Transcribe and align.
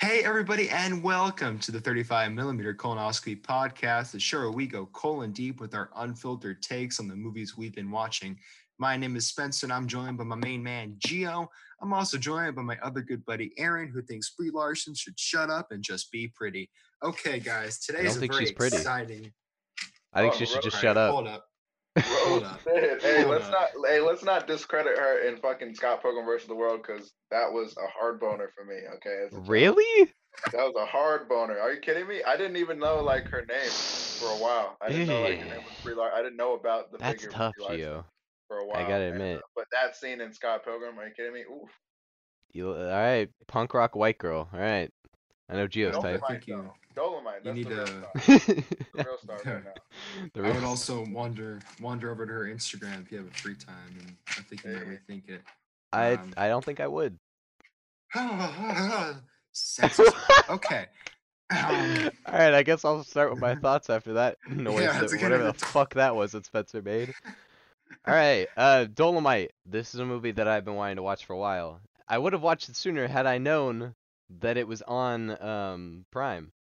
Hey, 0.00 0.24
everybody, 0.24 0.70
and 0.70 1.02
welcome 1.02 1.58
to 1.58 1.70
the 1.70 1.80
35 1.80 2.32
millimeter 2.32 2.72
colonoscopy 2.74 3.42
podcast, 3.42 4.12
the 4.12 4.18
show 4.20 4.38
where 4.38 4.50
we 4.50 4.66
go 4.66 4.86
colon 4.86 5.30
deep 5.32 5.60
with 5.60 5.74
our 5.74 5.90
unfiltered 5.96 6.62
takes 6.62 7.00
on 7.00 7.06
the 7.08 7.14
movies 7.14 7.56
we've 7.58 7.74
been 7.74 7.90
watching. 7.90 8.38
My 8.78 8.96
name 8.96 9.14
is 9.14 9.26
Spencer, 9.26 9.66
and 9.66 9.72
I'm 9.74 9.86
joined 9.86 10.16
by 10.16 10.24
my 10.24 10.36
main 10.36 10.62
man, 10.62 10.94
Geo. 11.04 11.50
I'm 11.82 11.92
also 11.92 12.16
joined 12.16 12.56
by 12.56 12.62
my 12.62 12.78
other 12.82 13.02
good 13.02 13.24
buddy, 13.26 13.52
Aaron, 13.58 13.90
who 13.92 14.00
thinks 14.00 14.30
Brie 14.30 14.50
Larson 14.50 14.94
should 14.94 15.20
shut 15.20 15.50
up 15.50 15.66
and 15.70 15.82
just 15.82 16.10
be 16.10 16.32
pretty. 16.34 16.70
Okay, 17.02 17.38
guys, 17.38 17.78
today 17.78 17.98
don't 17.98 18.06
is 18.06 18.16
a 18.16 18.20
think 18.20 18.32
very 18.32 18.46
she's 18.46 18.52
pretty. 18.54 18.76
exciting. 18.76 19.30
I 20.14 20.22
think 20.22 20.32
Oh, 20.34 20.36
she 20.38 20.46
should 20.46 20.54
right. 20.56 20.64
just 20.64 20.76
All 20.76 20.82
shut 20.82 20.96
up. 20.96 21.14
Hold 21.14 21.28
up. 21.28 21.44
Hold 22.04 22.44
up. 22.44 22.60
Hey, 22.64 23.22
Hold 23.22 23.30
let's 23.30 23.46
up. 23.46 23.50
not. 23.52 23.68
Hey, 23.88 24.00
let's 24.00 24.22
not 24.24 24.46
discredit 24.46 24.98
her 24.98 25.26
in 25.28 25.36
fucking 25.38 25.74
Scott 25.74 26.02
Pilgrim 26.02 26.24
versus 26.26 26.48
the 26.48 26.54
World 26.54 26.82
because 26.86 27.12
that 27.30 27.52
was 27.52 27.74
a 27.76 27.86
hard 27.98 28.20
boner 28.20 28.50
for 28.56 28.64
me. 28.64 28.76
Okay, 28.96 29.24
as 29.26 29.32
a 29.32 29.36
child. 29.36 29.48
Really? 29.48 30.12
That 30.52 30.64
was 30.64 30.74
a 30.80 30.86
hard 30.86 31.28
boner. 31.28 31.58
Are 31.58 31.72
you 31.72 31.80
kidding 31.80 32.06
me? 32.06 32.22
I 32.26 32.36
didn't 32.36 32.56
even 32.56 32.78
know 32.78 33.02
like 33.02 33.28
her 33.28 33.44
name 33.44 33.70
for 33.70 34.26
a 34.26 34.36
while. 34.42 34.76
I 34.80 34.88
didn't 34.90 35.08
know 35.08 35.22
like 35.22 35.38
her 35.40 35.44
name 35.54 35.64
was 35.64 35.74
Brie 35.82 35.94
Lar- 35.94 36.12
I 36.14 36.22
didn't 36.22 36.36
know 36.36 36.54
about 36.54 36.92
the 36.92 36.98
That's 36.98 37.22
figure 37.22 37.30
tough, 37.30 37.54
Brie 37.56 37.64
Larson 37.64 37.80
Gio. 37.80 38.04
for 38.48 38.58
a 38.58 38.66
while. 38.66 38.76
I 38.76 38.82
gotta 38.82 39.04
and, 39.04 39.14
admit. 39.14 39.38
uh, 39.38 39.40
but 39.56 39.64
that 39.72 39.96
scene 39.96 40.20
in 40.20 40.32
Scott 40.32 40.64
Pilgrim, 40.64 40.98
are 40.98 41.06
you 41.06 41.12
kidding 41.14 41.34
me? 41.34 41.40
Oof. 41.40 41.68
You 42.52 42.72
all 42.74 42.84
right? 42.88 43.28
Punk 43.48 43.74
rock 43.74 43.94
white 43.96 44.18
girl. 44.18 44.48
All 44.52 44.58
right. 44.60 44.90
I 45.48 45.54
know 45.56 45.66
Gio's 45.66 45.98
type. 45.98 46.20
Dolemite, 46.20 46.46
you- 46.46 46.56
though. 46.56 46.72
Dolemite. 46.96 47.44
you 47.44 47.52
need 47.54 47.68
the 47.68 47.76
real 47.76 47.86
to- 47.86 48.40
star. 48.40 48.56
The 48.94 49.04
real 49.04 49.18
star 49.22 49.40
right 49.44 49.64
now. 49.64 50.42
I 50.44 50.52
would 50.52 50.64
also 50.64 51.04
wander 51.10 51.60
wander 51.80 52.10
over 52.10 52.26
to 52.26 52.32
her 52.32 52.44
Instagram 52.46 53.02
if 53.02 53.12
you 53.12 53.18
have 53.18 53.26
a 53.28 53.30
free 53.30 53.54
time, 53.54 53.96
and 54.00 54.16
I 54.28 54.40
think 54.42 54.64
you 54.64 54.72
might 54.72 54.82
Hey. 54.82 54.98
rethink 55.08 55.28
it. 55.28 55.42
I 55.92 56.12
um, 56.14 56.32
I 56.36 56.48
don't 56.48 56.64
think 56.64 56.80
I 56.80 56.86
would. 56.86 57.18
Okay. 60.50 60.86
Um, 61.50 62.10
All 62.26 62.34
right, 62.38 62.54
I 62.54 62.62
guess 62.62 62.84
I'll 62.84 63.02
start 63.02 63.30
with 63.30 63.40
my 63.40 63.54
thoughts 63.56 63.90
after 63.90 64.12
that 64.14 64.36
noise, 64.48 64.80
Yeah, 64.82 64.92
that- 64.92 65.02
it's 65.04 65.12
a 65.12 65.16
good 65.16 65.24
whatever 65.24 65.42
the 65.44 65.48
idea. 65.50 65.66
fuck 65.66 65.94
that 65.94 66.14
was 66.14 66.32
that 66.32 66.46
Spencer 66.46 66.80
made. 66.82 67.12
All 68.06 68.14
right, 68.14 68.46
uh, 68.56 68.86
Dolemite. 68.92 69.48
This 69.66 69.94
is 69.94 70.00
a 70.00 70.04
movie 70.06 70.30
that 70.32 70.46
I've 70.46 70.64
been 70.64 70.76
wanting 70.76 70.96
to 70.96 71.02
watch 71.02 71.24
for 71.24 71.32
a 71.32 71.38
while. 71.38 71.80
I 72.08 72.18
would 72.18 72.32
have 72.32 72.42
watched 72.42 72.68
it 72.68 72.76
sooner 72.76 73.06
had 73.08 73.26
I 73.26 73.38
known 73.38 73.94
that 74.40 74.56
it 74.56 74.66
was 74.68 74.80
on 74.82 75.40
um 75.42 76.04
Prime. 76.12 76.52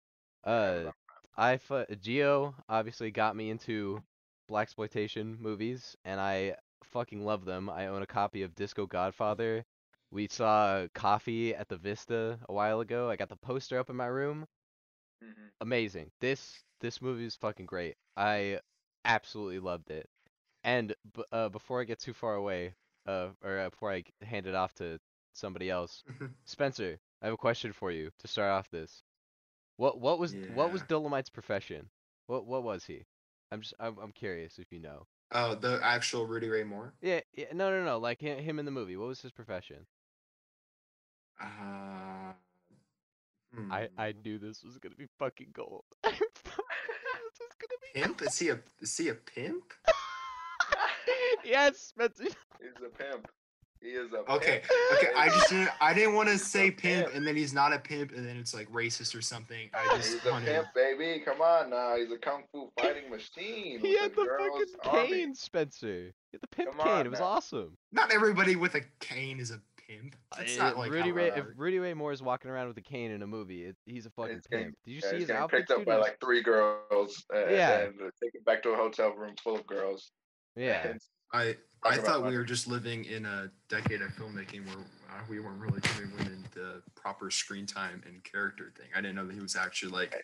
Uh, 0.49 0.93
I 1.37 1.59
fu- 1.59 1.87
Geo 2.01 2.57
obviously 2.69 3.13
got 3.13 3.37
me 3.37 3.51
into 3.51 4.03
black 4.49 4.65
exploitation 4.65 5.37
movies, 5.41 5.97
and 6.05 6.21
I 6.21 6.57
fucking 6.85 7.25
love 7.25 7.45
them. 7.45 7.71
I 7.71 7.87
own 7.89 8.03
a 8.03 8.07
copy 8.07 8.43
of 8.43 8.55
Disco 8.57 8.87
Godfather. 8.87 9.65
We 10.11 10.27
saw 10.29 10.89
Coffy 10.95 11.55
at 11.55 11.69
the 11.69 11.77
Vista 11.79 12.41
a 12.49 12.53
while 12.53 12.81
ago. 12.81 13.11
I 13.11 13.17
got 13.17 13.29
the 13.29 13.37
poster 13.37 13.79
up 13.79 13.91
in 13.91 13.97
my 13.97 14.07
room 14.07 14.49
Mhm. 15.23 15.51
amazing. 15.61 16.11
This 16.21 16.65
this 16.81 17.01
movie 17.03 17.25
is 17.27 17.37
fucking 17.37 17.67
great. 17.67 17.97
I 18.17 18.61
absolutely 19.05 19.61
loved 19.61 19.91
it. 19.91 20.09
And 20.65 20.95
b- 21.15 21.25
uh, 21.33 21.49
before 21.51 21.81
I 21.81 21.85
get 21.85 21.99
too 22.01 22.15
far 22.15 22.35
away, 22.37 22.75
uh, 23.07 23.31
or 23.43 23.59
uh, 23.61 23.71
before 23.71 23.93
I 23.93 24.05
hand 24.23 24.47
it 24.47 24.55
off 24.55 24.75
to 24.77 25.01
somebody 25.35 25.71
else, 25.71 26.05
Spencer, 26.47 26.99
I 27.23 27.27
have 27.27 27.35
a 27.35 27.39
question 27.39 27.73
for 27.73 27.93
you 27.93 28.11
to 28.19 28.29
start 28.29 28.51
off 28.53 28.71
this. 28.71 29.03
What 29.79 30.01
what 30.01 30.19
was 30.19 30.35
what 30.55 30.73
was 30.73 30.83
Dolemite's 30.83 31.31
profession? 31.31 31.89
What 32.27 32.47
what 32.47 32.65
was 32.65 32.85
he? 32.85 33.07
I'm 33.53 33.61
just 33.61 33.75
I'm, 33.79 33.97
I'm 34.03 34.11
curious 34.11 34.59
if 34.59 34.73
you 34.73 34.81
know. 34.81 35.07
oh, 35.33 35.55
the 35.55 35.81
actual 35.83 36.27
Rudy 36.27 36.49
Ray 36.49 36.65
Moore. 36.65 36.95
Yeah, 37.01 37.21
yeah 37.33 37.47
no 37.55 37.71
no 37.71 37.85
no 37.85 37.99
like 37.99 38.21
him, 38.21 38.39
him 38.39 38.59
in 38.59 38.65
the 38.65 38.73
movie. 38.73 38.97
What 38.97 39.07
was 39.07 39.23
his 39.23 39.31
profession? 39.31 39.87
Uh, 41.41 41.47
I 43.71 43.89
hmm. 43.89 44.01
I 44.01 44.15
knew 44.25 44.39
this 44.39 44.65
was 44.65 44.79
gonna 44.79 44.97
be 44.97 45.07
fucking 45.17 45.51
gold. 45.53 45.85
I 46.05 46.11
this 46.11 46.19
was 46.19 47.55
gonna 47.61 47.79
be 47.95 48.01
pimp. 48.01 48.23
Is 48.23 48.37
he 48.37 48.49
a 48.49 48.59
is 48.81 48.97
he 48.97 49.09
a 49.11 49.15
pimp? 49.15 49.73
yes, 51.45 51.79
Spencer. 51.79 52.25
He's 52.25 52.85
a 52.85 52.89
pimp. 52.89 53.29
He 53.81 53.89
is 53.89 54.13
a 54.13 54.19
Okay, 54.33 54.61
pimp. 54.61 54.65
okay. 54.93 55.07
Okay. 55.09 55.13
I 55.17 55.29
just 55.29 55.49
didn't. 55.51 55.71
I 55.81 55.95
didn't 55.95 56.15
want 56.15 56.29
to 56.29 56.39
say 56.39 56.71
pimp, 56.71 57.07
pimp. 57.07 57.15
and 57.15 57.27
then 57.27 57.37
he's 57.37 57.53
not 57.55 57.73
a 57.73 57.79
pimp, 57.79 58.13
and 58.13 58.27
then 58.27 58.37
it's 58.37 58.55
like 58.55 58.71
racist 58.73 59.17
or 59.17 59.23
something. 59.23 59.71
I 59.73 59.97
just 59.97 60.13
He's 60.13 60.27
a 60.27 60.41
pimp, 60.41 60.69
baby. 60.75 61.23
Come 61.25 61.41
on 61.41 61.71
now. 61.71 61.97
He's 61.97 62.11
a 62.11 62.19
kung 62.19 62.43
fu 62.53 62.71
fighting 62.79 63.11
machine. 63.11 63.81
He 63.81 63.97
had 63.97 64.11
the 64.13 64.23
the 64.23 64.25
girls' 64.25 64.71
fucking 64.83 64.99
army. 65.01 65.09
cane, 65.11 65.35
Spencer. 65.35 65.87
He 66.31 66.35
had 66.35 66.41
the 66.41 66.47
pimp 66.49 66.71
Come 66.77 66.81
cane. 66.87 66.93
on 66.93 67.07
It 67.07 67.11
was 67.11 67.21
now. 67.21 67.27
awesome. 67.27 67.77
Not 67.93 68.13
everybody 68.13 68.57
with 68.57 68.75
a 68.75 68.83
cane 69.01 69.39
is 69.41 69.51
a 69.51 69.61
pimp. 69.77 70.17
It's 70.39 70.59
Uh, 70.59 70.65
not 70.65 70.77
like 70.77 70.91
Rudy 70.91 71.13
Ray. 71.13 71.29
If. 71.29 71.47
Rudy 71.57 71.79
Ray 71.79 71.95
Moore 71.95 72.13
is 72.13 72.21
walking 72.23 72.51
around 72.51 72.69
with 72.69 72.77
a 72.79 72.83
cane 72.83 73.11
in 73.13 73.23
a 73.23 73.27
movie, 73.27 73.65
it, 73.65 73.77
he's 73.87 74.05
a 74.07 74.11
fucking 74.11 74.35
He's 74.35 74.47
getting- 74.49 74.65
pimp. 74.67 74.77
Did 74.85 74.91
you 74.91 74.97
Yeah, 74.97 75.01
see 75.03 75.09
he's 75.17 75.21
his 75.21 75.27
getting 75.29 75.43
outfit? 75.43 75.59
picked 75.69 75.71
up 75.81 75.87
by 75.87 75.97
like 75.97 76.19
three 76.21 76.43
girls 76.43 77.25
uh, 77.35 77.47
Yeah. 77.47 77.79
and 77.85 77.95
taken 78.23 78.43
back 78.45 78.63
to 78.65 78.71
a 78.71 78.77
hotel 78.77 79.13
room 79.15 79.35
full 79.43 79.55
of 79.57 79.67
girls. 79.67 80.11
yeah. 80.57 80.89
And 80.89 81.01
I 81.33 81.57
I 81.85 81.97
thought 81.99 82.25
we 82.25 82.37
were 82.37 82.45
just 82.45 82.67
living 82.67 83.05
in 83.05 83.25
a 83.25 83.51
decade 83.69 84.03
of 84.03 84.11
filmmaking 84.13 84.67
where 84.67 84.85
uh, 85.11 85.23
we 85.29 85.41
weren't 85.41 85.61
really 85.61 85.81
giving 85.81 86.11
women 86.19 86.45
the 86.55 86.83
proper 86.95 87.31
screen 87.31 87.67
time 87.67 88.03
and 88.07 88.23
character 88.25 88.73
thing. 88.77 88.87
I 88.95 89.01
didn't 89.01 89.17
know 89.17 89.27
that 89.27 89.35
he 89.35 89.41
was 89.41 89.57
actually 89.57 89.93
like 89.93 90.15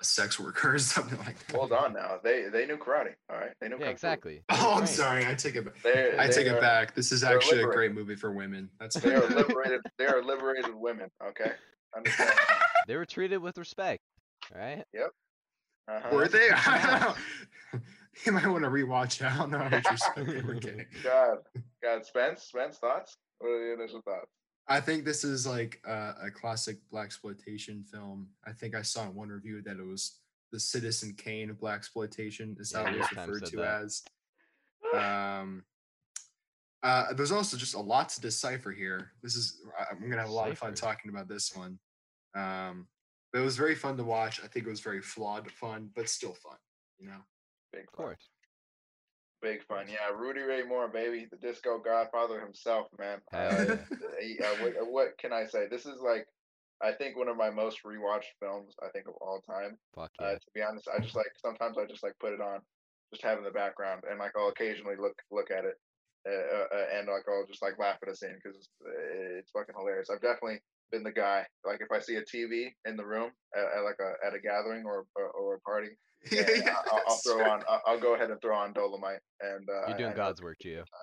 a 0.00 0.04
sex 0.04 0.38
worker 0.40 0.74
or 0.74 0.78
something 0.80 1.18
like 1.18 1.46
that. 1.46 1.56
hold 1.56 1.72
on 1.72 1.92
now. 1.92 2.18
They 2.22 2.48
they 2.52 2.66
knew 2.66 2.76
karate. 2.76 3.14
All 3.30 3.36
right. 3.38 3.52
They 3.60 3.68
knew 3.68 3.78
Yeah, 3.78 3.88
exactly. 3.88 4.42
Oh, 4.50 4.72
I'm 4.74 4.80
Right. 4.80 4.88
sorry. 4.88 5.26
I 5.26 5.34
take 5.34 5.54
it 5.56 5.64
back. 5.64 5.82
They, 5.82 6.14
I 6.18 6.26
take 6.28 6.46
are, 6.48 6.56
it 6.56 6.60
back. 6.60 6.94
This 6.94 7.12
is 7.12 7.20
they're 7.20 7.36
actually 7.36 7.62
a 7.62 7.66
great 7.66 7.94
movie 7.94 8.16
for 8.16 8.32
women. 8.32 8.68
That's 8.80 8.96
They 8.96 9.14
are 9.14 9.26
liberated. 9.28 9.80
They 9.98 10.06
are 10.06 10.22
liberated 10.22 10.74
women. 10.74 11.08
Okay. 11.24 11.52
Understand? 11.96 12.32
They 12.88 12.96
were 12.96 13.06
treated 13.06 13.38
with 13.38 13.56
respect. 13.58 14.00
All 14.54 14.60
right. 14.60 14.82
Yep. 14.92 15.10
Uh-huh. 15.88 16.08
Were 16.14 16.28
they? 16.28 16.46
Yeah. 16.46 17.14
you 18.26 18.32
might 18.32 18.46
want 18.46 18.64
to 18.64 18.70
rewatch 18.70 19.20
it. 19.20 19.26
I 19.26 19.36
don't 19.36 19.50
know 19.50 19.58
how 19.58 19.68
much 19.68 19.90
respect 19.90 20.26
they 20.26 20.40
were 20.42 20.54
getting. 20.60 20.86
God, 21.02 21.38
God, 21.82 22.04
Spence, 22.06 22.42
Spence, 22.44 22.78
thoughts? 22.78 23.16
What 23.38 23.48
are 23.48 23.64
your 23.66 23.80
initial 23.80 24.02
thoughts? 24.02 24.30
I 24.68 24.80
think 24.80 25.04
this 25.04 25.24
is 25.24 25.46
like 25.46 25.80
uh, 25.86 26.12
a 26.22 26.30
classic 26.30 26.78
black 26.90 27.06
exploitation 27.06 27.82
film. 27.82 28.28
I 28.46 28.52
think 28.52 28.74
I 28.76 28.82
saw 28.82 29.02
in 29.04 29.14
one 29.14 29.28
review 29.28 29.60
that 29.62 29.76
it 29.78 29.84
was 29.86 30.18
the 30.52 30.60
Citizen 30.60 31.14
Kane 31.16 31.50
of 31.50 31.58
black 31.58 31.76
exploitation 31.78 32.56
is 32.60 32.72
how 32.72 32.82
Yeah, 32.82 32.90
it 32.90 32.90
was 32.90 32.94
New 32.94 33.00
York 33.00 33.10
Times 33.14 33.28
referred 33.40 33.50
to 33.50 33.56
that. 33.56 33.82
as. 33.82 34.02
Um, 34.94 35.64
uh, 36.82 37.12
there's 37.14 37.32
also 37.32 37.56
just 37.56 37.74
a 37.74 37.80
lot 37.80 38.08
to 38.10 38.20
decipher 38.20 38.70
here. 38.70 39.12
This 39.22 39.34
is 39.36 39.62
I- 39.78 39.86
I'm 39.90 40.00
gonna 40.00 40.20
have 40.20 40.30
a 40.30 40.34
lot 40.34 40.50
of 40.50 40.58
fun 40.58 40.74
talking 40.74 41.10
about 41.10 41.28
this 41.28 41.54
one. 41.56 41.78
Um, 42.34 42.86
but 43.32 43.40
it 43.40 43.44
was 43.44 43.56
very 43.56 43.74
fun 43.74 43.96
to 43.96 44.04
watch. 44.04 44.40
I 44.44 44.46
think 44.46 44.66
it 44.66 44.70
was 44.70 44.80
very 44.80 45.00
flawed 45.00 45.50
fun, 45.50 45.90
but 45.94 46.08
still 46.08 46.34
fun. 46.34 46.56
You 46.98 47.06
know. 47.08 47.20
Big 47.72 47.82
Of 47.88 47.94
fun. 47.96 48.06
course. 48.06 48.28
Big 49.40 49.64
fun. 49.64 49.86
Yeah, 49.88 50.14
Rudy 50.16 50.40
Ray 50.40 50.62
Moore, 50.62 50.88
baby, 50.88 51.26
the 51.30 51.36
disco 51.36 51.78
godfather 51.78 52.40
himself, 52.40 52.86
man. 52.98 53.20
Uh, 53.32 53.76
he- 54.20 54.38
uh, 54.38 54.54
what, 54.62 54.76
uh, 54.76 54.84
what 54.84 55.18
can 55.18 55.32
I 55.32 55.46
say? 55.46 55.66
This 55.68 55.84
is 55.84 56.00
like, 56.00 56.26
I 56.80 56.92
think 56.92 57.16
one 57.16 57.28
of 57.28 57.36
my 57.36 57.50
most 57.50 57.82
rewatched 57.84 58.30
films. 58.40 58.74
I 58.82 58.88
think 58.90 59.08
of 59.08 59.14
all 59.20 59.40
time. 59.40 59.78
Fuck 59.94 60.10
Uh, 60.20 60.26
yeah. 60.32 60.34
to 60.34 60.50
be 60.54 60.62
honest, 60.62 60.88
I 60.88 61.00
just 61.00 61.16
like 61.16 61.32
sometimes 61.40 61.76
I 61.78 61.86
just 61.86 62.02
like 62.04 62.18
put 62.20 62.32
it 62.34 62.40
on, 62.40 62.60
just 63.12 63.22
have 63.24 63.36
it 63.36 63.38
in 63.38 63.44
the 63.44 63.50
background, 63.50 64.04
and 64.08 64.18
like 64.18 64.32
I'll 64.36 64.48
occasionally 64.48 64.96
look 64.96 65.14
look 65.30 65.50
at 65.50 65.64
it, 65.64 65.74
uh, 66.28 66.30
uh, 66.30 66.66
uh, 66.74 66.86
and 66.98 67.08
like 67.08 67.22
I'll 67.28 67.46
just 67.46 67.62
like 67.62 67.78
laugh 67.78 67.98
at 68.02 68.08
a 68.08 68.16
scene 68.16 68.34
because 68.42 68.68
it's 69.38 69.50
fucking 69.50 69.74
hilarious. 69.76 70.10
I've 70.10 70.20
definitely 70.22 70.60
been 70.92 71.02
the 71.02 71.10
guy. 71.12 71.44
Like 71.64 71.80
if 71.80 71.88
I 71.90 71.98
see 72.00 72.16
a 72.16 72.22
TV 72.22 72.68
in 72.84 72.96
the 72.96 73.04
room 73.04 73.30
at, 73.56 73.78
at 73.78 73.84
like 73.84 73.96
a 74.00 74.26
at 74.26 74.34
a 74.34 74.38
gathering 74.40 74.84
or 74.84 75.04
or, 75.16 75.26
or 75.30 75.54
a 75.56 75.60
party, 75.60 75.88
yeah, 76.30 76.42
I- 76.46 76.84
I'll, 76.92 77.02
I'll 77.08 77.16
throw 77.16 77.42
on. 77.50 77.62
I'll, 77.68 77.82
I'll 77.86 78.00
go 78.00 78.14
ahead 78.14 78.30
and 78.30 78.40
throw 78.40 78.56
on 78.56 78.72
Dolemite, 78.74 79.18
and 79.40 79.68
uh, 79.68 79.88
You're 79.88 79.98
doing 79.98 80.12
I 80.12 80.16
God's 80.16 80.42
work, 80.42 80.58
Gio. 80.64 80.84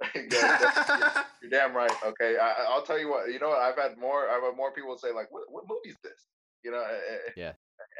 You're 0.14 1.50
damn 1.50 1.74
right. 1.74 1.90
Okay, 2.04 2.36
I, 2.36 2.48
I- 2.50 2.66
I'll 2.70 2.82
tell 2.82 2.98
you 2.98 3.08
what. 3.08 3.32
You 3.32 3.38
know, 3.38 3.48
what, 3.50 3.58
I've 3.58 3.76
had 3.76 3.98
more. 3.98 4.28
I've 4.28 4.42
had 4.42 4.56
more 4.56 4.72
people 4.72 4.96
say 4.98 5.12
like, 5.12 5.30
"What 5.30 5.44
what 5.50 5.64
movie 5.68 5.90
is 5.90 5.96
this?" 6.02 6.26
You 6.64 6.70
know. 6.72 6.82
eh, 6.82 7.14
eh, 7.14 7.30
Yeah. 7.36 7.52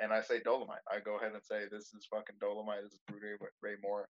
And 0.02 0.12
I 0.12 0.20
say 0.22 0.40
Dolemite. 0.40 0.82
I 0.90 0.98
go 1.00 1.16
ahead 1.18 1.32
and 1.32 1.42
say 1.42 1.62
this 1.70 1.90
is 1.94 2.06
fucking 2.10 2.36
Dolemite. 2.42 2.82
This 2.82 2.92
is 2.94 3.00
Rudy 3.10 3.34
Ray 3.62 3.74
Moore 3.82 4.08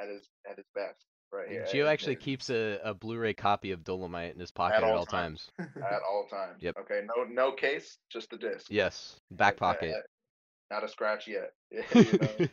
at 0.00 0.08
his 0.08 0.28
at 0.50 0.56
his 0.56 0.66
best, 0.74 1.04
right 1.32 1.50
at- 1.52 1.86
actually 1.86 2.14
at- 2.14 2.20
keeps 2.20 2.50
a, 2.50 2.78
a 2.84 2.94
Blu-ray 2.94 3.34
copy 3.34 3.70
of 3.72 3.80
Dolemite 3.80 4.32
in 4.34 4.40
his 4.40 4.50
pocket 4.50 4.76
at 4.78 4.84
all 4.84 4.98
all 4.98 5.06
times. 5.06 5.48
times. 5.58 5.70
at 5.76 6.00
all 6.08 6.26
times. 6.30 6.56
Yep. 6.60 6.76
Okay. 6.80 7.00
No 7.16 7.24
no 7.24 7.52
case, 7.52 7.98
just 8.10 8.30
the 8.30 8.36
disc. 8.38 8.66
Yes, 8.70 9.16
back 9.30 9.54
Uh, 9.54 9.56
uh, 9.66 9.72
pocket. 9.72 9.94
Not 10.70 10.84
a 10.84 10.88
scratch 10.88 11.26
yet. 11.28 11.52
you 11.94 12.18
know, 12.18 12.46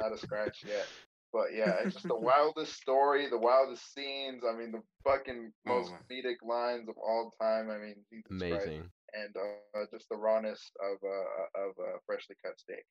not 0.00 0.12
a 0.12 0.18
scratch 0.18 0.62
yet. 0.66 0.86
But 1.32 1.54
yeah, 1.54 1.76
it's 1.84 1.94
just 1.94 2.08
the 2.08 2.16
wildest 2.18 2.74
story, 2.74 3.28
the 3.30 3.38
wildest 3.38 3.94
scenes. 3.94 4.42
I 4.48 4.52
mean, 4.56 4.72
the 4.72 4.82
fucking 5.04 5.52
Oh, 5.66 5.74
most 5.78 5.92
comedic 5.92 6.36
lines 6.46 6.88
of 6.88 6.96
all 6.98 7.32
time. 7.40 7.70
I 7.70 7.78
mean, 7.78 7.94
Jesus 8.12 8.26
Christ. 8.28 8.66
Amazing. 8.66 8.90
and 9.14 9.34
uh, 9.36 9.84
just 9.92 10.08
the 10.10 10.16
rawness 10.16 10.72
of 10.82 10.98
uh, 11.04 11.62
of 11.68 11.70
uh, 11.78 11.98
freshly 12.04 12.34
cut 12.44 12.58
steak. 12.58 12.84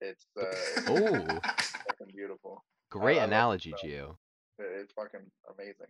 It's 0.00 0.26
uh, 0.40 0.82
Oh, 0.88 1.38
fucking 1.86 2.12
beautiful. 2.14 2.64
great 2.90 3.18
analogy, 3.18 3.70
that. 3.70 3.88
Gio. 3.88 4.10
It- 4.10 4.16
It's 4.58 4.92
fucking 4.92 5.30
amazing. 5.54 5.86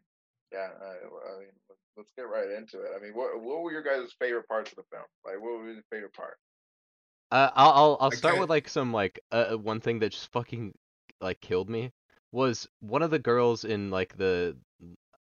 Yeah, 0.53 0.69
I, 0.81 0.87
I 0.87 1.38
mean, 1.41 1.53
let- 1.69 1.79
let's 1.97 2.12
get 2.17 2.29
right 2.29 2.50
into 2.50 2.81
it. 2.82 2.91
I 2.97 3.00
mean, 3.03 3.12
what 3.15 3.41
what 3.41 3.62
were 3.62 3.73
your 3.73 3.82
guys' 3.82 4.12
favorite 4.19 4.49
parts 4.49 4.70
of 4.73 4.76
the 4.76 4.85
film? 4.91 5.05
Like, 5.25 5.41
what 5.41 5.61
was 5.61 5.75
your 5.75 5.85
favorite 5.91 6.15
part? 6.15 6.38
Uh, 7.31 7.50
I'll 7.55 7.70
I'll, 7.73 7.97
I'll 8.00 8.11
start 8.11 8.35
Okay. 8.35 8.41
with 8.41 8.50
like 8.50 8.69
some 8.69 8.93
like 8.93 9.20
uh, 9.32 9.50
uh, 9.53 9.59
one 9.59 9.81
thing 9.81 9.99
that 10.00 10.11
just 10.12 10.32
fucking 10.32 10.75
like 11.20 11.41
killed 11.41 11.69
me 11.69 11.93
was 12.32 12.69
one 12.81 13.03
of 13.03 13.11
the 13.11 13.19
girls 13.19 13.65
in 13.65 13.91
like 13.91 14.17
the 14.17 14.56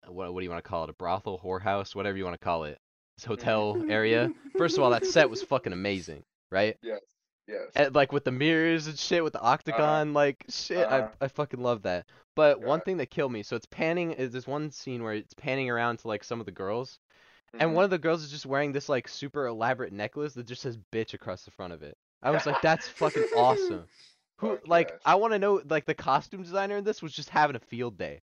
what 0.07 0.33
what 0.33 0.39
do 0.39 0.44
you 0.44 0.50
want 0.50 0.63
to 0.63 0.69
call 0.69 0.83
it 0.83 0.89
a 0.89 0.94
brothel 0.94 1.39
whorehouse 1.44 1.95
whatever 1.95 2.18
you 2.18 2.24
want 2.24 2.36
to 2.39 2.44
call 2.45 2.65
it 2.65 2.77
this 3.18 3.25
hotel 3.25 3.83
area. 3.88 4.31
First 4.57 4.77
of 4.77 4.83
all, 4.83 4.91
that 4.91 5.06
set 5.06 5.30
was 5.30 5.41
fucking 5.41 5.74
amazing, 5.74 6.24
right? 6.51 6.77
Yes, 6.83 7.01
yes. 7.47 7.69
And, 7.75 7.94
like 7.95 8.12
with 8.12 8.24
the 8.24 8.31
mirrors 8.31 8.88
and 8.88 8.97
shit 8.97 9.24
with 9.24 9.33
the 9.33 9.42
octagon, 9.42 10.13
like 10.13 10.45
shit, 10.50 10.86
Uh-huh. 10.88 11.09
I 11.19 11.25
I 11.25 11.27
fucking 11.27 11.62
love 11.62 11.83
that. 11.83 12.06
But 12.36 12.62
one 12.62 12.81
thing 12.81 12.97
that 12.97 13.09
killed 13.12 13.31
me, 13.31 13.44
so 13.44 13.56
it's 13.56 13.65
panning 13.68 14.12
is 14.12 14.31
this 14.31 14.45
one 14.47 14.71
scene 14.71 15.03
where 15.03 15.13
it's 15.13 15.33
panning 15.33 15.69
around 15.69 15.97
to 16.00 16.07
like 16.07 16.24
some 16.24 16.39
of 16.39 16.45
the 16.45 16.51
girls, 16.51 17.00
and 17.53 17.71
Mhm. 17.71 17.74
one 17.74 17.83
of 17.86 17.89
the 17.89 17.97
girls 17.97 18.24
is 18.24 18.31
just 18.31 18.45
wearing 18.45 18.71
this 18.71 18.89
like 18.89 19.07
super 19.07 19.45
elaborate 19.47 19.94
necklace 19.94 20.33
that 20.33 20.45
just 20.47 20.62
says 20.62 20.77
bitch 20.92 21.13
across 21.13 21.44
the 21.44 21.51
front 21.51 21.74
of 21.74 21.81
it. 21.83 21.97
I 22.21 22.31
was 22.31 22.45
like, 22.45 22.62
that's 22.62 22.88
fucking 22.88 23.27
awesome. 23.36 23.86
Who 24.39 24.59
like. 24.65 24.91
I 25.06 25.15
want 25.15 25.31
to 25.33 25.39
know 25.39 25.62
like 25.69 25.86
the 25.86 25.94
costume 25.94 26.44
designer 26.44 26.77
in 26.77 26.83
this 26.83 27.01
was 27.01 27.13
just 27.13 27.30
having 27.30 27.56
a 27.56 27.59
field 27.59 27.98
day. 27.98 28.21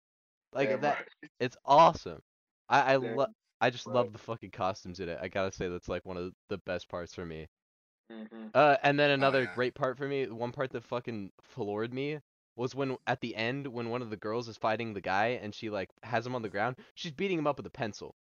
Like 0.53 0.69
Damn 0.69 0.81
that 0.83 0.97
right. 0.99 1.31
it's 1.41 1.57
awesome. 1.65 2.21
I 2.69 2.95
I 2.95 2.97
love 2.97 3.31
I 3.61 3.71
just 3.71 3.87
right. 3.87 3.95
love 3.97 4.13
the 4.13 4.19
fucking 4.19 4.51
costumes 4.51 5.01
in 5.01 5.09
it. 5.09 5.19
I 5.21 5.29
gotta 5.29 5.51
say 5.51 5.69
that's 5.69 5.89
like 5.89 6.05
one 6.05 6.17
of 6.17 6.33
the 6.49 6.59
best 6.59 6.89
parts 6.89 7.15
for 7.15 7.25
me. 7.27 7.47
Mhm. 8.11 8.51
Uh, 8.55 8.77
and 8.83 8.99
then 8.99 9.11
another 9.11 9.43
yeah. 9.43 9.55
great 9.55 9.75
part 9.75 9.99
for 9.99 10.07
me, 10.07 10.27
one 10.29 10.53
part 10.53 10.71
that 10.73 10.85
fucking 10.85 11.33
floored 11.41 11.93
me 11.93 12.21
was 12.55 12.75
when 12.75 12.97
at 13.07 13.21
the 13.21 13.35
end 13.37 13.67
when 13.67 13.91
one 13.91 14.03
of 14.03 14.11
the 14.11 14.17
girls 14.17 14.49
is 14.49 14.57
fighting 14.57 14.95
the 14.95 15.01
guy 15.01 15.39
and 15.43 15.55
she 15.55 15.69
like 15.71 15.91
has 16.03 16.27
him 16.27 16.35
on 16.35 16.43
the 16.43 16.49
ground, 16.49 16.77
she's 16.95 17.13
beating 17.13 17.39
him 17.39 17.47
up 17.47 17.57
with 17.59 17.67
a 17.67 17.71
pencil. 17.71 18.15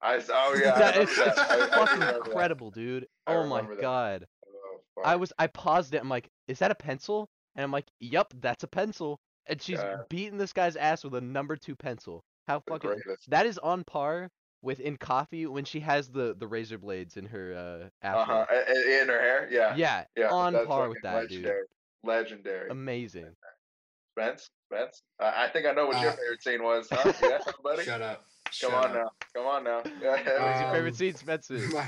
I 0.00 0.22
oh 0.30 0.54
yeah, 0.62 0.78
that 0.78 0.96
is. 0.96 1.18
I, 1.18 1.66
I 1.66 1.66
fucking 1.68 2.00
remember 2.00 2.20
that. 2.24 2.26
incredible, 2.26 2.70
dude. 2.70 3.06
I 3.26 3.34
Oh 3.34 3.46
my 3.46 3.62
that. 3.62 3.80
god. 3.80 4.26
Oh, 4.96 5.02
I 5.04 5.16
was 5.16 5.32
I 5.38 5.46
paused 5.48 5.94
it. 5.94 6.00
I'm 6.00 6.08
like, 6.08 6.30
is 6.48 6.58
that 6.60 6.70
a 6.70 6.74
pencil? 6.74 7.28
And 7.56 7.64
I'm 7.64 7.72
like, 7.72 7.86
yep, 8.00 8.32
that's 8.40 8.64
a 8.64 8.68
pencil. 8.68 9.20
And 9.46 9.60
she's 9.60 9.78
Yeah. 9.78 10.02
beating 10.08 10.38
this 10.38 10.52
guy's 10.52 10.76
ass 10.76 11.04
with 11.04 11.14
a 11.14 11.20
number 11.20 11.56
two 11.56 11.74
pencil. 11.76 12.24
How 12.46 12.60
fucking 12.60 13.00
that 13.28 13.46
is 13.46 13.58
on 13.58 13.84
par 13.84 14.30
with 14.62 14.80
in 14.80 14.96
Coffy 14.96 15.46
when 15.46 15.64
she 15.64 15.80
has 15.80 16.08
the 16.08 16.34
the 16.38 16.46
razor 16.46 16.78
blades 16.78 17.16
in 17.16 17.26
her 17.26 17.54
uh 17.54 17.88
afro. 18.06 18.34
Uh 18.40 18.46
huh. 18.50 18.72
In 19.02 19.08
her 19.08 19.20
hair, 19.20 19.48
yeah, 19.50 19.74
Yeah, 19.76 20.04
yeah. 20.16 20.28
on 20.30 20.52
par 20.66 20.88
with 20.88 20.98
fucking 21.02 21.10
that, 21.20 21.28
dude. 21.28 21.44
legendary. 21.44 21.64
Legendary. 22.02 22.70
Amazing. 22.70 23.36
Spence, 24.12 24.50
Spence. 24.70 25.02
Uh, 25.20 25.32
I 25.34 25.48
think 25.48 25.66
I 25.66 25.72
know 25.72 25.86
what 25.86 26.00
your 26.00 26.10
Uh, 26.10 26.16
favorite 26.16 26.42
scene 26.42 26.62
was, 26.62 26.88
huh? 26.90 27.12
Yeah, 27.22 27.38
buddy. 27.62 27.84
Shut 27.84 28.02
up. 28.02 28.24
Come 28.60 28.70
Shut 28.70 28.72
on 28.74 28.84
up. 28.90 28.94
now. 28.94 29.10
Come 29.34 29.46
on 29.46 29.64
now. 29.64 29.82
Yeah. 30.02 30.10
What's 30.12 30.26
your 30.60 30.68
Um, 30.68 30.74
favorite 30.74 30.96
scene, 30.96 31.14
Spencer? 31.14 31.58
My, 31.72 31.86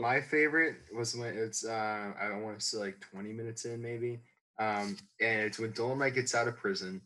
my 0.00 0.20
favorite 0.20 0.76
was 0.94 1.16
when 1.16 1.36
it's 1.36 1.64
uh 1.64 2.12
I 2.20 2.32
want 2.38 2.58
to 2.58 2.64
say 2.64 2.78
like 2.78 3.00
20 3.00 3.32
minutes 3.32 3.64
in 3.64 3.80
maybe. 3.80 4.20
Um 4.58 4.96
and 5.20 5.42
it's 5.42 5.58
when 5.58 5.72
Dolemite 5.72 6.14
gets 6.14 6.34
out 6.34 6.48
of 6.48 6.56
prison 6.56 7.00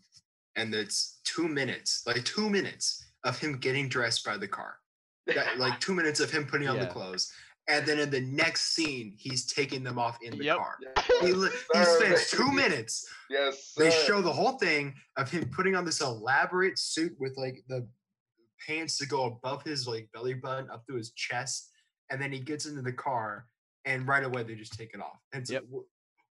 and 0.57 0.75
it's 0.75 1.21
two 1.25 1.47
minutes, 1.49 2.03
like 2.07 2.25
two 2.25 2.49
minutes 2.49 3.04
of 3.25 3.39
him 3.39 3.57
getting 3.59 3.89
dressed 3.89 4.25
by 4.25 4.37
the 4.37 4.49
car. 4.49 4.77
That, 5.27 5.59
like 5.59 5.81
two 5.81 5.95
minutes 5.95 6.21
of 6.21 6.31
him 6.31 6.47
putting 6.47 6.69
on 6.69 6.79
the 6.79 6.87
clothes. 6.87 7.33
And 7.67 7.87
then 7.87 7.99
in 7.99 8.11
the 8.11 8.21
next 8.21 8.75
scene, 8.75 9.15
he's 9.19 9.47
taking 9.51 9.83
them 9.83 9.99
off 9.99 10.19
in 10.23 10.37
the 10.39 10.45
Yep. 10.45 10.57
car. 10.59 10.77
Yes, 10.83 11.09
He, 11.23 11.79
he 11.79 11.85
spends 11.85 12.31
two 12.31 12.53
minutes 12.53 13.09
Yes. 13.31 13.73
they 13.77 13.91
show 13.91 14.21
the 14.21 14.33
whole 14.33 14.59
thing 14.59 14.95
of 15.17 15.31
him 15.31 15.49
putting 15.51 15.75
on 15.75 15.85
this 15.87 16.03
elaborate 16.03 16.79
suit 16.79 17.15
with 17.19 17.35
like 17.39 17.63
the 17.69 17.89
pants 18.67 18.99
to 18.99 19.07
go 19.07 19.25
above 19.25 19.63
his 19.63 19.89
like 19.89 20.09
belly 20.13 20.35
button 20.35 20.69
up 20.71 20.87
to 20.87 20.95
his 20.95 21.11
chest 21.13 21.71
and 22.11 22.21
then 22.21 22.31
he 22.31 22.39
gets 22.39 22.67
into 22.67 22.83
the 22.83 22.93
car 22.93 23.47
and 23.87 24.07
right 24.07 24.25
away 24.25 24.43
they 24.43 24.55
just 24.55 24.75
take 24.79 24.93
it 24.95 25.01
off 25.01 25.19
and 25.33 25.47
so, 25.49 25.55
Yep. 25.55 25.65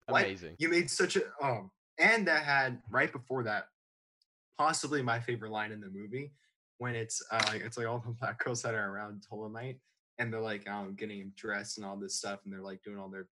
what? 0.09 0.23
Amazing. 0.23 0.55
you 0.59 0.69
made 0.69 0.91
such 0.91 1.17
a 1.17 1.23
um 1.43 1.71
and 1.99 2.27
that 2.29 2.43
had 2.45 2.81
right 2.91 3.11
before 3.11 3.43
that 3.45 3.67
possibly 4.59 5.03
my 5.03 5.19
favorite 5.19 5.51
line 5.51 5.73
in 5.73 5.81
the 5.81 5.89
movie 5.89 6.33
when 6.83 6.97
it's 6.97 7.23
uh, 7.31 7.41
like 7.47 7.63
it's 7.63 7.79
like 7.79 7.87
all 7.87 8.03
the 8.05 8.13
black 8.21 8.43
girls 8.43 8.61
that 8.63 8.75
are 8.75 8.91
around 8.93 9.23
Dolemite 9.33 9.79
and 10.19 10.33
they're 10.33 10.41
like 10.41 10.69
um 10.69 10.97
getting 10.97 11.21
him 11.21 11.33
dressed 11.37 11.79
and 11.79 11.87
all 11.87 11.97
this 11.97 12.17
stuff 12.17 12.41
and 12.45 12.53
they're 12.53 12.61
like 12.61 12.83
doing 12.83 12.99
all 12.99 13.09
their 13.09 13.29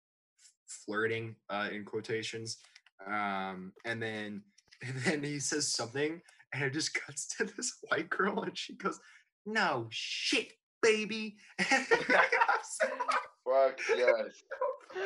flirting 0.66 1.34
uh 1.48 1.68
in 1.72 1.82
quotations 1.82 2.58
um 3.06 3.72
and 3.86 4.02
then 4.02 4.42
and 4.86 4.94
then 5.02 5.22
he 5.22 5.40
says 5.40 5.66
something 5.66 6.20
and 6.52 6.62
it 6.62 6.74
just 6.74 6.92
cuts 7.06 7.26
to 7.36 7.44
this 7.56 7.78
white 7.88 8.10
girl 8.10 8.42
and 8.42 8.56
she 8.56 8.74
goes 8.76 9.00
no 9.46 9.86
shit 9.90 10.52
baby 10.82 11.36
Fuck 11.58 11.88
yes. 13.96 14.42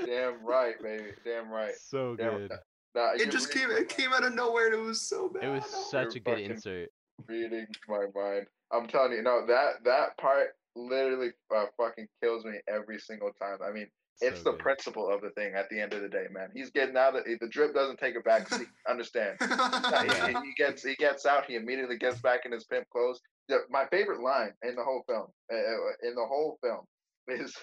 Damn 0.05 0.45
right, 0.45 0.75
baby. 0.83 1.11
Damn 1.25 1.49
right. 1.49 1.75
So 1.81 2.17
Damn 2.17 2.39
good. 2.39 2.51
right. 2.51 2.61
Nah, 2.97 3.13
it 3.15 3.31
just 3.31 3.55
reading 3.55 3.71
came 3.71 3.77
it 3.85 3.89
came 3.89 4.13
out 4.13 4.25
of 4.25 4.35
nowhere 4.35 4.67
and 4.67 4.75
it 4.75 4.81
was 4.81 5.01
so 5.01 5.29
bad 5.29 5.45
It 5.45 5.49
was 5.49 5.65
such 5.91 6.17
a 6.17 6.21
good 6.21 6.33
fucking- 6.33 6.51
insert. 6.51 6.89
Reading 7.29 7.67
my 7.89 8.07
mind. 8.15 8.47
I'm 8.73 8.87
telling 8.89 9.13
you, 9.13 9.23
no, 9.23 9.47
that 9.47 9.85
that 9.85 10.17
part 10.19 10.49
literally 10.75 11.31
uh, 11.55 11.67
fucking 11.77 12.09
kills 12.23 12.45
me 12.45 12.59
every 12.69 12.99
single 12.99 13.31
time. 13.41 13.59
I 13.67 13.73
mean, 13.73 13.87
it's 14.21 14.39
So 14.39 14.45
the 14.45 14.51
good. 14.53 14.61
principle 14.61 15.11
of 15.13 15.21
the 15.21 15.31
thing 15.31 15.55
at 15.55 15.69
the 15.69 15.81
end 15.81 15.93
of 15.93 16.01
the 16.03 16.09
day, 16.09 16.27
man. 16.31 16.49
He's 16.55 16.71
getting 16.71 16.97
out 16.97 17.17
of 17.17 17.25
the 17.25 17.49
drip 17.49 17.75
doesn't 17.75 17.99
take 17.99 18.17
a 18.17 18.21
back 18.21 18.49
seat. 18.49 18.69
Understand? 18.89 19.37
He- 19.41 19.47
Yeah. 19.49 20.27
he, 20.29 20.33
he 20.33 20.53
gets 20.57 20.83
he 20.83 20.95
gets 20.95 21.27
out. 21.27 21.45
He 21.47 21.57
immediately 21.57 21.99
gets 21.99 22.21
back 22.21 22.41
in 22.47 22.53
his 22.53 22.65
pimp 22.65 22.89
clothes. 22.91 23.21
The, 23.49 23.59
my 23.71 23.87
favorite 23.91 24.23
line 24.23 24.53
in 24.63 24.77
the 24.77 24.85
whole 24.85 25.03
film, 25.09 25.27
uh, 25.53 25.57
uh, 25.57 26.09
in 26.09 26.15
the 26.15 26.25
whole 26.25 26.59
film, 26.63 26.87
is 27.29 27.55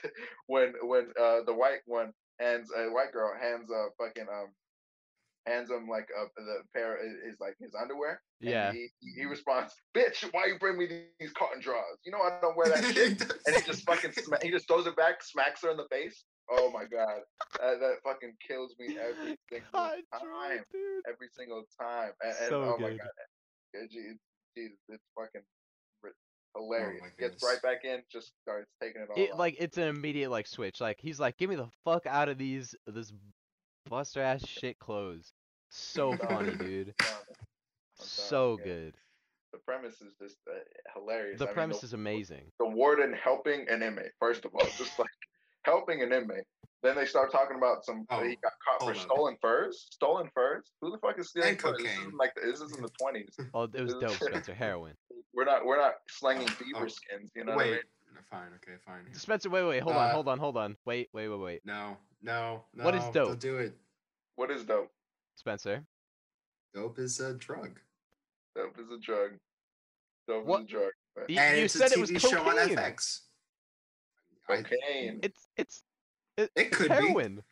when 0.47 0.73
when 0.83 1.07
uh, 1.19 1.39
the 1.45 1.53
white 1.53 1.79
one 1.85 2.11
hands 2.39 2.69
a 2.75 2.89
white 2.91 3.11
girl 3.11 3.33
hands 3.39 3.69
a 3.71 3.87
fucking 3.97 4.27
um 4.31 4.47
hands 5.45 5.69
him 5.71 5.87
like 5.89 6.07
a 6.15 6.25
the 6.41 6.57
pair 6.75 6.97
is, 6.97 7.33
is 7.33 7.39
like 7.39 7.55
his 7.59 7.71
underwear. 7.79 8.21
Yeah. 8.41 8.71
he, 8.71 8.87
he 9.17 9.25
responds, 9.25 9.73
"Bitch, 9.95 10.23
why 10.31 10.45
you 10.47 10.57
bring 10.59 10.77
me 10.77 10.87
these 11.19 11.31
cotton 11.33 11.61
drawers? 11.61 11.99
You 12.05 12.11
know 12.11 12.19
I 12.19 12.39
don't 12.41 12.55
wear 12.57 12.69
that 12.69 12.83
shit." 12.93 13.21
And 13.47 13.55
he 13.55 13.61
just 13.63 13.83
fucking 13.85 14.11
sma- 14.13 14.39
he 14.41 14.51
just 14.51 14.67
throws 14.67 14.87
it 14.87 14.95
back, 14.95 15.23
smacks 15.23 15.61
her 15.63 15.71
in 15.71 15.77
the 15.77 15.87
face. 15.91 16.23
Oh 16.51 16.71
my 16.71 16.85
god, 16.85 17.19
that, 17.59 17.79
that 17.79 17.95
fucking 18.03 18.33
kills 18.47 18.73
me 18.79 18.97
every 18.97 19.35
single 19.51 19.69
God, 19.73 19.97
time 20.13 20.63
dude. 20.71 21.03
every 21.07 21.27
single 21.37 21.63
time. 21.79 22.11
And, 22.21 22.33
and 22.41 22.49
So 22.49 22.63
oh 22.63 22.77
my 22.79 22.89
god, 22.89 23.07
it- 23.73 23.89
Jesus, 23.91 24.77
it's 24.89 25.03
fucking 25.17 25.41
oh 26.55 26.61
hilarious. 26.61 27.01
my 27.01 27.07
Gets 27.19 27.43
right 27.43 27.61
back 27.61 27.85
in, 27.85 28.01
just 28.11 28.31
starts 28.41 28.67
taking 28.81 29.01
it 29.03 29.09
all. 29.15 29.21
It 29.23 29.31
out. 29.31 29.37
like 29.39 29.55
it's 29.59 29.77
an 29.77 29.83
immediate 29.87 30.31
like 30.31 30.47
switch. 30.47 30.81
Like 30.81 30.97
he's 30.99 31.19
like, 31.19 31.37
give 31.37 31.49
me 31.49 31.55
the 31.55 31.69
fuck 31.85 32.05
out 32.07 32.29
of 32.29 32.37
these 32.37 32.73
this 32.87 33.11
buster 33.89 34.21
ass 34.21 34.45
shit 34.47 34.79
clothes. 34.79 35.33
So 35.69 36.15
funny, 36.29 36.55
dude. 36.55 36.93
So 37.95 38.57
you, 38.59 38.63
good. 38.63 38.93
The 39.51 39.59
premise 39.59 40.01
is 40.01 40.13
just 40.21 40.37
uh, 40.47 40.53
hilarious. 40.95 41.39
The 41.39 41.45
I 41.45 41.47
mean, 41.47 41.53
premise 41.55 41.83
is 41.83 41.93
amazing. 41.93 42.51
the 42.59 42.67
warden 42.67 43.13
helping 43.13 43.67
an 43.69 43.81
inmate. 43.83 44.11
First 44.19 44.45
of 44.45 44.53
all, 44.53 44.65
just 44.77 44.97
like 44.99 45.09
helping 45.63 46.01
an 46.01 46.13
inmate. 46.13 46.43
Then 46.81 46.95
they 46.95 47.05
start 47.05 47.29
talking 47.31 47.57
about 47.57 47.83
some. 47.83 48.05
Oh, 48.09 48.23
he 48.23 48.37
got 48.41 48.53
caught 48.65 48.79
for 48.79 48.85
hold 48.85 48.95
up. 48.95 49.01
stolen 49.01 49.37
furs. 49.41 49.87
Stolen 49.91 50.29
furs. 50.33 50.63
Who 50.81 50.91
the 50.91 50.97
fuck 50.99 51.19
is 51.19 51.29
stealing 51.29 51.49
And 51.49 51.59
furs? 51.61 51.73
This 51.77 51.87
cocaine. 51.87 51.99
isn't 52.07 52.17
like 52.17 52.33
this 52.35 52.61
is 52.61 52.73
in 52.75 52.81
the 52.83 52.89
twenties. 53.01 53.35
Oh, 53.53 53.63
it 53.63 53.81
was 53.81 53.95
dope, 53.95 54.11
Spencer. 54.11 54.53
Heroin. 54.53 54.93
We're 55.33 55.43
not 55.45 55.65
we're 55.65 55.77
not 55.77 55.95
slinging 56.07 56.47
Oh, 56.49 56.55
beaver 56.63 56.85
oh, 56.85 56.87
skins. 56.87 57.31
You 57.35 57.43
know 57.43 57.55
what 57.55 57.65
I 57.65 57.69
wait 57.69 57.71
mean? 57.71 57.79
no, 58.15 58.21
fine 58.31 58.47
okay 58.63 58.77
fine 58.85 59.13
Spencer, 59.13 59.49
wait, 59.49 59.63
wait, 59.63 59.83
hold 59.83 59.95
on, 59.95 60.09
Uh, 60.09 60.13
hold 60.13 60.27
on, 60.29 60.39
hold 60.39 60.57
on. 60.57 60.75
Wait, 60.85 61.09
wait, 61.13 61.27
wait, 61.27 61.39
wait. 61.39 61.61
no 61.65 61.97
no 62.21 62.63
no 62.73 62.83
What 62.83 62.95
is 62.95 63.03
don't 63.05 63.13
dope? 63.13 63.39
do 63.39 63.57
it 63.57 63.73
What 64.35 64.51
is 64.51 64.63
dope? 64.65 64.91
Spencer. 65.35 65.85
dope 66.73 66.99
is 66.99 67.19
a 67.19 67.33
drug 67.35 67.79
Dope 68.55 68.77
is 68.79 68.89
a 68.91 68.99
drug. 68.99 69.31
Dope 70.27 70.45
What? 70.45 70.61
is 70.61 70.65
a 70.65 70.69
drug. 70.69 70.91
But 71.15 71.25
Y- 71.29 71.35
and 71.39 71.57
you 71.57 71.63
it's 71.65 71.73
said 71.75 71.91
a 71.91 71.93
it 71.93 71.99
was 71.99 72.09
TV 72.11 72.19
show 72.19 72.39
on 72.39 72.57
cocaine. 72.57 72.77
I- 72.79 72.95
Cocaine. 74.47 75.19
It's 75.23 75.47
it's 75.55 75.83
it, 76.35 76.51
It 76.55 76.67
it's 76.67 76.77
could 76.77 76.89
be. 76.89 76.95
heroin. 76.95 77.43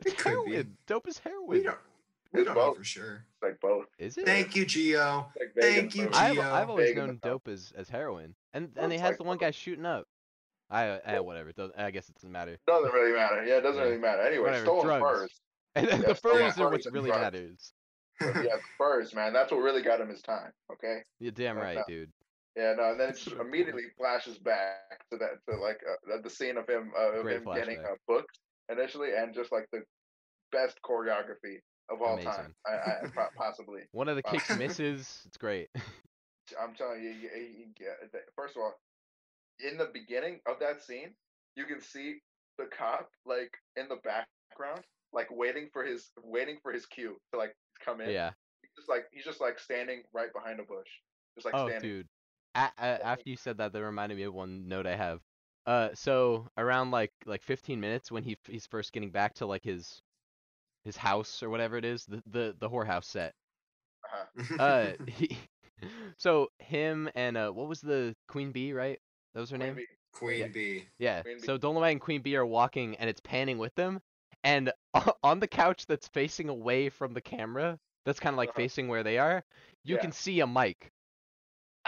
It's 0.00 0.12
It 0.12 0.18
could 0.18 0.44
be. 0.46 0.64
Dope 0.86 1.08
is 1.08 1.18
heroin. 1.18 1.48
we 1.48 1.62
don't 1.62 1.78
we 2.32 2.40
It's 2.40 2.46
don't 2.48 2.56
know 2.56 2.74
for 2.74 2.84
sure 2.84 3.24
It's 3.34 3.42
like 3.42 3.60
both. 3.60 3.86
Is 3.98 4.18
it? 4.18 4.26
thank 4.26 4.54
you 4.56 4.66
Gio 4.66 5.26
It's 5.36 5.54
like 5.54 5.54
Thank 5.62 5.94
you, 5.94 6.04
movie. 6.04 6.14
I've 6.16 6.38
I've 6.38 6.70
always 6.70 6.88
Big 6.90 6.98
in 6.98 7.02
the 7.02 7.06
known 7.12 7.20
dope 7.22 7.48
as, 7.48 7.72
as 7.76 7.88
heroin, 7.88 8.34
and 8.52 8.70
Well, 8.74 8.84
and 8.84 8.92
he 8.92 8.98
has 8.98 9.10
like 9.10 9.18
the 9.18 9.24
one 9.24 9.36
both. 9.36 9.40
guy 9.42 9.50
shooting 9.52 9.86
up. 9.86 10.06
I 10.70 10.88
uh, 11.16 11.22
whatever. 11.22 11.48
it 11.50 11.56
doesn't- 11.56 11.78
I 11.78 11.90
guess 11.90 12.08
it 12.08 12.14
doesn't 12.14 12.30
matter. 12.32 12.56
Doesn't 12.66 12.92
really 12.92 13.12
matter. 13.12 13.44
Yeah, 13.44 13.56
it 13.56 13.62
doesn't 13.62 13.80
Yeah. 13.80 13.88
really 13.88 13.98
matter. 14.00 14.22
Anyway, 14.22 14.44
Whatever, 14.44 14.64
stolen 14.64 14.86
drugs. 14.86 15.20
furs. 15.20 15.40
And 15.76 15.86
the 15.88 16.06
Yeah, 16.08 16.12
stolen 16.14 16.52
furs 16.52 16.58
are 16.58 16.70
what 16.70 16.84
really 16.92 17.10
drugs. 17.10 17.22
matters. 17.22 17.72
Yeah, 18.46 18.56
furs, 18.78 19.14
man. 19.14 19.32
That's 19.32 19.50
what 19.52 19.58
really 19.62 19.82
got 19.82 20.00
him 20.00 20.08
his 20.08 20.22
time. 20.22 20.52
Okay. 20.72 21.02
You're 21.20 21.32
damn 21.32 21.56
right, 21.56 21.76
no. 21.76 21.82
dude. 21.88 22.12
Yeah, 22.56 22.74
no, 22.76 22.90
and 22.90 23.00
then 23.00 23.08
it 23.08 23.12
That's 23.12 23.24
just 23.24 23.36
so 23.36 23.42
immediately 23.42 23.84
flashes 23.96 24.36
back 24.38 25.06
to 25.12 25.18
that 25.18 25.38
to 25.48 25.56
like 25.56 25.80
uh, 25.88 26.18
the 26.22 26.28
scene 26.28 26.56
of 26.56 26.68
him 26.68 26.92
uh, 26.98 27.12
of 27.12 27.22
Great 27.22 27.36
him 27.38 27.44
getting 27.54 27.78
flashback. 27.78 27.92
uh, 27.92 27.96
booked 28.08 28.38
initially, 28.68 29.10
and 29.16 29.32
just 29.34 29.52
like 29.52 29.66
the 29.72 29.82
best 30.52 30.78
choreography 30.84 31.60
of 31.88 32.02
all 32.02 32.18
time, 32.18 32.54
I, 32.66 32.72
I 32.72 33.28
possibly. 33.36 33.82
One 33.92 34.08
of 34.08 34.16
the 34.16 34.22
Wow. 34.26 34.32
kicks 34.32 34.56
misses. 34.58 35.22
It's 35.26 35.36
great. 35.36 35.68
I'm 36.60 36.74
telling 36.74 37.02
you, 37.02 37.10
you, 37.10 37.30
you 37.36 37.66
th- 37.76 38.24
first 38.36 38.56
of 38.56 38.62
all, 38.62 38.74
in 39.68 39.78
the 39.78 39.90
beginning 39.92 40.40
of 40.46 40.58
that 40.60 40.82
scene, 40.82 41.14
you 41.56 41.64
can 41.66 41.80
see 41.80 42.20
the 42.58 42.66
cop 42.66 43.08
like 43.26 43.52
in 43.76 43.88
the 43.88 43.96
background, 43.96 44.84
like 45.12 45.28
waiting 45.30 45.68
for 45.72 45.84
his 45.84 46.10
waiting 46.22 46.58
for 46.62 46.72
his 46.72 46.86
cue 46.86 47.16
to 47.32 47.38
like 47.38 47.54
come 47.84 48.00
in. 48.00 48.10
Yeah. 48.10 48.30
He's 48.62 48.70
just 48.76 48.88
like 48.88 49.04
he's 49.12 49.24
just 49.24 49.40
like 49.40 49.58
standing 49.58 50.02
right 50.12 50.32
behind 50.32 50.60
a 50.60 50.64
bush, 50.64 50.88
just 51.36 51.44
like 51.46 51.54
Oh, 51.54 51.68
standing. 51.68 51.90
dude. 51.90 52.08
A- 52.54 52.72
a- 52.78 53.04
after 53.06 53.28
you 53.30 53.36
said 53.36 53.58
that, 53.58 53.72
that 53.72 53.82
reminded 53.82 54.16
me 54.16 54.24
of 54.24 54.34
one 54.34 54.68
note 54.68 54.86
I 54.86 54.96
have. 54.96 55.20
Uh, 55.66 55.90
so 55.94 56.48
around 56.56 56.90
like 56.90 57.12
like 57.26 57.42
15 57.42 57.80
minutes 57.80 58.10
when 58.10 58.22
he 58.24 58.36
he's 58.46 58.66
first 58.66 58.92
getting 58.92 59.10
back 59.10 59.34
to 59.34 59.46
like 59.46 59.62
his 59.64 60.02
his 60.84 60.96
house 60.96 61.42
or 61.42 61.50
whatever 61.50 61.76
it 61.76 61.84
is, 61.84 62.04
the 62.06 62.22
the 62.26 62.56
the 62.58 62.68
whorehouse 62.68 63.04
set. 63.04 63.34
Uh-huh. 64.04 64.56
Uh, 64.58 64.92
he, 65.06 65.36
so 66.16 66.48
him 66.58 67.08
and 67.14 67.36
uh, 67.36 67.50
what 67.50 67.68
was 67.68 67.80
the 67.80 68.14
Queen 68.28 68.52
Bee, 68.52 68.72
right? 68.72 68.98
Was 69.34 69.50
her 69.50 69.56
Queen 69.58 69.66
name. 69.68 69.76
Bee. 69.76 69.86
Queen 70.12 70.38
Yeah. 70.40 70.46
Bee. 70.48 70.84
Yeah. 70.98 71.22
Queen 71.22 71.40
So 71.40 71.56
Dolemite 71.58 71.92
and 71.92 72.00
Queen 72.00 72.20
Bee 72.22 72.36
are 72.36 72.46
walking, 72.46 72.96
and 72.96 73.08
it's 73.08 73.20
panning 73.20 73.58
with 73.58 73.74
them, 73.76 74.00
and 74.44 74.72
on 75.22 75.38
the 75.40 75.46
couch 75.48 75.86
that's 75.86 76.08
facing 76.08 76.48
away 76.48 76.88
from 76.88 77.14
the 77.14 77.20
camera, 77.20 77.78
that's 78.04 78.18
kind 78.20 78.34
of 78.34 78.38
like 78.38 78.48
Uh-huh. 78.50 78.56
facing 78.56 78.88
where 78.88 79.02
they 79.02 79.18
are, 79.18 79.44
you 79.84 79.96
Yeah. 79.96 80.00
can 80.00 80.12
see 80.12 80.40
a 80.40 80.46
mic. 80.46 80.90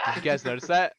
Did 0.05 0.15
you 0.17 0.21
guys 0.21 0.45
notice 0.45 0.67
that? 0.67 0.93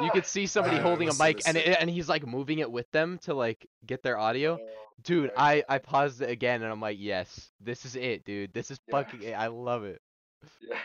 You 0.00 0.10
could 0.10 0.24
see 0.26 0.46
somebody 0.46 0.78
holding 0.78 1.08
a 1.08 1.14
mic, 1.14 1.42
and 1.46 1.56
it. 1.56 1.66
it, 1.68 1.76
and 1.80 1.90
he's 1.90 2.08
like 2.08 2.26
moving 2.26 2.60
it 2.60 2.70
with 2.70 2.90
them 2.92 3.18
to 3.22 3.34
like 3.34 3.66
get 3.86 4.02
their 4.02 4.18
audio. 4.18 4.58
Oh, 4.60 4.68
Dude. 5.02 5.32
I 5.36 5.64
I 5.68 5.78
paused 5.78 6.22
it 6.22 6.30
again, 6.30 6.62
and 6.62 6.70
I'm 6.72 6.80
like, 6.80 6.96
yes, 7.00 7.50
this 7.60 7.84
is 7.84 7.96
it, 7.96 8.24
dude. 8.24 8.52
This 8.52 8.70
is 8.70 8.78
Yeah. 8.86 8.92
fucking 8.92 9.22
it. 9.22 9.32
I 9.32 9.48
love 9.48 9.84
it. 9.84 10.00
Yeah. 10.60 10.78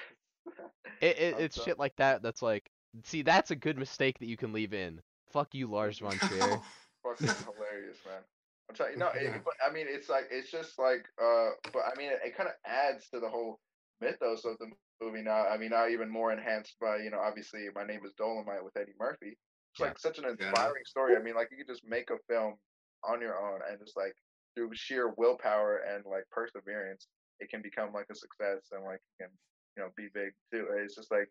It, 1.01 1.17
it 1.19 1.35
it's 1.39 1.55
so- 1.55 1.63
shit 1.63 1.77
like 1.79 1.95
that. 1.97 2.21
That's 2.23 2.41
like, 2.41 2.67
see, 3.03 3.21
that's 3.21 3.51
a 3.51 3.55
good 3.55 3.77
mistake 3.77 4.19
that 4.19 4.27
you 4.27 4.37
can 4.37 4.53
leave 4.53 4.73
in. 4.73 5.01
Fuck 5.29 5.53
you, 5.53 5.67
Lars 5.71 5.99
von 5.99 6.19
Trier. 6.19 6.61
fucking 7.03 7.35
hilarious, 7.45 7.99
man. 8.05 8.21
I'm 8.69 8.75
telling 8.75 8.93
you, 8.93 8.99
no, 8.99 9.07
it, 9.15 9.41
but 9.45 9.53
I 9.65 9.71
mean, 9.71 9.87
it's 9.89 10.09
like 10.09 10.25
it's 10.31 10.51
just 10.51 10.77
like, 10.79 11.05
uh, 11.21 11.51
but 11.71 11.83
I 11.85 11.95
mean, 11.97 12.11
it, 12.11 12.19
it 12.25 12.35
kind 12.37 12.49
of 12.49 12.55
adds 12.65 13.09
to 13.09 13.19
the 13.19 13.29
whole 13.29 13.59
mythos 14.01 14.45
of 14.45 14.57
the 14.59 14.67
movie. 15.01 15.21
Now, 15.21 15.47
I 15.47 15.57
mean, 15.57 15.69
now 15.69 15.87
even 15.87 16.09
more 16.09 16.31
enhanced 16.31 16.75
by 16.81 16.97
you 16.97 17.11
know, 17.11 17.19
obviously, 17.19 17.67
my 17.73 17.85
name 17.85 18.01
is 18.05 18.13
Dolemite 18.19 18.63
with 18.63 18.75
Eddie 18.77 18.95
Murphy. 18.99 19.37
It's 19.73 19.79
Yeah. 19.79 19.87
like 19.87 19.99
such 19.99 20.17
an 20.19 20.25
Yeah. 20.25 20.31
inspiring 20.31 20.83
story. 20.85 21.15
I 21.15 21.21
mean, 21.21 21.35
like 21.35 21.49
you 21.51 21.57
could 21.57 21.67
just 21.67 21.85
make 21.85 22.09
a 22.09 22.17
film 22.29 22.55
on 23.03 23.21
your 23.21 23.37
own 23.37 23.61
and 23.69 23.79
just 23.79 23.95
like 23.95 24.15
through 24.55 24.71
sheer 24.73 25.13
willpower 25.17 25.77
and 25.77 26.03
like 26.05 26.23
perseverance, 26.31 27.07
it 27.39 27.49
can 27.49 27.61
become 27.61 27.93
like 27.93 28.07
a 28.11 28.15
success 28.15 28.67
and 28.71 28.83
like 28.83 28.99
you 29.19 29.25
can 29.25 29.31
you 29.77 29.83
know 29.83 29.89
be 29.95 30.09
big 30.13 30.33
too. 30.51 30.67
It's 30.77 30.95
just 30.95 31.11
like 31.11 31.29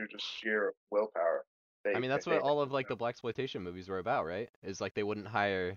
through 0.00 0.08
just 0.08 0.24
sheer 0.38 0.72
willpower. 0.90 1.44
They, 1.84 1.94
I 1.94 1.98
mean, 1.98 2.10
that's 2.10 2.24
they- 2.24 2.32
what 2.32 2.42
they- 2.42 2.48
all 2.48 2.60
of 2.60 2.72
like 2.72 2.88
the 2.88 2.96
black 2.96 3.12
exploitation 3.12 3.62
movies 3.62 3.88
were 3.88 3.98
about, 3.98 4.26
right? 4.26 4.48
Is 4.62 4.80
like 4.80 4.94
they 4.94 5.02
wouldn't 5.02 5.26
hire 5.28 5.76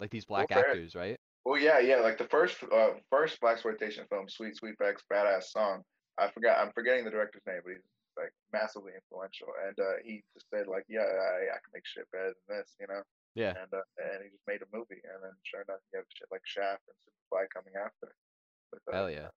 like 0.00 0.10
these 0.10 0.24
black 0.24 0.48
fair. 0.48 0.58
actors, 0.70 0.94
right? 0.94 1.18
Well, 1.44 1.60
yeah, 1.60 1.78
yeah. 1.78 1.96
Like 1.96 2.16
the 2.16 2.28
first, 2.28 2.56
uh, 2.72 2.94
first 3.10 3.40
black 3.40 3.54
exploitation 3.54 4.06
film, 4.08 4.28
"Sweet 4.28 4.56
Sweetback's 4.56 5.02
Badass 5.12 5.44
Song." 5.44 5.82
I 6.16 6.30
forgot. 6.30 6.58
I'm 6.58 6.72
forgetting 6.72 7.04
the 7.04 7.10
director's 7.10 7.42
name, 7.46 7.60
but 7.64 7.72
he's 7.72 7.82
like 8.16 8.32
massively 8.52 8.92
influential. 8.94 9.48
And 9.66 9.76
uh, 9.78 9.98
he 10.04 10.22
just 10.32 10.46
said, 10.48 10.68
like, 10.68 10.84
yeah, 10.88 11.02
I, 11.02 11.50
I 11.52 11.58
can 11.60 11.72
make 11.74 11.84
shit 11.84 12.06
better 12.12 12.32
than 12.48 12.58
this, 12.58 12.72
you 12.80 12.86
know. 12.88 13.02
Yeah. 13.34 13.50
And 13.60 13.68
uh, 13.74 13.82
and 13.98 14.22
he 14.24 14.30
just 14.30 14.46
made 14.46 14.62
a 14.62 14.70
movie, 14.72 15.02
and 15.04 15.20
then 15.22 15.32
sure 15.42 15.60
enough, 15.68 15.80
you 15.92 15.98
have 15.98 16.06
shit 16.16 16.28
like 16.30 16.42
Shaft 16.44 16.80
and 16.88 16.96
Superfly 17.02 17.44
coming 17.52 17.74
after. 17.76 18.14
But, 18.70 18.80
uh, 18.88 18.96
Hell 18.96 19.10
yeah. 19.10 19.28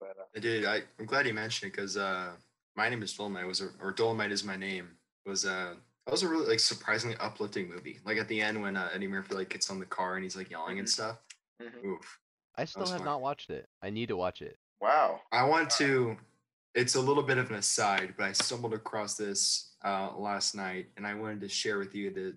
But 0.00 0.16
uh, 0.18 0.24
I 0.36 0.40
did. 0.40 0.64
I, 0.64 0.82
I'm 0.98 1.06
glad 1.06 1.26
you 1.26 1.34
mentioned 1.34 1.68
it 1.68 1.76
because 1.76 1.96
uh, 1.96 2.32
my 2.76 2.88
name 2.88 3.02
is 3.02 3.12
Dolemite 3.16 3.46
was 3.46 3.60
a, 3.60 3.68
or 3.80 3.92
Dolemite 3.92 4.30
is 4.30 4.44
my 4.44 4.56
name 4.56 4.88
was 5.26 5.46
uh 5.46 5.74
that 6.04 6.10
was 6.12 6.22
a 6.22 6.28
really 6.28 6.46
like 6.46 6.60
surprisingly 6.60 7.16
uplifting 7.18 7.68
movie. 7.68 7.98
Like 8.04 8.18
at 8.18 8.28
the 8.28 8.40
end 8.40 8.60
when 8.60 8.76
uh, 8.76 8.90
Eddie 8.92 9.06
Murphy 9.08 9.34
like 9.34 9.48
gets 9.48 9.70
on 9.70 9.78
the 9.78 9.86
car 9.86 10.16
and 10.16 10.22
he's 10.22 10.36
like 10.36 10.50
yelling 10.50 10.78
and 10.78 10.86
Mhm. 10.86 10.90
stuff. 10.92 11.18
mhm. 11.62 11.84
Oof. 11.84 12.18
I 12.56 12.66
still 12.66 12.86
have 12.86 12.98
fun. 12.98 13.04
not 13.06 13.20
watched 13.22 13.50
it. 13.50 13.66
I 13.82 13.90
need 13.90 14.08
to 14.08 14.16
watch 14.16 14.42
it. 14.42 14.58
wow. 14.80 15.20
I 15.32 15.44
want 15.44 15.70
to. 15.78 16.16
It's 16.74 16.96
a 16.96 17.00
little 17.00 17.22
bit 17.22 17.38
of 17.38 17.50
an 17.50 17.56
aside, 17.56 18.14
but 18.18 18.24
I 18.24 18.32
stumbled 18.32 18.74
across 18.74 19.14
this 19.16 19.76
uh, 19.84 20.10
last 20.16 20.54
night, 20.56 20.86
and 20.96 21.06
I 21.06 21.14
wanted 21.14 21.40
to 21.42 21.48
share 21.48 21.78
with 21.78 21.94
you 21.94 22.10
the 22.10 22.36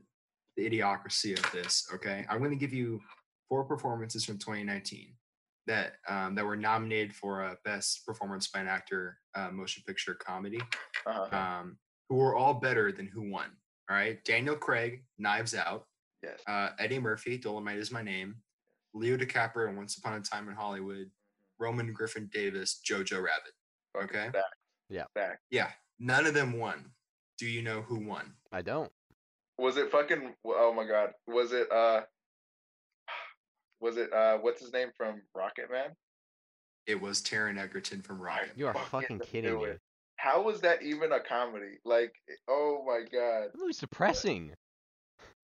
the 0.56 0.70
idiocracy 0.70 1.38
of 1.38 1.52
this. 1.52 1.88
Okay, 1.94 2.26
I'm 2.30 2.38
going 2.40 2.52
to 2.52 2.56
give 2.58 2.74
you 2.74 3.02
four 3.50 3.64
performances 3.64 4.24
from 4.26 4.38
2019 4.38 5.14
that 5.68 5.94
um, 6.08 6.34
that 6.36 6.46
were 6.46 6.56
nominated 6.56 7.14
for 7.14 7.44
a 7.44 7.58
best 7.66 8.06
performance 8.06 8.48
by 8.48 8.60
an 8.62 8.68
actor, 8.68 9.18
uh, 9.36 9.52
motion 9.52 9.84
picture 9.86 10.16
comedy, 10.16 10.60
Uh-huh. 11.06 11.36
um, 11.36 11.78
who 12.10 12.16
were 12.16 12.36
all 12.36 12.54
better 12.56 12.92
than 12.92 13.08
who 13.08 13.30
won. 13.30 13.50
All 13.90 13.96
right, 13.96 14.24
Daniel 14.26 14.56
Craig, 14.56 15.04
Knives 15.18 15.54
Out, 15.54 15.86
yes. 16.24 16.40
uh, 16.48 16.70
Eddie 16.80 17.00
Murphy, 17.00 17.38
Dolemite 17.38 17.78
is 17.78 17.92
my 17.92 18.02
name, 18.02 18.36
Leo 18.94 19.18
DiCaprio, 19.18 19.68
and 19.70 19.78
Once 19.78 19.98
Upon 19.98 20.14
a 20.16 20.22
Time 20.22 20.50
in 20.50 20.56
Hollywood, 20.56 21.10
Roman 21.60 21.94
Griffin 21.94 22.30
Davis, 22.34 22.82
Jojo 22.90 23.18
Rabbit. 23.22 23.54
Okay. 24.04 24.30
Stacked. 24.30 24.56
Yeah. 24.90 25.04
Stacked. 25.18 25.42
Yeah, 25.52 25.72
none 26.00 26.26
of 26.26 26.34
them 26.34 26.58
won. 26.60 26.92
Do 27.38 27.46
you 27.46 27.62
know 27.62 27.82
who 27.82 28.00
won? 28.06 28.34
I 28.52 28.62
don't. 28.62 28.92
Was 29.58 29.78
it 29.78 29.92
fucking? 29.92 30.34
Oh 30.46 30.74
my 30.74 30.86
god. 30.86 31.12
Was 31.28 31.52
it? 31.52 31.72
Uh. 31.72 32.02
Was 33.82 33.98
it? 33.98 34.12
Uh. 34.14 34.38
What's 34.38 34.62
his 34.62 34.74
name 34.74 34.90
from 34.96 35.22
Rocketman? 35.36 35.90
It 36.88 37.00
was 37.02 37.22
Taron 37.22 37.60
Egerton 37.62 38.02
from 38.02 38.20
Rocket. 38.22 38.52
You 38.56 38.68
are 38.68 38.74
Fucking 38.74 38.90
fucking 38.90 39.20
kidding 39.20 39.58
me. 39.60 39.68
How 40.18 40.42
was 40.42 40.62
that 40.62 40.82
even 40.82 41.12
a 41.12 41.20
comedy? 41.20 41.78
Like, 41.86 42.14
oh 42.48 42.84
my 42.88 43.02
god, 43.12 43.50
That 43.54 43.60
movie's 43.60 43.78
depressing. 43.78 44.52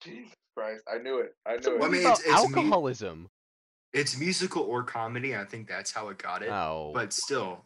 Jesus 0.01 0.31
Christ! 0.57 0.83
I 0.91 0.97
knew 0.99 1.19
it. 1.19 1.35
I 1.45 1.57
knew 1.57 1.75
Well, 1.77 1.83
I 1.83 1.87
it. 1.87 1.91
mean, 1.91 2.01
about 2.05 2.19
it's- 2.21 2.41
it's 2.43 2.49
mu- 2.49 2.57
alcoholism. 2.61 3.29
It's 3.93 4.17
musical 4.17 4.63
or 4.63 4.83
comedy. 4.83 5.35
I 5.35 5.45
think 5.45 5.67
that's 5.67 5.91
how 5.91 6.09
it 6.09 6.17
got 6.17 6.41
it. 6.41 6.49
Oh. 6.49 6.91
But 6.95 7.13
still, 7.13 7.63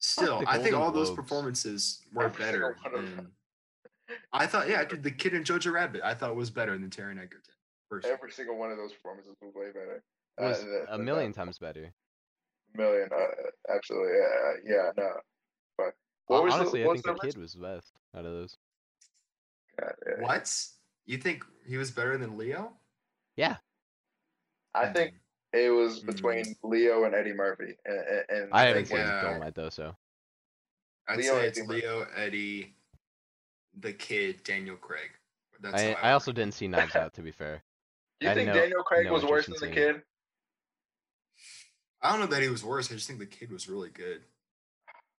still, 0.00 0.42
I 0.46 0.56
think 0.58 0.72
Golden 0.72 0.82
all 0.82 0.90
those 0.92 1.10
performances 1.10 2.02
were 2.12 2.24
Every 2.24 2.44
better 2.44 2.76
one 2.82 2.94
of 2.94 3.02
them. 3.02 3.32
than. 4.08 4.16
I 4.32 4.46
thought, 4.46 4.68
yeah, 4.68 4.84
dude, 4.88 5.02
the 5.02 5.10
kid 5.10 5.32
in 5.34 5.42
Jojo 5.44 5.72
Rabbit, 5.72 6.02
I 6.04 6.12
thought 6.14 6.36
was 6.36 6.50
better 6.50 6.76
than 6.76 6.90
Taron 6.90 7.12
Egerton. 7.18 7.54
Personally. 7.90 8.14
Every 8.14 8.30
single 8.32 8.56
one 8.56 8.70
of 8.70 8.76
those 8.78 8.92
performances 8.92 9.34
was 9.42 9.52
way 9.54 9.66
better. 9.72 10.02
It 10.38 10.42
was 10.42 10.62
Uh, 10.62 10.66
that- 10.66 10.82
a 10.94 10.98
that- 10.98 11.04
million 11.04 11.32
times 11.32 11.58
better. 11.58 11.92
million. 12.74 13.08
Uh, 13.12 13.26
absolutely. 13.68 14.16
Yeah. 14.16 14.52
Yeah. 14.64 14.92
No. 14.96 15.20
But 15.76 15.94
what 16.26 16.36
Hon- 16.38 16.44
was 16.44 16.52
the- 16.54 16.60
Honestly, 16.60 16.84
what 16.84 16.90
I 16.90 16.94
think 16.94 17.04
the 17.06 17.12
the 17.14 17.18
kid 17.32 17.36
was 17.36 17.52
the 17.54 17.60
best 17.60 17.92
out 18.14 18.24
of 18.24 18.32
those. 18.32 18.56
God, 19.78 19.94
yeah. 20.06 20.20
What? 20.22 20.66
You 21.06 21.18
think 21.18 21.44
he 21.66 21.76
was 21.76 21.90
better 21.90 22.16
than 22.16 22.36
Leo? 22.38 22.78
Yeah. 23.36 23.56
I 24.74 24.92
think 24.92 25.14
it 25.52 25.70
was 25.70 26.00
Mm. 26.02 26.06
between 26.06 26.56
Leo 26.62 27.02
and 27.04 27.14
Eddie 27.14 27.32
Murphy. 27.32 27.76
And, 27.84 27.98
and- 27.98 28.30
and 28.30 28.54
I 28.54 28.66
haven't 28.66 28.84
think, 28.86 28.98
seen 29.00 29.06
uh, 29.08 29.22
Dolemite 29.24 29.54
though, 29.54 29.70
so 29.70 29.96
I'd 31.08 31.18
Leo 31.18 31.34
say 31.34 31.46
it's 31.48 31.58
Eddie 31.58 31.66
Murphy. 31.66 31.80
Leo, 31.80 32.02
Eddie, 32.14 32.76
the 33.74 33.92
kid, 33.92 34.44
Daniel 34.44 34.76
Craig. 34.76 35.10
That's 35.58 35.74
I 35.74 35.92
how 35.94 36.08
I 36.08 36.12
also 36.12 36.30
didn't 36.30 36.54
see 36.54 36.68
Knives 36.68 36.94
Out 36.94 37.12
to 37.14 37.22
be 37.22 37.32
fair. 37.32 37.64
You 38.20 38.28
I 38.30 38.34
think 38.34 38.48
know- 38.48 38.54
Daniel 38.54 38.82
Craig 38.82 39.10
was 39.10 39.24
worse 39.24 39.46
than 39.46 39.54
in 39.56 39.60
the 39.60 39.68
kid? 39.74 40.02
I 42.02 42.10
don't 42.12 42.20
know 42.20 42.26
that 42.34 42.42
he 42.42 42.48
was 42.48 42.64
worse. 42.64 42.90
I 42.90 42.94
just 42.94 43.06
think 43.06 43.18
the 43.18 43.26
kid 43.26 43.50
was 43.50 43.68
really 43.68 43.90
good. 43.90 44.22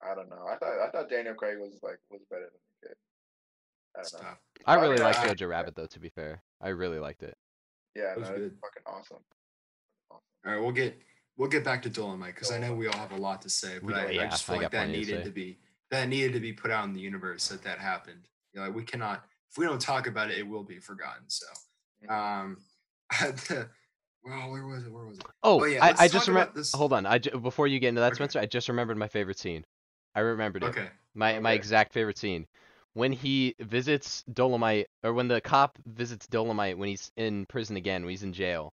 I 0.03 0.15
don't 0.15 0.31
know. 0.31 0.47
I 0.51 0.57
thought 0.57 0.79
I 0.87 0.91
thought 0.91 1.11
Daniel 1.11 1.35
Craig 1.35 1.59
was 1.59 1.79
like 1.83 1.99
was 2.11 2.23
better 2.31 2.43
than 2.51 2.61
the 2.83 2.89
kid. 2.89 2.97
I 3.97 4.03
don't 4.03 4.23
know. 4.23 4.37
I 4.67 4.75
really 4.77 4.97
yeah, 4.97 5.05
liked 5.05 5.19
I- 5.19 5.29
Jojo 5.35 5.49
Rabbit 5.49 5.75
though, 5.77 5.87
to 5.87 5.99
be 6.01 6.09
fair. 6.09 6.43
I 6.61 6.69
really 6.71 6.99
liked 6.99 7.23
it. 7.23 7.37
Yeah, 7.95 8.13
It 8.13 8.19
was 8.21 8.29
no, 8.29 8.35
it's 8.37 8.45
good. 8.45 8.59
fucking 8.63 8.83
awesome. 8.87 9.19
All 10.11 10.21
right, 10.45 10.59
we'll 10.61 10.73
get 10.73 10.99
we'll 11.37 11.49
get 11.51 11.65
back 11.65 11.83
to 11.83 11.91
Dolemite 11.91 12.35
because 12.35 12.51
I 12.51 12.59
know 12.59 12.75
we 12.75 12.87
all 12.87 12.97
have 12.97 13.13
a 13.13 13.17
lot 13.17 13.43
to 13.43 13.51
say, 13.51 13.79
but 13.83 13.95
do- 13.95 14.01
I, 14.01 14.05
I 14.07 14.11
yeah, 14.11 14.27
just 14.29 14.49
I 14.49 14.53
feel 14.55 14.63
like 14.63 14.71
that 14.73 14.87
plenty 14.87 14.93
to 14.93 14.99
needed 15.13 15.25
to 15.25 15.31
be 15.31 15.59
that 15.91 16.09
needed 16.09 16.33
to 16.35 16.41
be 16.41 16.53
put 16.53 16.71
out 16.71 16.85
in 16.87 16.95
the 16.95 17.01
universe 17.01 17.49
that 17.49 17.63
that 17.65 17.79
happened. 17.79 18.27
You 18.53 18.61
know, 18.61 18.67
like 18.67 18.77
we 18.77 18.85
cannot 18.85 19.25
if 19.51 19.59
we 19.59 19.67
don't 19.67 19.81
talk 19.81 20.07
about 20.07 20.31
it, 20.31 20.39
it 20.39 20.47
will 20.49 20.63
be 20.65 20.79
forgotten. 20.79 21.25
So, 21.29 21.47
Mhm. 22.05 22.11
um, 22.11 22.57
well, 24.25 24.51
where 24.51 24.67
was 24.67 24.85
it? 24.85 24.93
Where 24.93 25.05
was 25.07 25.19
it? 25.19 25.25
Oh, 25.43 25.61
Oh, 25.61 25.65
yeah, 25.65 25.85
I, 25.85 25.95
I 26.05 26.09
just 26.09 26.29
remember. 26.29 26.53
this- 26.55 26.73
Hold 26.73 26.93
on, 26.93 27.07
I 27.07 27.19
ju- 27.19 27.39
before 27.39 27.67
you 27.67 27.79
get 27.79 27.89
into 27.89 28.01
that, 28.01 28.09
Okay. 28.09 28.17
Spencer, 28.17 28.39
I 28.41 28.47
just 28.47 28.69
remembered 28.69 28.97
my 28.97 29.09
favorite 29.09 29.39
scene. 29.39 29.65
I 30.15 30.21
remembered 30.21 30.65
it. 30.65 30.67
Okay, 30.71 30.89
My 31.15 31.39
my 31.39 31.53
exact 31.53 31.93
favorite 31.93 32.19
scene. 32.19 32.47
When 32.95 33.13
he 33.13 33.55
visits 33.61 34.25
Dolemite, 34.33 34.87
or 35.05 35.13
when 35.13 35.29
the 35.29 35.41
cop 35.41 35.79
visits 35.87 36.27
Dolemite 36.27 36.77
when 36.77 36.89
he's 36.89 37.13
in 37.17 37.47
prison 37.47 37.77
again, 37.77 38.03
when 38.03 38.11
he's 38.11 38.25
in 38.25 38.33
jail, 38.33 38.73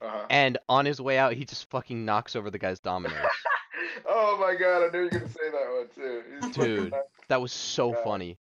Uh-huh. 0.00 0.26
and 0.30 0.58
on 0.68 0.84
his 0.86 1.00
way 1.00 1.18
out, 1.18 1.32
he 1.32 1.44
just 1.44 1.68
fucking 1.70 2.04
knocks 2.04 2.36
over 2.36 2.50
the 2.50 2.58
guy's 2.58 2.78
dominoes. 2.78 3.18
oh 4.08 4.36
my 4.40 4.54
god, 4.54 4.84
I 4.84 4.90
knew 4.92 4.98
you 4.98 5.04
were 5.04 5.10
gonna 5.10 5.28
say 5.28 5.50
that 5.50 5.68
one 5.76 5.88
too. 5.94 6.22
He's 6.40 6.54
Dude. 6.54 6.94
that 7.28 7.40
was 7.40 7.52
so 7.52 7.92
Yeah. 7.92 8.04
funny. 8.04 8.38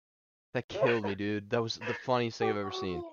That 0.53 0.67
killed 0.69 1.03
me, 1.03 1.15
dude. 1.15 1.49
That 1.49 1.61
was 1.61 1.77
the 1.77 1.93
funniest 2.05 2.37
thing 2.37 2.49
I've 2.49 2.55
ever 2.57 2.71
seen. 2.71 3.03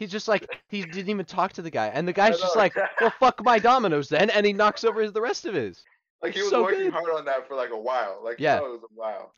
He's 0.00 0.10
just 0.10 0.28
like 0.28 0.60
he 0.68 0.82
didn't 0.82 1.10
even 1.10 1.26
talk 1.26 1.52
to 1.52 1.62
the 1.62 1.70
guy, 1.70 1.88
and 1.88 2.08
the 2.08 2.12
guy's 2.14 2.40
just 2.40 2.56
like, 2.56 2.74
"Well, 3.00 3.12
fuck 3.20 3.44
my 3.44 3.58
dominoes 3.70 4.08
then," 4.08 4.30
and 4.30 4.46
he 4.46 4.52
knocks 4.54 4.82
over 4.82 5.08
the 5.10 5.20
rest 5.20 5.44
of 5.44 5.52
his. 5.54 5.84
Like 6.22 6.32
he 6.34 6.40
was 6.40 6.48
so 6.50 6.62
working 6.62 6.84
good. 6.84 6.92
hard 6.94 7.10
on 7.14 7.24
that 7.26 7.46
for 7.46 7.54
like 7.54 7.68
a 7.70 7.78
while. 7.78 8.18
Like 8.24 8.40
Yeah. 8.40 8.56
it 8.56 8.62
was 8.62 8.80
a 8.82 8.94
while. 8.94 9.34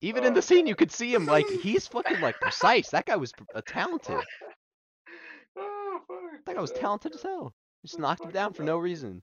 Even 0.00 0.24
in 0.24 0.32
Oh, 0.32 0.36
the 0.36 0.42
scene, 0.42 0.66
you 0.66 0.74
could 0.74 0.90
see 0.90 1.12
him 1.12 1.26
like 1.26 1.46
he's 1.48 1.86
fucking 1.86 2.20
like 2.20 2.40
precise. 2.40 2.88
That 2.88 3.04
guy 3.04 3.16
was 3.16 3.32
uh, 3.54 3.60
talented. 3.66 4.16
oh, 5.56 6.00
fuck. 6.08 6.44
That 6.46 6.54
guy 6.56 6.60
was 6.60 6.72
Yeah, 6.74 6.80
talented 6.80 7.14
as 7.14 7.22
hell. 7.22 7.52
Just 7.84 7.98
Oh, 7.98 8.02
knocked 8.02 8.20
him 8.20 8.28
fuck 8.28 8.34
down 8.34 8.52
for 8.54 8.62
no 8.62 8.78
reason. 8.78 9.22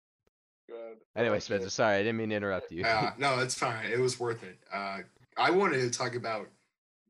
God. 0.70 0.98
Anyway, 1.16 1.40
Spencer, 1.40 1.70
sorry, 1.70 1.96
I 1.96 2.00
didn't 2.00 2.18
mean 2.18 2.30
to 2.30 2.36
interrupt 2.36 2.72
you. 2.72 2.84
Uh, 2.84 3.12
no, 3.18 3.40
it's 3.40 3.56
fine. 3.56 3.86
It 3.92 4.00
was 4.00 4.20
worth 4.20 4.44
it. 4.44 4.60
Uh, 4.72 5.00
I 5.38 5.50
wanted 5.52 5.80
to 5.82 5.90
talk 5.90 6.14
about 6.16 6.48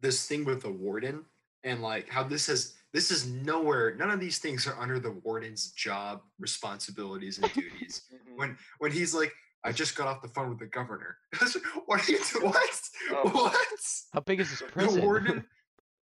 this 0.02 0.26
thing 0.28 0.46
with 0.46 0.62
the 0.62 0.72
warden 0.72 1.26
and 1.64 1.82
like 1.82 2.08
how 2.10 2.24
this 2.24 2.48
has 2.48 2.75
this 2.96 3.12
is 3.12 3.28
nowhere. 3.28 3.94
None 3.96 4.10
of 4.10 4.20
these 4.22 4.40
things 4.40 4.66
are 4.68 4.80
under 4.80 5.00
the 5.00 5.12
warden's 5.12 5.72
job 5.72 6.22
responsibilities 6.40 7.38
and 7.40 7.52
duties. 7.54 8.04
Mhm. 8.14 8.38
when 8.38 8.58
when 8.80 8.92
he's 8.92 9.14
like, 9.14 9.32
I 9.64 9.72
just 9.72 9.96
got 9.96 10.08
off 10.08 10.22
the 10.22 10.28
phone 10.30 10.50
with 10.50 10.60
the 10.60 10.66
governor. 10.68 11.18
what 11.86 12.08
are 12.08 12.12
you 12.12 12.20
do- 12.32 12.40
what? 12.48 12.80
Oh. 13.12 13.30
What? 13.30 13.80
How 14.14 14.22
big 14.22 14.40
is 14.40 14.50
this 14.50 14.64
prison? 14.72 14.96
The 15.00 15.06
warden, 15.06 15.46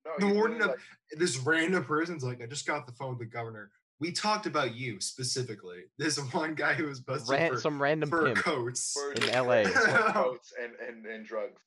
No, 0.07 0.13
the 0.29 0.35
warden 0.35 0.59
literally 0.59 0.79
of 1.13 1.19
this 1.19 1.37
random 1.39 1.85
person's 1.85 2.25
like, 2.25 2.41
I 2.43 2.47
just 2.47 2.67
got 2.67 2.81
off 2.81 2.87
the 2.87 2.93
phone 2.93 3.11
with 3.11 3.19
the 3.21 3.27
governor. 3.27 3.71
We 4.01 4.13
talked 4.13 4.47
about 4.47 4.75
you 4.77 5.01
specifically. 5.01 5.81
This 5.99 6.19
one 6.33 6.55
guy 6.55 6.73
who 6.75 6.87
was 6.87 7.01
busted 7.01 7.31
Ran- 7.31 7.53
for, 7.53 7.61
some 7.61 7.83
random 7.83 8.09
for 8.09 8.25
pimp. 8.27 8.39
coats. 8.39 8.97
in 9.17 9.27
LA. 9.33 9.63
random 9.65 10.13
coats 10.13 10.53
and, 10.63 10.73
and, 10.87 11.05
and 11.05 11.27
drugs. 11.27 11.61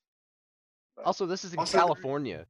Also, 1.06 1.26
this 1.26 1.44
is 1.44 1.54
in 1.54 1.60
Also- 1.60 1.78
California. 1.78 2.46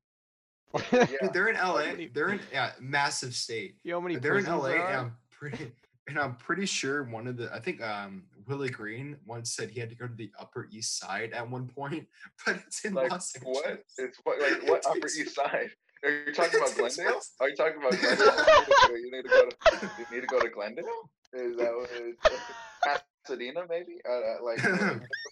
Yeah. 0.91 1.05
Dude, 1.21 1.33
they're 1.33 1.47
in 1.49 1.55
LA. 1.55 2.05
They're 2.13 2.29
in 2.29 2.39
yeah, 2.51 2.71
massive 2.79 3.33
state. 3.35 3.75
You 3.83 3.91
know 3.91 3.99
how 3.99 4.03
many 4.07 4.17
They're 4.17 4.37
in 4.37 4.45
LA, 4.45 4.65
and? 4.69 4.81
I'm 4.97 5.15
pretty, 5.29 5.71
and 6.07 6.17
I'm 6.19 6.35
pretty 6.35 6.65
sure 6.65 7.03
one 7.03 7.27
of 7.27 7.37
the, 7.37 7.53
I 7.53 7.59
think 7.59 7.81
um 7.81 8.23
Willie 8.47 8.69
Green 8.69 9.17
once 9.25 9.51
said 9.51 9.69
he 9.69 9.79
had 9.79 9.89
to 9.89 9.95
go 9.95 10.07
to 10.07 10.13
the 10.13 10.31
Upper 10.39 10.67
East 10.71 10.97
Side 10.99 11.31
at 11.33 11.49
one 11.49 11.67
point, 11.67 12.07
but 12.45 12.57
it's 12.67 12.83
in 12.85 12.93
Like 12.93 13.11
Los 13.11 13.35
Angeles. 13.35 13.57
what? 13.63 13.83
It's 13.97 14.17
what 14.23 14.41
like 14.41 14.63
what 14.69 14.85
Upper 14.85 14.97
It's- 14.97 15.17
East 15.17 15.35
Side? 15.35 15.71
Are 16.03 16.09
you 16.25 16.33
talking 16.33 16.59
about 16.59 16.75
Glendale? 16.75 17.21
Are 17.41 17.49
you 17.49 17.55
talking 17.55 17.77
about 17.77 17.91
Glendale? 17.91 18.97
you 18.97 19.11
need 19.11 19.21
to 19.21 19.29
go 19.29 19.49
to 19.49 19.89
you 19.99 20.15
need 20.15 20.21
to 20.21 20.27
go 20.27 20.39
to 20.39 20.49
Glendale? 20.49 20.85
Is 21.33 21.55
that 21.57 21.71
what 21.75 21.89
it's, 21.93 22.97
Pasadena 23.23 23.65
maybe? 23.69 24.01
Uh, 24.09 24.11
uh, 24.11 24.43
like 24.43 24.63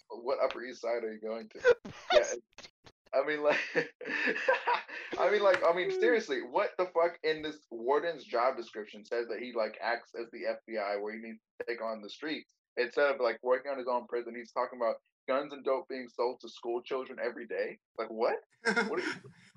what, 0.08 0.24
what 0.24 0.38
Upper 0.44 0.62
East 0.64 0.82
Side 0.82 1.02
are 1.02 1.12
you 1.12 1.20
going 1.20 1.48
to? 1.48 1.76
Yeah. 2.14 2.22
I 3.14 3.26
mean, 3.26 3.42
like, 3.42 3.58
I 5.18 5.30
mean, 5.30 5.42
like, 5.42 5.60
I 5.66 5.74
mean, 5.74 5.90
seriously, 6.00 6.38
what 6.48 6.70
the 6.78 6.86
fuck 6.86 7.18
in 7.24 7.42
this 7.42 7.56
warden's 7.70 8.24
job 8.24 8.56
description 8.56 9.04
says 9.04 9.26
that 9.28 9.40
he 9.40 9.52
like 9.52 9.78
acts 9.82 10.12
as 10.20 10.26
the 10.30 10.40
FBI, 10.72 11.00
where 11.02 11.14
he 11.14 11.20
needs 11.20 11.40
to 11.58 11.66
take 11.66 11.82
on 11.82 12.02
the 12.02 12.08
streets 12.10 12.52
instead 12.76 13.14
of 13.14 13.20
like 13.20 13.38
working 13.42 13.70
on 13.72 13.78
his 13.78 13.88
own 13.88 14.06
prison. 14.06 14.34
He's 14.36 14.52
talking 14.52 14.78
about 14.80 14.96
guns 15.28 15.52
and 15.52 15.64
dope 15.64 15.88
being 15.88 16.08
sold 16.08 16.40
to 16.40 16.48
school 16.48 16.82
children 16.82 17.18
every 17.24 17.46
day. 17.46 17.78
Like, 17.98 18.10
what? 18.10 18.36
What? 18.64 18.76
Are 18.76 18.98
you, 18.98 19.02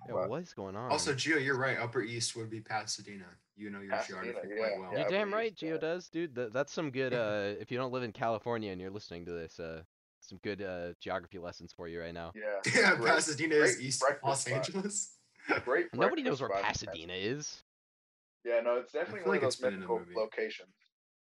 Yeah, 0.10 0.26
what 0.26 0.42
is 0.42 0.52
going 0.54 0.76
on? 0.76 0.92
also, 0.92 1.14
Gio, 1.14 1.42
you're 1.42 1.58
right. 1.58 1.78
Upper 1.80 2.02
East 2.02 2.36
would 2.36 2.50
be 2.50 2.60
Pasadena. 2.60 3.24
You 3.56 3.70
know 3.70 3.80
your 3.80 3.92
Pasadena, 3.94 4.24
geography 4.34 4.48
yeah, 4.50 4.60
quite 4.60 4.80
well. 4.80 4.90
yeah. 4.92 4.98
you 4.98 5.04
Upper 5.06 5.12
damn 5.14 5.28
East 5.30 5.36
right, 5.36 5.56
Geo 5.56 5.74
Side. 5.76 5.82
does, 5.82 6.10
dude. 6.10 6.36
That, 6.36 6.52
that's 6.54 6.74
some 6.74 6.92
good. 6.92 7.14
Uh, 7.24 7.54
if 7.60 7.72
you 7.72 7.78
don't 7.78 7.94
live 7.94 8.04
in 8.04 8.12
California 8.12 8.72
and 8.72 8.82
you're 8.82 8.90
listening 8.92 9.24
to 9.26 9.32
this, 9.32 9.62
uh, 9.62 9.84
some 10.28 10.40
good 10.44 10.62
uh 10.62 10.94
geography 11.02 11.38
lessons 11.40 11.74
for 11.76 11.88
you 11.88 12.00
right 12.02 12.14
now. 12.14 12.32
yeah. 12.36 12.72
Yeah, 12.76 12.96
great- 12.96 13.14
Pasadena 13.14 13.56
is 13.56 13.82
east 13.82 14.04
of 14.04 14.18
Los 14.24 14.42
spot. 14.42 14.54
Angeles. 14.54 15.16
Great. 15.66 15.88
Nobody 15.94 16.24
knows 16.24 16.40
where 16.42 16.50
spot 16.50 16.64
Pasadena 16.64 17.14
is. 17.14 17.62
Yeah, 18.46 18.62
no, 18.62 18.78
it's 18.78 18.92
definitely 18.94 19.22
one 19.22 19.30
like 19.32 19.42
of 19.42 19.48
it's 19.48 19.56
those 19.58 19.70
been 19.72 19.74
in 19.82 19.84
a 19.84 19.88
mythical 19.94 20.22
locations 20.22 20.70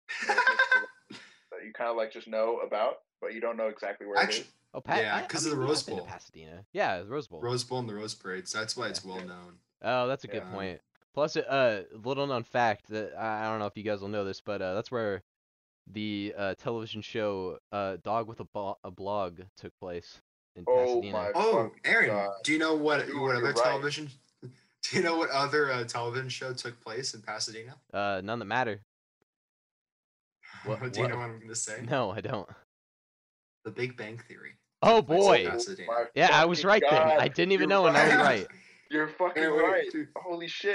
that 0.28 1.64
you 1.64 1.72
kind 1.72 1.90
of 1.90 1.96
like 1.96 2.12
just 2.12 2.28
know 2.28 2.58
about, 2.58 2.96
but 3.20 3.34
you 3.34 3.40
don't 3.40 3.56
know 3.56 3.68
exactly 3.68 4.06
where 4.06 4.16
Actually, 4.18 4.40
it 4.40 4.46
is. 4.46 4.52
Oh, 4.74 4.80
Pat. 4.80 5.02
Yeah, 5.02 5.16
I- 5.16 5.18
I 5.22 5.26
'cause 5.26 5.44
of 5.46 5.50
the 5.52 5.56
Rose 5.56 5.78
have 5.80 5.86
been 5.86 5.96
to 5.96 6.00
Bowl. 6.02 6.08
Pasadena. 6.10 6.64
Yeah, 6.72 7.00
the 7.00 7.06
Rose 7.06 7.26
Bowl. 7.26 7.40
Rose 7.40 7.64
Bowl 7.64 7.80
and 7.80 7.88
the 7.88 7.94
Rose 7.94 8.14
Parades. 8.14 8.52
That's 8.52 8.76
why 8.76 8.88
it's 8.88 9.04
Yeah. 9.04 9.12
well 9.16 9.24
known. 9.24 9.58
Oh, 9.82 10.06
that's 10.06 10.24
a 10.24 10.28
good 10.28 10.42
Yeah. 10.46 10.52
point. 10.52 10.80
Plus, 11.12 11.36
uh, 11.36 11.84
little 12.04 12.26
known 12.26 12.44
fact 12.44 12.86
that 12.88 13.14
I 13.18 13.44
I 13.46 13.50
don't 13.50 13.58
know 13.58 13.66
if 13.66 13.76
you 13.76 13.82
guys 13.82 14.00
will 14.00 14.08
know 14.08 14.24
this, 14.24 14.40
but 14.40 14.62
uh, 14.62 14.74
that's 14.74 14.90
where 14.92 15.22
the 15.92 16.34
uh, 16.36 16.54
television 16.54 17.02
show 17.02 17.58
uh, 17.72 17.96
Dog 18.02 18.28
with 18.28 18.40
a, 18.40 18.44
Bo- 18.44 18.78
a 18.84 18.90
Blog 18.90 19.40
took 19.56 19.72
place 19.80 20.20
in 20.56 20.64
Oh 20.68 20.84
Pasadena. 21.02 21.12
my 21.12 21.30
Oh, 21.34 21.70
Aaron, 21.84 22.08
God. 22.08 22.30
do 22.44 22.52
you 22.52 22.58
know 22.58 22.74
what 22.74 23.06
Dude, 23.06 23.14
what 23.16 23.20
you're 23.28 23.36
other 23.36 23.46
right. 23.52 23.56
television? 23.56 24.08
Do 24.90 24.96
you 24.96 25.02
know 25.02 25.16
what 25.16 25.28
other 25.28 25.70
uh, 25.70 25.84
television 25.84 26.30
show 26.30 26.54
took 26.54 26.80
place 26.80 27.12
in 27.12 27.20
Pasadena? 27.20 27.74
Uh, 27.92 28.22
none 28.24 28.38
that 28.38 28.46
matter. 28.46 28.80
What- 30.64 30.80
do 30.92 31.00
you 31.00 31.04
what- 31.04 31.10
know 31.12 31.18
what 31.18 31.24
I'm 31.30 31.38
gonna 31.40 31.54
say? 31.54 31.82
No, 31.88 32.10
I 32.10 32.20
don't. 32.20 32.48
The 33.64 33.70
Big 33.70 33.96
Bang 33.96 34.18
Theory. 34.28 34.52
Oh 34.82 34.96
took 35.02 35.06
place 35.08 35.18
in 35.20 35.24
boy. 35.26 35.50
Pasadena. 35.50 35.86
My 35.90 36.04
Yeah, 36.14 36.28
I 36.32 36.44
was 36.46 36.60
fucking 36.60 36.68
right 36.70 36.82
then. 36.90 37.20
I 37.20 37.28
didn't 37.28 37.52
even 37.52 37.68
you're 37.68 37.78
know, 37.82 37.86
and 37.86 37.96
I 37.96 38.04
was 38.06 38.16
right. 38.16 38.46
You're 38.90 39.06
fucking 39.06 39.40
Hey, 39.42 39.48
wait, 39.48 39.62
right. 39.62 39.84
dude, 39.92 40.08
Holy 40.16 40.48
shit! 40.48 40.74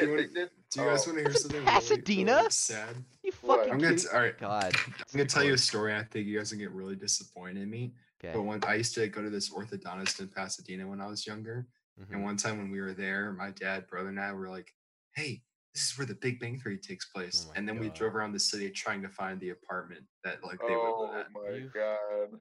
Do 0.76 0.82
you 0.82 0.86
they 0.86 0.92
wanna- 0.92 0.98
did. 0.98 1.06
Do 1.06 1.06
you 1.06 1.06
guys 1.06 1.08
Oh. 1.08 1.12
want 1.12 1.18
to 1.18 1.24
hear 1.24 1.34
something 1.40 1.58
in 1.58 1.66
really, 1.66 1.74
Pasadena? 1.80 2.36
really 2.36 2.50
sad? 2.52 3.06
You 3.24 3.32
What? 3.42 3.58
fucking 3.60 3.74
I'm 3.74 3.80
gonna 3.80 3.94
kidding- 3.96 4.10
t- 4.10 4.16
all 4.16 4.22
right. 4.22 4.38
God. 4.38 4.76
I'm 4.76 4.94
gonna 5.12 5.26
tell 5.26 5.44
you 5.44 5.54
a 5.54 5.58
story. 5.58 5.96
I 5.96 6.04
think 6.04 6.28
you 6.28 6.38
guys 6.38 6.52
are 6.52 6.56
gonna 6.56 6.68
get 6.68 6.76
really 6.76 6.96
disappointed 6.96 7.62
in 7.64 7.70
me. 7.70 7.94
Okay. 8.24 8.34
But 8.34 8.42
when 8.44 8.64
I 8.64 8.76
used 8.76 8.94
to 8.96 9.08
go 9.08 9.22
to 9.22 9.30
this 9.30 9.50
orthodontist 9.52 10.20
in 10.20 10.28
Pasadena 10.30 10.88
when 10.88 11.02
I 11.02 11.08
was 11.08 11.26
younger, 11.28 11.68
mhm. 12.00 12.12
and 12.12 12.24
one 12.24 12.38
time 12.38 12.58
when 12.58 12.72
we 12.72 12.80
were 12.82 12.94
there, 12.94 13.32
my 13.34 13.52
dad, 13.52 13.88
brother, 13.88 14.10
and 14.10 14.20
I 14.20 14.32
were 14.34 14.50
like, 14.50 14.74
"Hey, 15.16 15.44
this 15.74 15.92
is 15.92 15.98
where 15.98 16.06
the 16.08 16.16
Big 16.16 16.40
Bang 16.40 16.60
Theory 16.60 16.78
takes 16.78 17.06
place." 17.06 17.46
Oh 17.50 17.54
and 17.56 17.68
then 17.68 17.78
we 17.80 17.90
drove 17.90 18.16
around 18.16 18.32
the 18.34 18.40
city 18.40 18.70
trying 18.72 19.02
to 19.02 19.10
find 19.10 19.40
the 19.42 19.50
apartment 19.50 20.06
that 20.24 20.44
like 20.44 20.60
they 20.60 20.74
Oh 20.74 21.02
would 21.02 21.18
live 21.18 21.26
at. 21.26 21.32
my 21.32 21.50
You- 21.58 21.70
god. 21.74 22.40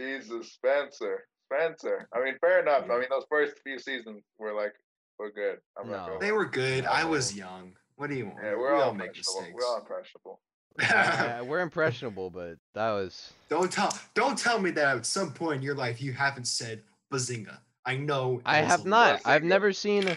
Jesus, 0.00 0.52
Spencer. 0.52 1.26
Spencer. 1.52 2.08
I 2.12 2.22
mean, 2.24 2.36
fair 2.40 2.60
enough. 2.60 2.84
I 2.90 2.98
mean, 2.98 3.06
those 3.10 3.26
first 3.30 3.54
few 3.62 3.78
seasons 3.78 4.24
were 4.38 4.52
like, 4.52 4.74
were 5.18 5.30
good. 5.30 5.58
I'm 5.78 5.90
No. 5.90 6.18
They 6.20 6.32
were 6.32 6.46
good. 6.46 6.84
I 6.86 7.04
was 7.04 7.34
young. 7.36 7.72
What 7.96 8.10
do 8.10 8.16
you 8.16 8.26
want? 8.26 8.38
Yeah, 8.42 8.50
we 8.52 8.56
we're 8.56 8.74
all 8.74 8.82
all 8.84 8.94
make 8.94 9.08
impressionable. 9.08 9.40
mistakes. 9.40 9.54
We're 9.60 9.66
all 9.66 9.80
impressionable. 9.80 10.40
I- 10.80 11.38
I- 11.38 11.42
we're 11.42 11.60
impressionable, 11.60 12.30
but 12.30 12.56
that 12.74 12.90
was. 12.90 13.32
don't 13.48 13.70
tell 13.70 13.96
don't 14.14 14.36
tell 14.38 14.58
me 14.58 14.70
that 14.72 14.96
at 14.96 15.06
some 15.06 15.32
point 15.32 15.58
in 15.58 15.62
your 15.62 15.74
life 15.76 16.00
you 16.02 16.12
haven't 16.12 16.46
said 16.46 16.82
bazinga. 17.12 17.58
I 17.86 17.96
know 17.96 18.40
I 18.44 18.58
have 18.58 18.84
not. 18.84 19.24
lie. 19.24 19.34
I've 19.34 19.44
never 19.44 19.72
seen. 19.72 20.16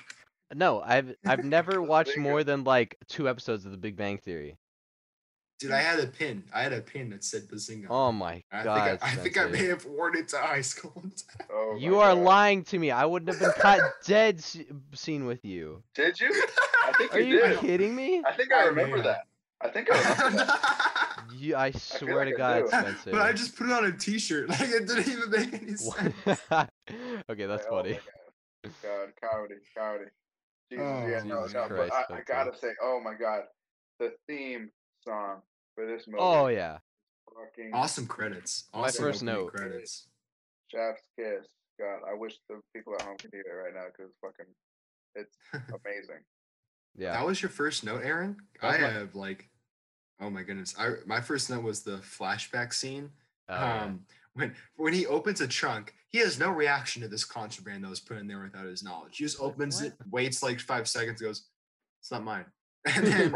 No, 0.55 0.81
I've 0.81 1.15
I've 1.25 1.43
never 1.43 1.81
watched 1.93 2.17
more 2.17 2.43
than 2.43 2.63
like 2.63 2.97
two 3.07 3.27
episodes 3.29 3.65
of 3.65 3.71
The 3.71 3.77
Big 3.77 3.95
Bang 3.95 4.17
Theory. 4.17 4.57
Dude, 5.59 5.71
I 5.71 5.79
had 5.79 5.99
a 5.99 6.05
pin. 6.07 6.43
I 6.53 6.61
had 6.61 6.71
a 6.73 6.81
pin 6.81 7.09
that 7.09 7.23
said 7.23 7.47
bazinga. 7.47 7.87
Oh 7.89 8.11
my 8.11 8.43
I 8.51 8.63
god, 8.63 8.99
think 8.99 9.03
I, 9.03 9.07
I 9.07 9.15
think 9.15 9.37
I 9.39 9.45
may 9.47 9.65
have 9.65 9.85
worn 9.85 10.15
it 10.15 10.27
to 10.29 10.37
high 10.37 10.61
school. 10.61 10.93
Oh, 11.49 11.75
You 11.79 11.99
are 11.99 12.13
God. 12.13 12.23
lying 12.23 12.63
to 12.65 12.77
me. 12.79 12.91
I 12.91 13.05
wouldn't 13.05 13.29
have 13.29 13.39
been 13.39 13.61
caught 13.61 13.79
dead 14.05 14.43
seen 14.93 15.25
with 15.25 15.43
you. 15.43 15.81
Did 15.95 16.19
you? 16.19 16.29
I 16.85 16.91
think 16.93 17.13
Are 17.13 17.19
you 17.19 17.35
you 17.35 17.39
did. 17.41 17.59
kidding 17.59 17.95
me? 17.95 18.21
I 18.25 18.33
think 18.33 18.51
I 18.53 18.63
I 18.63 18.65
remember 18.65 18.97
may 18.97 19.03
that. 19.03 19.21
I 19.61 19.69
think 19.69 19.91
I 19.91 19.97
remember 19.97 20.43
that. 20.45 21.03
You, 21.35 21.55
I 21.57 21.71
swear 21.71 22.25
like 22.25 22.29
to 22.29 22.35
I 22.35 22.37
God, 22.37 22.59
do. 22.63 22.67
Spencer. 22.67 23.11
but 23.11 23.21
I 23.21 23.33
just 23.33 23.57
put 23.57 23.67
it 23.67 23.73
on 23.73 23.85
a 23.85 23.91
T-shirt. 23.91 24.47
Like 24.49 24.61
it 24.61 24.87
didn't 24.87 25.07
even 25.09 25.29
make 25.29 25.53
any 25.61 25.75
sense. 25.75 26.15
Okay, 27.29 27.45
that's 27.45 27.63
Like, 27.65 27.71
oh 27.71 27.75
funny. 27.75 27.89
my 27.91 27.95
God. 28.63 28.73
God, 28.83 29.09
comedy, 29.21 29.55
comedy. 29.75 30.05
Jesus, 30.71 30.85
Oh, 30.85 31.07
yeah, 31.07 31.23
no, 31.23 31.41
Jesus 31.41 31.53
no, 31.53 31.67
Christ, 31.67 31.93
but 32.09 32.15
I, 32.15 32.19
I 32.19 32.21
gotta 32.21 32.57
say, 32.57 32.69
oh 32.81 33.01
my 33.03 33.13
God, 33.13 33.43
the 33.99 34.13
theme 34.27 34.69
song 35.07 35.41
for 35.75 35.85
this 35.85 36.07
movie. 36.07 36.19
Oh 36.19 36.47
yeah. 36.47 36.77
fucking 37.33 37.71
Awesome 37.73 38.07
credits. 38.07 38.65
My 38.73 38.81
Awesome 38.81 39.03
first 39.05 39.23
note. 39.23 39.53
Credits. 39.53 40.07
Chef's 40.71 41.01
Kiss. 41.17 41.47
God, 41.79 41.99
I 42.09 42.13
wish 42.15 42.33
the 42.49 42.59
people 42.75 42.93
at 42.95 43.03
home 43.03 43.17
could 43.17 43.31
hear 43.31 43.43
it 43.43 43.63
right 43.63 43.73
now 43.73 43.85
because 43.95 44.11
fucking, 44.21 44.51
it's 45.15 45.37
amazing. 45.53 46.23
Yeah. 46.97 47.13
That 47.13 47.25
was 47.25 47.41
your 47.41 47.49
first 47.49 47.83
note, 47.83 48.01
Aaron. 48.03 48.35
That 48.61 48.67
was 48.67 48.75
I 48.77 48.81
my- 48.81 48.87
have 48.89 49.15
like, 49.15 49.49
oh 50.19 50.29
my 50.29 50.41
goodness. 50.43 50.75
I 50.77 50.93
my 51.05 51.21
first 51.21 51.49
note 51.49 51.63
was 51.63 51.81
the 51.83 51.97
flashback 51.97 52.73
scene. 52.73 53.11
Oh, 53.49 53.53
yeah. 53.55 53.83
um, 53.83 54.01
when 54.33 54.53
when 54.75 54.93
he 54.93 55.05
opens 55.05 55.39
a 55.41 55.47
trunk, 55.47 55.93
he 56.09 56.17
has 56.19 56.39
no 56.39 56.49
reaction 56.49 57.01
to 57.03 57.07
this 57.07 57.23
contraband 57.25 57.83
that 57.83 57.89
was 57.89 57.99
put 57.99 58.17
in 58.17 58.27
there 58.27 58.41
without 58.41 58.65
his 58.65 58.83
knowledge. 58.83 59.17
He 59.17 59.23
just 59.23 59.39
Like, 59.39 59.51
opens 59.53 59.81
it, 59.81 59.93
waits 60.11 60.41
like 60.43 60.59
five 60.59 60.87
seconds, 60.87 61.21
goes, 61.21 61.45
"It's 62.01 62.11
not 62.11 62.23
mine," 62.23 62.45
and 62.95 63.05
then 63.07 63.35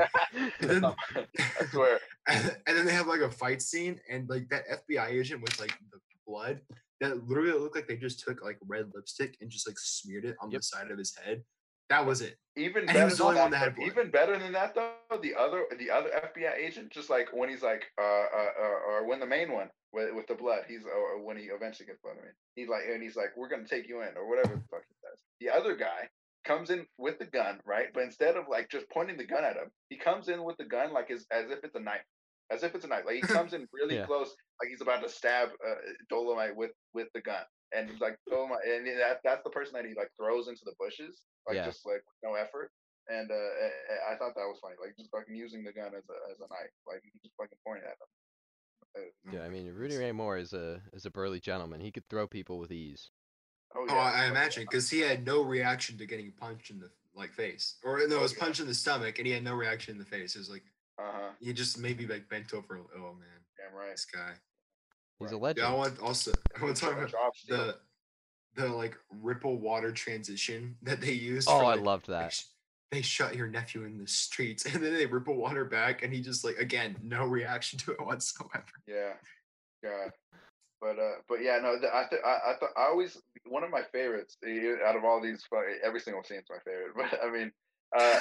and 0.61 0.69
then, 0.69 0.85
I 1.39 1.65
swear. 1.71 1.99
and 2.27 2.77
then 2.77 2.85
they 2.85 2.93
have 2.93 3.07
like 3.07 3.21
a 3.21 3.29
fight 3.31 3.61
scene, 3.61 3.99
and 4.09 4.29
like 4.29 4.49
that 4.49 4.63
FBI 4.87 5.09
agent 5.09 5.41
with 5.41 5.59
like 5.59 5.77
the 5.91 5.99
blood 6.27 6.61
that 6.99 7.27
literally 7.27 7.51
looked 7.53 7.75
like 7.75 7.87
they 7.87 7.97
just 7.97 8.19
took 8.19 8.43
like 8.43 8.57
red 8.67 8.91
lipstick 8.93 9.35
and 9.41 9.49
just 9.49 9.67
like 9.67 9.77
smeared 9.79 10.23
it 10.25 10.35
on 10.39 10.51
Yep. 10.51 10.59
the 10.61 10.63
side 10.63 10.91
of 10.91 10.97
his 10.97 11.15
head. 11.15 11.43
That 11.89 12.05
was 12.05 12.21
it. 12.21 12.37
Even 12.55 12.83
And 12.83 12.93
better 12.93 13.05
was 13.05 13.17
the 13.17 13.23
only 13.25 13.41
one 13.41 13.51
that, 13.51 13.57
had 13.57 13.75
blood. 13.75 13.87
even 13.87 14.11
better 14.11 14.37
than 14.39 14.53
that 14.53 14.75
though, 14.75 14.93
the 15.21 15.33
other 15.35 15.65
the 15.77 15.89
other 15.89 16.09
FBI 16.09 16.55
agent, 16.55 16.89
just 16.91 17.09
like 17.09 17.27
when 17.33 17.49
he's 17.49 17.63
like, 17.63 17.83
uh, 17.99 18.03
uh, 18.03 18.51
uh 18.61 18.79
or 18.87 19.07
when 19.07 19.19
the 19.19 19.25
main 19.25 19.51
one 19.51 19.69
with, 19.91 20.13
with 20.13 20.27
the 20.27 20.35
blood, 20.35 20.63
he's 20.69 20.83
or 20.85 21.21
when 21.21 21.35
he 21.37 21.45
eventually 21.45 21.87
gets 21.87 21.99
blood. 22.01 22.15
I 22.21 22.23
mean, 22.23 22.33
he's 22.55 22.69
like, 22.69 22.83
and 22.89 23.01
he's 23.03 23.15
like, 23.17 23.35
we're 23.35 23.49
gonna 23.49 23.67
take 23.67 23.89
you 23.89 24.01
in 24.03 24.15
or 24.15 24.29
whatever 24.29 24.55
the 24.55 24.61
fuck 24.71 24.83
he 24.87 24.95
says. 25.03 25.17
The 25.41 25.49
other 25.49 25.75
guy 25.75 26.07
comes 26.45 26.69
in 26.69 26.85
with 26.97 27.19
the 27.19 27.25
gun, 27.25 27.59
right? 27.65 27.87
But 27.93 28.03
instead 28.03 28.35
of 28.35 28.45
like 28.49 28.69
just 28.69 28.89
pointing 28.89 29.17
the 29.17 29.25
gun 29.25 29.43
at 29.43 29.55
him, 29.55 29.69
he 29.89 29.97
comes 29.97 30.27
in 30.29 30.43
with 30.43 30.57
the 30.57 30.65
gun 30.65 30.93
like 30.93 31.11
as 31.11 31.25
as 31.31 31.49
if 31.51 31.63
it's 31.63 31.75
a 31.75 31.79
knife, 31.79 32.05
as 32.51 32.63
if 32.63 32.73
it's 32.75 32.85
a 32.85 32.87
knife. 32.87 33.03
Like 33.05 33.15
he 33.15 33.21
comes 33.39 33.53
in 33.53 33.67
really 33.73 33.95
Yeah. 33.97 34.05
close, 34.05 34.35
like 34.61 34.69
he's 34.69 34.81
about 34.81 35.01
to 35.03 35.09
stab 35.09 35.49
uh, 35.65 35.75
Dolemite 36.11 36.55
with 36.55 36.71
with 36.93 37.07
the 37.13 37.21
gun. 37.21 37.43
and 37.73 37.89
he's 37.89 38.01
like, 38.01 38.17
oh 38.31 38.47
my, 38.47 38.57
and 38.67 38.85
that 38.99 39.19
that's 39.23 39.43
the 39.43 39.49
person 39.49 39.73
that 39.73 39.85
he 39.85 39.93
like 39.95 40.09
throws 40.19 40.47
into 40.47 40.61
the 40.65 40.73
bushes, 40.79 41.21
like 41.47 41.55
Yeah. 41.55 41.65
just 41.65 41.85
like 41.85 42.03
no 42.23 42.33
effort. 42.35 42.71
And 43.09 43.31
uh, 43.31 43.33
I- 43.33 44.13
I 44.13 44.17
thought 44.17 44.35
that 44.35 44.47
was 44.47 44.59
funny, 44.61 44.75
like 44.81 44.95
just 44.97 45.09
fucking 45.11 45.35
using 45.35 45.63
the 45.63 45.73
gun 45.73 45.91
as 45.95 46.03
a 46.09 46.17
as 46.31 46.39
a 46.39 46.47
knife, 46.49 46.73
like 46.87 47.01
he 47.03 47.11
just 47.23 47.35
fucking 47.37 47.57
pointing 47.65 47.85
at. 47.87 47.97
Uh, 48.95 49.01
Yeah, 49.31 49.43
I 49.43 49.49
mean 49.49 49.71
Rudy 49.73 49.95
Ray 49.97 50.11
Moore 50.11 50.37
is 50.37 50.53
a 50.53 50.81
is 50.93 51.05
a 51.05 51.11
burly 51.11 51.39
gentleman. 51.39 51.79
He 51.81 51.91
could 51.91 52.07
throw 52.09 52.27
people 52.27 52.57
with 52.59 52.71
ease. 52.71 53.09
Oh 53.75 53.85
Oh, 53.89 53.93
yeah, 53.93 53.99
I 53.99 54.23
I 54.23 54.25
imagine 54.27 54.63
because 54.63 54.89
he 54.89 54.99
had 54.99 55.25
no 55.25 55.41
reaction 55.41 55.97
to 55.97 56.05
getting 56.05 56.31
punched 56.31 56.69
in 56.71 56.79
the 56.79 56.89
like 57.13 57.33
face, 57.33 57.75
or 57.83 57.97
no, 58.07 58.17
it 58.17 58.21
was 58.21 58.31
Okay. 58.31 58.41
punched 58.41 58.59
in 58.61 58.67
the 58.67 58.73
stomach, 58.73 59.17
and 59.17 59.27
he 59.27 59.33
had 59.33 59.43
no 59.43 59.53
reaction 59.53 59.93
in 59.93 59.99
the 59.99 60.05
face. 60.05 60.35
It 60.35 60.39
was 60.39 60.49
like 60.49 60.63
Uh-huh. 60.97 61.31
he 61.39 61.51
just 61.53 61.77
maybe 61.77 62.05
like 62.07 62.27
bent 62.29 62.53
over. 62.53 62.79
Oh 62.95 63.13
man, 63.13 63.27
Damn 63.57 63.75
right. 63.77 63.91
this 63.91 64.05
guy. 64.05 64.33
He's 65.19 65.31
a 65.31 65.37
legend. 65.37 65.65
Yeah, 65.67 65.73
I 65.73 65.75
want 65.75 65.99
also 65.99 66.31
I 66.59 66.63
want 66.63 66.75
to 66.75 66.81
talk 66.81 66.93
about 66.97 67.09
Drop 67.09 67.33
the 67.47 67.79
the 68.55 68.67
like 68.67 68.97
ripple 69.09 69.57
water 69.57 69.91
transition 69.91 70.77
that 70.81 70.99
they 71.01 71.11
used. 71.13 71.47
oh, 71.49 71.59
for, 71.59 71.63
I 71.65 71.75
like, 71.75 71.81
loved 71.85 72.09
like, 72.09 72.19
that. 72.23 72.33
sh- 72.33 72.43
they 72.91 73.01
shut 73.01 73.35
your 73.35 73.47
nephew 73.47 73.85
in 73.85 73.97
the 73.97 74.07
streets, 74.07 74.65
and 74.73 74.83
then 74.83 74.93
they 74.93 75.05
ripple 75.05 75.35
water 75.35 75.63
back, 75.65 76.03
and 76.03 76.13
he 76.13 76.21
just 76.21 76.43
like 76.43 76.57
again 76.57 76.97
no 77.03 77.25
reaction 77.25 77.77
to 77.79 77.91
it 77.91 78.01
whatsoever. 78.01 78.65
Yeah, 78.87 79.13
God. 79.83 80.11
But 80.81 80.97
uh, 80.97 81.21
but 81.29 81.41
yeah, 81.45 81.59
no, 81.61 81.77
I 81.77 82.05
th- 82.09 82.21
I 82.25 82.51
I 82.51 82.53
thought 82.59 82.73
I 82.75 82.89
always 82.89 83.15
one 83.45 83.63
of 83.63 83.69
my 83.69 83.83
favorites 83.93 84.35
out 84.85 84.95
of 84.97 85.05
all 85.05 85.21
these. 85.21 85.45
Every 85.85 85.99
single 85.99 86.23
scene's 86.23 86.49
my 86.49 86.57
favorite. 86.65 86.93
But 86.97 87.19
I 87.23 87.29
mean, 87.29 87.51
uh, 87.95 88.19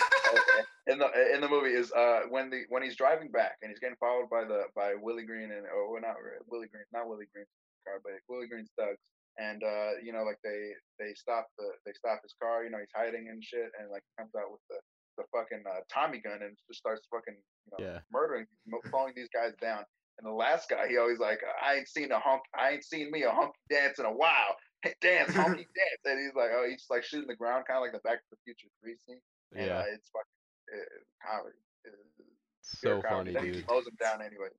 in 0.87 0.99
the 0.99 1.09
in 1.35 1.41
the 1.41 1.49
movie 1.49 1.73
is 1.73 1.91
uh 1.93 2.23
when 2.29 2.51
the 2.51 2.65
when 2.69 2.83
he's 2.83 2.97
driving 2.97 3.31
back 3.31 3.57
and 3.63 3.71
he's 3.71 3.79
getting 3.81 3.97
followed 3.97 4.29
by 4.29 4.45
the 4.45 4.65
by 4.77 4.93
Willie 5.01 5.25
Green 5.25 5.51
and 5.51 5.65
oh 5.73 5.97
not 6.03 6.17
Willie 6.51 6.69
Green, 6.69 6.85
not 6.93 7.09
Willie 7.09 7.27
Green's 7.33 7.49
car, 7.89 7.97
but 8.05 8.13
Willie 8.29 8.47
Green's 8.49 8.71
thugs. 8.79 9.01
And 9.39 9.63
uh, 9.65 9.97
you 10.05 10.13
know, 10.13 10.25
like 10.25 10.39
they 10.45 10.73
they 10.99 11.15
stop 11.15 11.49
the 11.57 11.65
they 11.87 11.93
stop 11.97 12.21
his 12.23 12.35
car. 12.43 12.63
You 12.65 12.71
know, 12.71 12.79
he's 12.79 12.93
hiding 12.95 13.29
and 13.31 13.43
shit, 13.43 13.73
and 13.81 13.89
like 13.91 14.03
comes 14.19 14.33
out 14.37 14.53
with 14.53 14.61
the 14.69 14.77
the 15.17 15.25
fucking 15.33 15.65
uh, 15.65 15.81
Tommy 15.93 16.21
gun 16.21 16.41
and 16.43 16.57
just 16.69 16.79
starts 16.81 17.07
fucking 17.11 17.37
you 17.37 17.71
know 17.73 17.81
Yeah. 17.81 17.99
murdering, 18.13 18.47
mo- 18.67 18.85
mowing 18.93 19.13
these 19.17 19.29
guys 19.33 19.53
down. 19.61 19.85
And 20.21 20.29
the 20.31 20.35
last 20.37 20.69
guy, 20.69 20.87
he 20.89 20.99
always 20.99 21.19
like, 21.19 21.41
I 21.65 21.77
ain't 21.77 21.89
seen 21.89 22.13
a 22.13 22.19
honk, 22.21 22.43
I 22.55 22.71
ain't 22.73 22.85
seen 22.85 23.11
me 23.11 23.23
a 23.23 23.31
honky 23.31 23.57
dance 23.71 23.99
in 23.99 24.05
a 24.05 24.13
while. 24.13 24.57
Hey, 24.83 24.95
dance, 25.03 25.31
honky 25.37 25.69
dance. 25.77 26.03
And 26.07 26.19
he's 26.19 26.35
like, 26.35 26.49
oh, 26.57 26.65
he's 26.67 26.79
just 26.79 26.91
like 26.91 27.05
shooting 27.05 27.29
the 27.29 27.37
ground, 27.37 27.65
kind 27.67 27.77
of 27.77 27.83
like 27.83 27.93
the 27.93 27.99
Back 27.99 28.17
to 28.21 28.25
the 28.31 28.39
Future 28.45 28.69
3 28.83 28.95
scene. 29.07 29.21
And 29.55 29.67
Yeah. 29.67 29.79
uh, 29.81 29.85
it's 29.93 30.09
fucking 30.09 30.81
uh, 30.81 31.29
comedy. 31.29 31.57
Uh, 31.87 32.25
So 32.63 33.03
comedy. 33.03 33.35
funny, 33.35 33.53
dude. 33.53 33.69
Mows 33.69 33.87
him 33.87 33.97
down 34.01 34.23
anyways. 34.23 34.53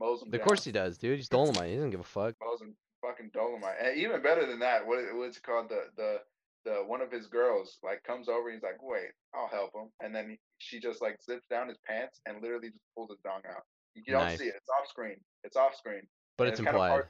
Mows 0.00 0.22
him 0.22 0.28
Of 0.28 0.32
down. 0.40 0.46
course 0.46 0.64
he 0.64 0.72
does, 0.72 0.96
dude. 0.96 1.16
He's 1.18 1.28
Dolemite. 1.28 1.68
He 1.68 1.74
doesn't 1.74 1.90
give 1.90 2.00
a 2.00 2.02
fuck. 2.02 2.34
Mows 2.42 2.62
him 2.62 2.74
fucking 3.02 3.30
Dolemite. 3.36 3.76
And 3.78 3.98
even 3.98 4.22
better 4.22 4.46
than 4.46 4.60
that, 4.60 4.86
what 4.86 5.04
what's 5.16 5.36
it 5.36 5.42
called? 5.42 5.68
The 5.68 5.84
the 5.96 6.20
the 6.64 6.74
one 6.86 7.02
of 7.02 7.10
his 7.12 7.26
girls 7.26 7.76
like 7.82 8.02
comes 8.04 8.28
over 8.30 8.48
and 8.48 8.54
he's 8.56 8.62
like, 8.62 8.80
wait, 8.82 9.10
I'll 9.34 9.48
help 9.48 9.74
him. 9.74 9.90
And 10.00 10.14
then 10.14 10.38
she 10.58 10.80
just 10.80 11.02
like 11.02 11.20
zips 11.22 11.46
down 11.50 11.68
his 11.68 11.78
pants 11.86 12.20
and 12.24 12.40
literally 12.40 12.68
just 12.70 12.84
pulls 12.96 13.10
his 13.10 13.18
dong 13.20 13.42
out. 13.48 13.64
You 13.94 14.12
don't 14.12 14.22
Nice. 14.24 14.38
see 14.38 14.46
it. 14.46 14.54
It's 14.56 14.68
off 14.80 14.88
screen. 14.88 15.16
It's 15.44 15.56
off 15.56 15.74
screen. 15.76 16.02
But 16.38 16.48
it's 16.48 16.58
it's 16.60 16.66
implied. 16.66 16.88
hard- 16.90 17.08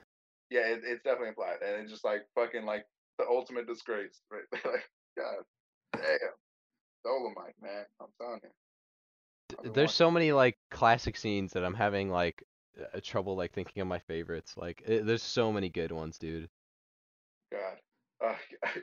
Yeah, 0.51 0.67
it, 0.67 0.83
it's 0.85 1.03
definitely 1.03 1.29
implied, 1.29 1.57
and 1.65 1.81
it's 1.83 1.91
just 1.91 2.05
like 2.05 2.23
fucking 2.35 2.65
like 2.65 2.85
the 3.19 3.25
ultimate 3.27 3.67
disgrace, 3.67 4.21
right? 4.31 4.43
like, 4.53 4.89
God 5.17 5.45
damn, 5.95 6.19
Dolemite, 7.07 7.55
man, 7.63 7.85
I'm 8.01 8.09
telling 8.21 8.41
you. 8.43 8.49
D- 9.49 9.57
I've 9.59 9.65
been 9.65 9.73
There's 9.73 9.87
watching- 9.89 9.97
so 9.97 10.11
many 10.11 10.33
like 10.33 10.59
classic 10.71 11.17
scenes 11.17 11.53
that 11.53 11.65
I'm 11.65 11.75
having 11.75 12.11
like 12.11 12.43
uh, 12.95 13.01
trouble 13.03 13.37
like 13.37 13.53
thinking 13.53 13.81
of 13.81 13.89
my 13.89 13.99
favorites. 14.01 14.55
Like 14.57 14.83
i 14.89 14.99
there's 14.99 15.23
so 15.23 15.53
many 15.53 15.69
good 15.69 15.93
ones, 15.93 16.19
dude. 16.19 16.49
God. 17.51 17.77
Uh, 18.25 18.37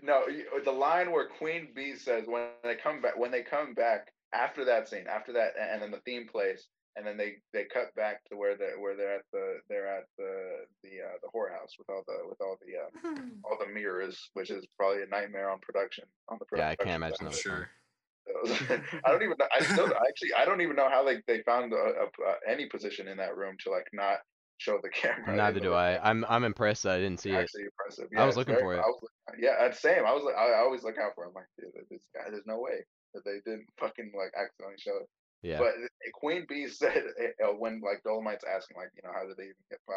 no, 0.03 0.23
the 0.65 0.69
line 0.71 1.11
where 1.13 1.25
Queen 1.29 1.69
Bee 1.73 1.95
says 1.95 2.25
when 2.27 2.47
they 2.61 2.75
come 2.75 3.01
back, 3.01 3.17
when 3.17 3.31
they 3.31 3.41
come 3.41 3.73
back 3.73 4.11
after 4.33 4.65
that 4.65 4.89
scene, 4.89 5.05
after 5.09 5.31
that, 5.31 5.53
and 5.57 5.81
then 5.81 5.91
the 5.91 6.01
theme 6.01 6.27
plays, 6.27 6.67
and 6.99 7.07
then 7.07 7.15
they 7.15 7.35
they 7.53 7.63
cut 7.63 7.95
back 7.95 8.25
to 8.25 8.35
where 8.35 8.57
they 8.57 8.71
where 8.77 8.95
they're 8.95 9.15
at 9.15 9.25
the 9.31 9.59
they're 9.69 9.87
at 9.87 10.03
the 10.17 10.65
the 10.83 10.89
uh, 10.99 11.15
the 11.23 11.29
whorehouse 11.33 11.79
with 11.79 11.89
all 11.89 12.03
the 12.05 12.27
with 12.27 12.41
all 12.41 12.57
the 12.59 13.09
uh, 13.09 13.15
all 13.45 13.57
the 13.57 13.73
mirrors, 13.73 14.29
which 14.33 14.51
is 14.51 14.65
probably 14.77 15.01
a 15.01 15.07
nightmare 15.07 15.49
on 15.49 15.59
production 15.59 16.03
on 16.27 16.37
the 16.39 16.57
Yeah, 16.57 16.67
I 16.67 16.75
can't 16.75 16.97
imagine 16.97 17.25
that. 17.25 17.35
sure. 17.35 17.69
I 18.45 19.11
don't 19.11 19.23
even 19.23 19.35
know. 19.39 19.47
I 19.57 19.63
still 19.63 19.85
actually 19.85 20.33
I 20.37 20.45
don't 20.45 20.61
even 20.61 20.75
know 20.75 20.89
how 20.89 21.05
they 21.05 21.21
they 21.25 21.41
found 21.43 21.71
a, 21.71 21.77
a, 21.77 22.05
uh 22.05 22.35
any 22.47 22.65
position 22.67 23.07
in 23.07 23.17
that 23.17 23.37
room 23.37 23.55
to 23.63 23.71
like 23.71 23.87
not 23.93 24.17
show 24.57 24.77
the 24.83 24.89
camera. 24.89 25.35
Neither 25.35 25.61
do 25.61 25.73
I. 25.73 25.97
I'm 26.07 26.25
I'm 26.27 26.43
impressed 26.43 26.83
that 26.83 26.97
I 26.97 26.99
didn't 26.99 27.21
see 27.21 27.31
it. 27.31 27.35
Actually 27.35 27.63
impressive. 27.63 28.09
I 28.15 28.25
was 28.25 28.33
it's 28.33 28.37
looking 28.37 28.59
for 28.59 28.75
it. 28.75 28.79
I 28.79 28.87
was, 28.87 28.99
yeah, 29.39 29.55
uh, 29.61 29.71
same. 29.71 30.05
I 30.05 30.11
was 30.11 30.23
like, 30.25 30.35
I, 30.35 30.51
I 30.51 30.59
always 30.59 30.83
look 30.83 30.97
out 30.97 31.13
for 31.15 31.25
him. 31.25 31.31
Like, 31.33 31.47
dude, 31.57 31.71
this 31.89 32.01
guy, 32.13 32.29
there's 32.29 32.45
no 32.45 32.59
way 32.59 32.83
that 33.13 33.23
they 33.25 33.39
didn't 33.45 33.67
fucking 33.79 34.11
like 34.15 34.33
accidentally 34.37 34.77
show 34.77 34.97
it. 34.97 35.09
Yeah. 35.41 35.59
But 35.59 35.67
uh, 35.69 35.87
Queen 36.13 36.45
Bee 36.49 36.67
said 36.81 37.03
uh, 37.43 37.47
when 37.57 37.81
like 37.81 38.01
Dolemite's 38.05 38.43
asking 38.43 38.77
like, 38.77 38.89
you 38.95 39.01
know, 39.03 39.13
how 39.13 39.25
did 39.27 39.37
they 39.37 39.43
even 39.43 39.55
get 39.69 39.79
by? 39.87 39.93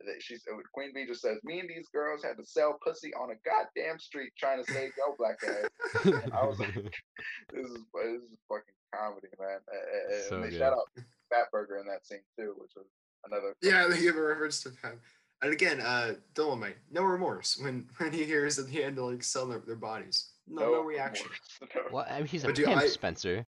That 0.00 0.20
she 0.20 0.36
said 0.36 0.52
Queen 0.74 0.92
Bee 0.94 1.06
just 1.06 1.22
says, 1.22 1.38
me 1.44 1.60
and 1.60 1.68
these 1.68 1.88
girls 1.88 2.22
had 2.22 2.36
to 2.36 2.44
sell 2.44 2.76
pussy 2.84 3.14
on 3.14 3.30
a 3.30 3.34
goddamn 3.48 3.98
street 3.98 4.32
trying 4.38 4.62
to 4.62 4.70
save 4.70 4.90
your 4.98 5.16
black 5.16 5.36
ass. 5.46 6.30
I 6.32 6.44
was 6.44 6.58
like, 6.58 6.74
this 7.54 7.64
is 7.70 7.72
this 7.94 8.22
is 8.22 8.28
fucking 8.48 8.74
comedy, 8.94 9.28
man. 9.40 9.58
Uh, 9.72 10.14
uh, 10.14 10.18
So 10.28 10.34
and 10.36 10.44
they 10.44 10.50
good. 10.50 10.58
shout 10.58 10.72
out 10.74 10.88
Fatburger 11.32 11.80
in 11.80 11.86
that 11.86 12.04
scene 12.06 12.18
too, 12.38 12.54
which 12.58 12.72
was 12.76 12.86
another. 13.24 13.54
Yeah, 13.62 13.86
they 13.88 14.00
give 14.02 14.16
a 14.16 14.20
reference 14.22 14.62
to 14.64 14.70
him. 14.70 15.00
And 15.42 15.52
again, 15.52 15.80
uh, 15.80 16.14
Dolemite, 16.34 16.74
no 16.90 17.02
remorse 17.04 17.56
when 17.58 17.88
when 17.98 18.12
he 18.12 18.24
hears 18.24 18.58
at 18.58 18.66
the 18.68 18.82
end 18.84 18.96
to 18.96 19.04
like 19.06 19.22
sell 19.22 19.46
their, 19.46 19.60
their 19.60 19.76
bodies. 19.76 20.32
No, 20.46 20.72
no, 20.72 20.80
reaction. 20.82 21.26
remorse. 21.60 21.74
No. 21.74 21.82
well, 21.96 22.06
I 22.10 22.18
mean, 22.18 22.26
he's 22.26 22.44
a 22.44 22.48
But 22.48 22.56
dude, 22.56 22.66
pimp, 22.66 22.80
I- 22.82 22.88
Spencer. 22.88 23.46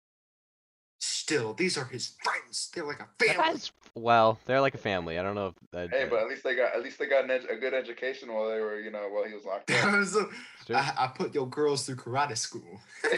Still, 1.04 1.52
these 1.54 1.76
are 1.76 1.84
his 1.84 2.14
friends. 2.22 2.70
They're 2.74 2.84
like 2.86 3.00
a 3.00 3.08
family. 3.24 3.36
that's- 3.36 3.72
well, 3.94 4.38
they're 4.46 4.60
like 4.60 4.74
a 4.74 4.78
family. 4.78 5.18
I 5.18 5.22
don't 5.22 5.34
know 5.34 5.48
if 5.48 5.54
that. 5.70 5.90
Hey, 5.90 6.06
but 6.08 6.18
at 6.20 6.28
least 6.28 6.42
they 6.42 6.56
got 6.56 6.74
at 6.74 6.82
least 6.82 6.98
they 6.98 7.06
got 7.06 7.24
an 7.24 7.30
ed- 7.30 7.46
a 7.50 7.56
good 7.56 7.74
education 7.74 8.32
while 8.32 8.48
they 8.50 8.58
were, 8.60 8.80
you 8.80 8.90
know, 8.90 9.08
while 9.10 9.24
he 9.24 9.32
was 9.34 9.44
locked 9.44 9.70
up. 9.70 9.84
I, 9.84 9.98
was, 9.98 10.16
it's 10.16 10.66
true. 10.66 10.74
I, 10.76 10.92
I 10.98 11.06
put 11.08 11.34
your 11.34 11.46
girls 11.48 11.84
through 11.86 11.96
karate 11.96 12.36
school. 12.36 12.80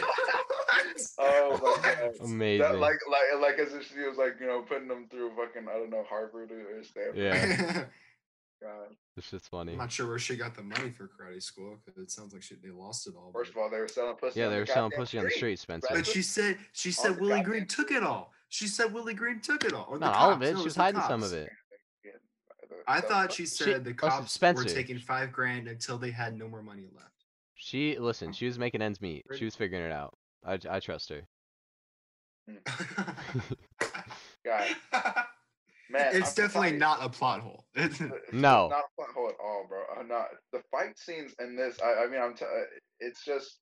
Oh 1.19 1.59
my 1.61 1.89
god. 1.89 2.13
Amazing. 2.23 2.61
That, 2.67 2.79
like 2.79 2.97
like 3.09 3.41
like 3.41 3.59
as 3.59 3.73
if 3.73 3.87
she 3.87 3.99
was 4.01 4.17
like, 4.17 4.37
you 4.39 4.47
know, 4.47 4.61
putting 4.61 4.87
them 4.87 5.05
through 5.09 5.31
fucking 5.35 5.67
I 5.67 5.73
don't 5.73 5.89
know, 5.89 6.03
Harvard 6.07 6.51
or 6.51 6.83
Stanford. 6.83 7.17
Yeah, 7.17 7.83
God. 8.61 8.95
this 9.15 9.25
shit's 9.25 9.47
funny. 9.47 9.73
I'm 9.73 9.77
not 9.77 9.91
sure 9.91 10.07
where 10.07 10.17
she 10.17 10.35
got 10.35 10.55
the 10.55 10.63
money 10.63 10.89
for 10.89 11.07
karate 11.07 11.41
school 11.41 11.77
because 11.85 12.01
it 12.01 12.09
sounds 12.09 12.33
like 12.33 12.41
she, 12.41 12.55
they 12.55 12.71
lost 12.71 13.07
it 13.07 13.13
all. 13.15 13.31
First 13.31 13.51
of 13.51 13.57
all, 13.57 13.69
they 13.69 13.77
were 13.77 13.87
selling 13.87 14.15
pussy. 14.15 14.39
Yeah, 14.39 14.47
on 14.47 14.51
they 14.51 14.57
the 14.57 14.61
were 14.61 14.65
selling 14.65 14.89
goddamn 14.89 14.99
pussy 14.99 15.17
on 15.19 15.23
the 15.25 15.29
street, 15.29 15.59
Spencer. 15.59 15.87
But 15.91 16.07
she 16.07 16.21
said 16.21 16.57
she 16.73 16.91
said 16.91 17.15
the 17.15 17.21
Willie 17.21 17.43
Green 17.43 17.67
took 17.67 17.91
it 17.91 18.03
all. 18.03 18.33
She 18.49 18.67
said 18.67 18.93
Willie 18.93 19.13
Green 19.13 19.41
took 19.41 19.63
it 19.63 19.73
all. 19.73 19.85
Or 19.89 19.99
the 19.99 20.05
Not 20.05 20.15
all 20.15 20.31
of 20.31 20.41
it. 20.41 20.53
No, 20.53 20.57
She 20.57 20.61
it 20.61 20.63
was 20.65 20.75
the 20.75 20.81
hiding 20.81 21.01
some 21.01 21.23
of 21.23 21.33
it. 21.33 21.49
I 22.87 23.01
thought 23.01 23.33
she 23.33 23.45
said 23.45 23.83
the 23.83 23.91
oh, 23.91 24.07
cops 24.09 24.31
Spencer. 24.31 24.63
were 24.63 24.69
taking 24.69 24.97
five 24.97 25.31
grand 25.31 25.67
until 25.67 25.97
they 25.97 26.11
had 26.11 26.37
no 26.37 26.47
more 26.47 26.63
money 26.63 26.85
left. 26.95 27.11
She 27.55 27.97
listen. 27.99 28.31
She 28.31 28.45
was 28.45 28.57
making 28.57 28.81
ends 28.81 29.01
meet. 29.01 29.25
She 29.35 29.45
was 29.45 29.55
figuring 29.55 29.83
it 29.83 29.91
out. 29.91 30.17
I, 30.45 30.57
I 30.69 30.79
trust 30.79 31.09
her. 31.09 31.21
Hmm. 32.49 32.55
God. 34.45 34.75
Man, 35.89 36.07
it's 36.15 36.29
I'm 36.29 36.45
definitely 36.45 36.69
surprised. 36.77 36.79
not 36.79 37.03
a 37.05 37.09
plot 37.09 37.39
hole. 37.41 37.65
It's- 37.75 38.01
It's 38.01 38.33
No. 38.33 38.67
not 38.69 38.83
a 38.85 38.95
plot 38.95 39.09
hole 39.15 39.29
at 39.29 39.35
all, 39.43 39.65
bro. 39.69 39.83
Uh, 39.97 40.03
not 40.03 40.27
the 40.51 40.61
fight 40.71 40.97
scenes 40.97 41.33
in 41.39 41.55
this. 41.55 41.77
I, 41.83 42.03
I 42.03 42.07
mean, 42.07 42.21
I'm. 42.21 42.33
T- 42.35 42.45
uh, 42.45 42.63
it's 42.99 43.23
just 43.23 43.59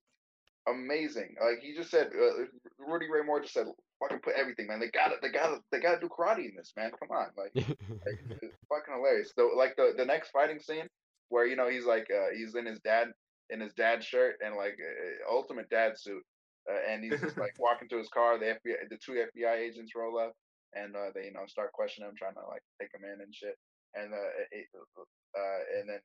amazing. 0.67 1.35
Like 1.41 1.59
he 1.61 1.75
just 1.75 1.91
said, 1.91 2.07
uh, 2.07 2.45
Rudy 2.79 3.07
Ray 3.11 3.21
Moore 3.25 3.41
just 3.41 3.53
said, 3.53 3.67
"Fucking 3.99 4.19
put 4.19 4.33
everything, 4.35 4.67
man. 4.67 4.79
They 4.79 4.89
got 4.89 5.11
it. 5.11 5.19
They 5.21 5.29
got 5.29 5.47
to 5.47 5.59
They 5.71 5.79
got 5.79 5.95
to 5.95 5.99
do 6.01 6.09
karate 6.09 6.49
in 6.49 6.55
this, 6.55 6.73
man. 6.75 6.91
Come 6.99 7.15
on, 7.15 7.27
like, 7.37 7.51
like 7.55 8.19
it's 8.41 8.55
fucking 8.69 8.93
hilarious. 8.95 9.31
So, 9.35 9.51
like 9.55 9.75
the 9.75 9.93
the 9.97 10.05
next 10.05 10.31
fighting 10.31 10.59
scene 10.59 10.87
where 11.29 11.45
you 11.45 11.55
know 11.55 11.69
he's 11.69 11.85
like 11.85 12.07
uh, 12.11 12.29
he's 12.35 12.55
in 12.55 12.65
his 12.65 12.79
dad 12.79 13.09
in 13.49 13.59
his 13.59 13.73
dad 13.73 14.03
shirt 14.03 14.35
and 14.43 14.55
like 14.55 14.77
uh, 14.81 15.31
ultimate 15.33 15.69
dad 15.69 15.97
suit, 15.99 16.23
uh, 16.71 16.91
and 16.91 17.03
he's 17.03 17.19
just 17.21 17.37
like 17.37 17.53
walking 17.59 17.87
to 17.89 17.97
his 17.97 18.09
car. 18.09 18.39
The 18.39 18.45
FBI, 18.45 18.89
the 18.89 18.97
two 18.97 19.13
FBI 19.37 19.57
agents 19.57 19.93
roll 19.95 20.17
up 20.17 20.33
and 20.75 20.95
uh, 20.95 21.09
they 21.15 21.25
you 21.25 21.33
know 21.33 21.47
start 21.47 21.71
questioning 21.71 22.09
him, 22.09 22.15
trying 22.15 22.35
to 22.35 22.45
like 22.47 22.61
take 22.79 22.91
him 22.93 23.07
in 23.07 23.21
and 23.21 23.33
shit. 23.33 23.57
And 23.95 24.13
uh, 24.13 24.31
it, 24.51 24.67
uh, 24.75 25.79
and 25.79 25.89
then 25.89 26.03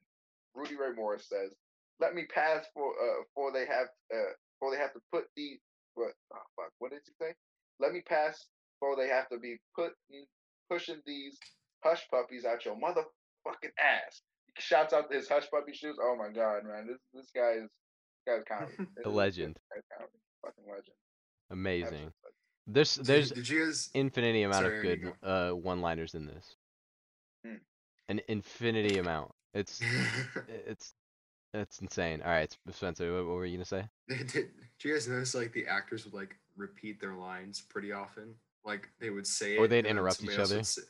Rudy 0.55 0.75
Ray 0.75 0.95
Morris 0.95 1.27
says, 1.27 1.51
"Let 1.99 2.15
me 2.15 2.25
pass 2.33 2.65
for 2.73 2.91
uh 2.91 3.23
for 3.35 3.51
they 3.51 3.67
have 3.67 3.91
uh 4.13 4.33
for 4.59 4.71
they 4.71 4.79
have 4.79 4.93
to 4.93 5.01
put 5.11 5.25
the 5.35 5.59
what 5.95 6.13
oh, 6.33 6.47
fuck 6.55 6.71
what 6.79 6.91
did 6.91 7.01
he 7.05 7.11
say? 7.19 7.33
Let 7.79 7.91
me 7.91 8.01
pass 8.01 8.47
for 8.79 8.95
they 8.95 9.09
have 9.09 9.29
to 9.29 9.37
be 9.37 9.57
put 9.75 9.91
pushing 10.69 11.01
these 11.05 11.37
hush 11.83 12.07
puppies 12.09 12.45
out 12.45 12.65
your 12.65 12.75
motherfucking 12.75 13.75
ass." 13.77 14.21
Shouts 14.57 14.93
out 14.93 15.11
his 15.11 15.29
hush 15.29 15.49
puppy 15.49 15.73
shoes. 15.73 15.97
Oh 16.01 16.15
my 16.17 16.27
god, 16.27 16.65
man, 16.65 16.87
this 16.87 16.99
this 17.13 17.31
guy 17.33 17.53
is 17.53 17.69
this 18.25 18.35
guy's 18.35 18.43
comedy. 18.47 18.75
A 19.05 19.09
legend. 19.09 19.55
this 19.55 19.63
guy's 19.73 19.97
comedy. 19.97 20.19
Fucking 20.43 20.65
legend. 20.67 20.97
Amazing. 21.49 21.85
Absolute 21.85 22.13
legend. 22.23 22.40
There's 22.67 22.95
there's 22.95 23.31
did 23.31 23.49
you 23.49 23.65
guys? 23.65 23.89
infinity 23.93 24.43
amount 24.43 24.63
Sorry, 24.65 24.77
of 24.93 24.99
you 24.99 25.13
good 25.23 25.27
uh 25.27 25.51
one-liners 25.55 26.13
in 26.13 26.25
this. 26.25 26.55
Hmm. 27.45 27.55
An 28.09 28.21
infinity 28.27 28.97
amount. 29.03 29.31
It's 29.53 29.81
it's 30.65 30.93
That's 31.53 31.79
insane. 31.79 32.21
All 32.21 32.31
right, 32.31 32.55
Spencer, 32.71 33.11
what, 33.13 33.25
what 33.25 33.33
were 33.35 33.45
you 33.45 33.57
gonna 33.57 33.65
say? 33.65 33.83
Did, 34.09 34.27
did 34.27 34.49
you 34.83 34.93
guys 34.93 35.07
notice 35.07 35.35
like 35.35 35.51
the 35.53 35.67
actors 35.67 36.05
would 36.05 36.13
like 36.13 36.35
repeat 36.55 36.99
their 37.01 37.15
lines 37.15 37.61
pretty 37.61 37.91
often? 37.91 38.35
Like 38.63 38.87
they 38.99 39.09
would 39.09 39.27
say 39.27 39.57
Or 39.57 39.65
it, 39.65 39.69
they'd 39.69 39.85
interrupt 39.85 40.23
each 40.23 40.37
other. 40.37 40.63
say- 40.63 40.83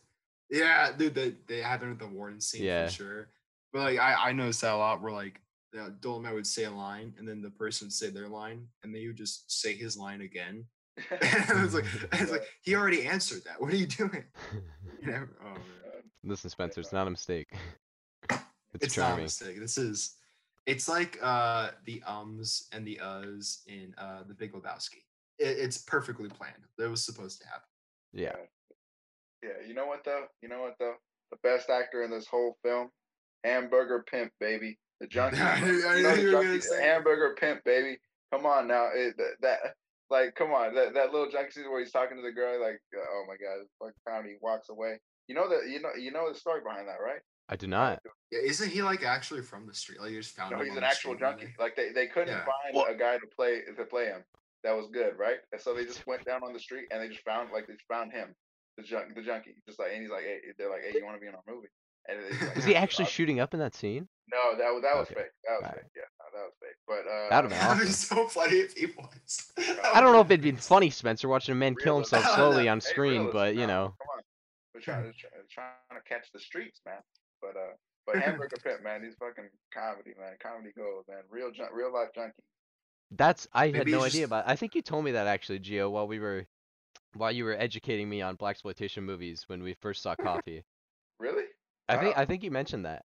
yeah, 0.49 0.91
dude, 0.95 1.15
they 1.15 1.33
they 1.47 1.61
happen 1.61 1.89
with 1.89 1.99
the 1.99 2.07
warden 2.07 2.41
scene 2.41 2.63
Yeah. 2.63 2.87
for 2.87 2.91
sure. 2.91 3.27
But 3.71 3.79
like 3.83 3.99
I 3.99 4.29
I 4.29 4.31
noticed 4.33 4.61
that 4.61 4.73
a 4.73 4.75
lot 4.77 5.01
where 5.01 5.13
like 5.13 5.39
uh, 5.79 5.89
Dolemite 6.01 6.33
would 6.33 6.45
say 6.45 6.65
a 6.65 6.71
line 6.71 7.13
and 7.17 7.25
then 7.27 7.41
the 7.41 7.49
person 7.49 7.85
would 7.87 7.93
say 7.93 8.09
their 8.09 8.27
line 8.27 8.67
and 8.83 8.93
then 8.93 9.01
you 9.01 9.09
would 9.09 9.17
just 9.17 9.49
say 9.49 9.73
his 9.73 9.95
line 9.97 10.19
again. 10.21 10.65
and 11.11 11.49
it 11.49 11.61
was 11.61 11.73
like 11.73 11.85
it's 12.13 12.31
like 12.31 12.43
he 12.61 12.75
already 12.75 13.05
answered 13.05 13.43
that. 13.45 13.59
What 13.61 13.71
are 13.73 13.77
you 13.77 13.87
doing? 13.87 14.23
You 15.01 15.11
know? 15.11 15.27
Oh, 15.43 15.53
man. 15.53 16.03
Listen, 16.23 16.49
Spencer, 16.49 16.81
it's 16.81 16.91
not 16.93 17.07
a 17.07 17.09
mistake. 17.09 17.47
It's, 18.29 18.85
it's 18.85 18.97
not 18.97 19.03
a 19.03 19.07
charming. 19.07 19.23
mistake. 19.25 19.59
This 19.59 19.77
is 19.77 20.15
it's 20.67 20.87
like 20.87 21.17
uh 21.21 21.71
the 21.85 22.03
ums 22.07 22.67
and 22.71 22.85
the 22.85 22.99
uhs 23.03 23.59
in 23.67 23.93
uh 23.97 24.23
the 24.27 24.33
Big 24.33 24.53
Lebowski. 24.53 25.03
It, 25.39 25.57
it's 25.57 25.77
perfectly 25.79 26.29
planned. 26.29 26.63
That 26.77 26.89
was 26.89 27.03
supposed 27.03 27.41
to 27.41 27.47
happen. 27.47 27.63
Yeah. 28.13 28.35
Yeah, 29.43 29.65
you 29.67 29.73
know 29.73 29.87
what 29.87 30.03
though? 30.03 30.25
You 30.41 30.49
know 30.49 30.61
what 30.61 30.75
though? 30.79 30.95
The 31.31 31.37
best 31.41 31.69
actor 31.69 32.03
in 32.03 32.11
this 32.11 32.27
whole 32.27 32.57
film, 32.63 32.89
Hamburger 33.43 34.03
Pimp, 34.09 34.31
baby. 34.39 34.77
The 34.99 35.07
junkie. 35.07 35.39
I 35.39 35.55
I 35.55 35.57
you 35.65 36.03
know 36.03 36.09
knew 36.09 36.15
the 36.15 36.21
you 36.21 36.27
were 36.27 36.31
gonna 36.33 36.45
junkie, 36.45 36.61
say. 36.61 36.83
Hamburger 36.83 37.35
Pimp, 37.39 37.63
baby. 37.63 37.97
Come 38.31 38.45
on 38.45 38.67
now, 38.67 38.89
it, 38.93 39.17
that, 39.17 39.31
that 39.41 39.59
like 40.11 40.35
come 40.35 40.51
on 40.51 40.75
that, 40.75 40.93
that 40.93 41.11
little 41.11 41.29
junkie 41.31 41.51
scene 41.51 41.71
where 41.71 41.79
he's 41.79 41.91
talking 41.91 42.17
to 42.17 42.23
the 42.23 42.31
girl 42.31 42.59
like 42.61 42.79
uh, 42.95 42.99
oh 43.01 43.23
my 43.27 43.35
god, 43.35 43.61
it's 43.63 43.71
like 43.79 43.93
comedy 44.07 44.35
walks 44.41 44.69
away. 44.69 44.99
You 45.27 45.35
know 45.35 45.49
that 45.49 45.69
you 45.69 45.81
know 45.81 45.89
you 45.97 46.11
know 46.11 46.31
the 46.31 46.37
story 46.37 46.61
behind 46.61 46.87
that, 46.87 46.99
right? 47.01 47.21
I 47.49 47.55
do 47.55 47.67
not. 47.67 47.99
Yeah, 48.31 48.39
isn't 48.43 48.69
he 48.69 48.81
like 48.81 49.03
actually 49.03 49.41
from 49.41 49.65
the 49.67 49.73
street? 49.73 49.99
Like 49.99 50.11
you 50.11 50.21
just 50.21 50.35
found 50.35 50.51
No, 50.51 50.57
him 50.59 50.63
he's 50.65 50.71
on 50.71 50.77
an 50.77 50.81
the 50.83 50.87
actual 50.87 51.15
junkie. 51.15 51.45
day? 51.47 51.55
Like 51.59 51.75
they, 51.75 51.91
they 51.91 52.07
couldn't 52.07 52.29
Yeah. 52.29 52.45
find 52.45 52.75
Well- 52.75 52.85
a 52.87 52.95
guy 52.95 53.17
to 53.17 53.27
play 53.35 53.61
to 53.75 53.83
play 53.85 54.05
him 54.05 54.23
that 54.63 54.71
was 54.77 54.87
good, 54.93 55.17
right? 55.17 55.37
And 55.51 55.59
so 55.59 55.73
they 55.73 55.83
just 55.85 56.05
went 56.07 56.23
down 56.23 56.43
on 56.43 56.53
the 56.53 56.59
street 56.59 56.85
and 56.91 57.01
they 57.01 57.07
just 57.09 57.23
found 57.25 57.49
like 57.51 57.67
they 57.67 57.73
just 57.73 57.87
found 57.87 58.11
him, 58.13 58.35
the 58.77 58.83
junk 58.83 59.15
the 59.15 59.21
junkie. 59.21 59.55
Just 59.67 59.79
like 59.79 59.91
and 59.93 60.01
he's 60.01 60.11
like, 60.11 60.23
hey, 60.23 60.39
they're 60.57 60.69
like, 60.69 60.83
hey, 60.83 60.93
you 60.97 61.03
want 61.03 61.17
to 61.17 61.21
be 61.21 61.27
in 61.27 61.33
our 61.35 61.43
movie? 61.47 61.67
And 62.07 62.17
like, 62.41 62.55
Was 62.55 62.65
he 62.65 62.75
actually 62.75 63.05
shooting 63.05 63.39
up 63.39 63.53
in 63.53 63.59
that 63.59 63.75
scene? 63.75 64.07
No, 64.31 64.57
that 64.57 64.71
was 64.71 64.81
that 64.83 64.95
was 64.95 65.07
Okay. 65.11 65.15
fake. 65.21 65.33
That 65.43 65.53
was 65.59 65.63
Alright. 65.65 65.81
fake. 65.81 65.91
Yeah, 65.95 66.07
no, 66.19 66.20
that 66.33 66.43
was 66.43 66.53
fake. 66.59 66.77
But 66.87 67.05
uh, 67.09 67.29
That'd 67.29 67.51
have 67.51 67.77
been 67.77 67.77
be 67.77 67.83
awesome. 67.91 68.17
so 68.17 68.27
funny 68.27 68.57
if 68.57 68.73
he 68.73 68.87
was. 68.87 69.51
I 69.93 70.01
don't 70.01 70.13
know 70.13 70.21
if 70.21 70.31
it'd 70.31 70.41
be 70.41 70.51
funny, 70.73 70.89
Spencer, 70.89 71.27
watching 71.27 71.53
a 71.53 71.55
man 71.55 71.75
kill 71.75 71.95
himself 71.95 72.25
slowly 72.35 72.67
on 72.69 72.81
screen, 72.81 73.21
realism 73.25 73.37
but 73.37 73.55
you 73.55 73.67
know. 73.67 73.93
come 73.99 74.07
on, 74.17 74.23
we're 74.73 74.81
trying 74.81 75.03
to 75.03 75.11
try, 75.17 75.29
trying 75.49 76.01
to 76.01 76.07
catch 76.07 76.31
the 76.33 76.39
streets, 76.39 76.81
man. 76.85 76.99
But 77.41 77.55
uh, 77.57 77.73
but 78.05 78.17
Hamburger 78.17 78.57
Pimp, 78.63 78.83
man, 78.83 79.03
he's 79.03 79.15
fucking 79.15 79.49
comedy, 79.73 80.11
man. 80.19 80.33
Comedy 80.41 80.71
gold, 80.75 81.05
man. 81.07 81.19
Real 81.29 81.51
jun- 81.51 81.69
real 81.73 81.93
life 81.93 82.09
junkie. 82.15 82.33
That's 83.11 83.47
I 83.53 83.67
had 83.67 83.87
no 83.87 84.03
he's 84.03 84.13
idea 84.15 84.25
about. 84.25 84.45
I 84.47 84.55
think 84.55 84.73
you 84.75 84.81
told 84.81 85.03
me 85.05 85.11
that 85.11 85.27
actually, 85.27 85.59
Gio, 85.59 85.91
while 85.91 86.07
we 86.07 86.19
were 86.19 86.45
while 87.13 87.31
you 87.31 87.43
were 87.43 87.55
educating 87.59 88.07
me 88.09 88.21
on 88.21 88.35
black 88.35 88.53
exploitation 88.55 89.03
movies 89.03 89.43
when 89.47 89.61
we 89.63 89.73
first 89.81 90.01
saw 90.01 90.15
Coffy. 90.15 90.63
Really? 91.19 91.43
I 91.89 91.97
think 91.97 92.17
I 92.17 92.25
think 92.25 92.41
you 92.43 92.51
mentioned 92.51 92.85
that. 92.85 93.03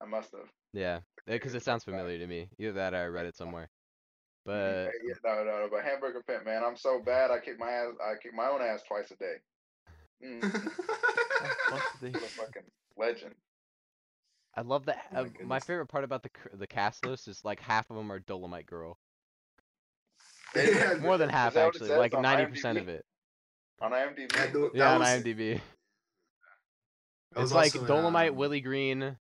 I 0.00 0.06
must 0.06 0.30
have. 0.32 0.48
Yeah, 0.74 1.00
because 1.26 1.54
it 1.54 1.62
sounds 1.62 1.84
familiar 1.84 2.18
to 2.18 2.26
me. 2.26 2.48
Either 2.58 2.72
that 2.72 2.94
or 2.94 2.98
I 2.98 3.06
read 3.06 3.26
it 3.26 3.36
somewhere. 3.36 3.70
But 4.44 4.86
Hey, 4.86 4.90
yeah, 5.06 5.14
no, 5.24 5.44
no, 5.44 5.50
no, 5.60 5.68
but 5.70 5.84
hamburger 5.84 6.22
pimp, 6.26 6.44
man, 6.44 6.62
I'm 6.66 6.76
so 6.76 7.00
bad. 7.00 7.30
I 7.30 7.38
kick 7.38 7.58
my 7.58 7.70
ass. 7.70 7.92
I 8.04 8.14
kick 8.22 8.34
my 8.34 8.48
own 8.48 8.60
ass 8.60 8.82
twice 8.86 9.10
a 9.10 9.16
day. 9.16 9.36
Mm, 10.22 10.42
fuck 11.70 12.00
the- 12.00 12.08
a 12.08 12.12
fucking 12.20 12.62
legend. 12.96 13.34
I 14.56 14.60
love 14.62 14.86
that. 14.86 15.04
Oh 15.12 15.14
my 15.14 15.20
Uh, 15.22 15.44
my 15.46 15.60
favorite 15.60 15.86
part 15.86 16.04
about 16.04 16.22
the 16.24 16.30
the 16.54 16.66
cast 16.66 17.06
list 17.06 17.26
is 17.28 17.44
like 17.44 17.60
half 17.60 17.88
of 17.90 17.96
them 17.96 18.10
are 18.12 18.20
Dolemite 18.20 18.66
Girl. 18.66 18.98
Yeah, 20.56 20.94
More 21.00 21.18
than 21.18 21.28
half 21.30 21.54
that 21.54 21.66
what 21.66 21.76
it 21.76 21.82
actually, 21.82 21.98
like 21.98 22.14
on 22.14 22.22
ninety 22.22 22.46
percent 22.50 22.78
of 22.78 22.88
it. 22.88 23.04
On 23.80 23.90
IMDb. 23.92 24.32
Yeah, 24.34 24.46
tho- 24.52 24.70
Yeah, 24.74 24.84
that 24.84 24.94
on 24.94 25.00
was- 25.00 25.08
IMDb. 25.08 25.60
that 27.32 27.42
It's 27.42 27.52
like 27.52 27.74
also 27.74 27.80
in, 27.80 27.86
Dolemite, 27.86 28.28
um, 28.30 28.36
Willie 28.36 28.60
Green, 28.60 29.16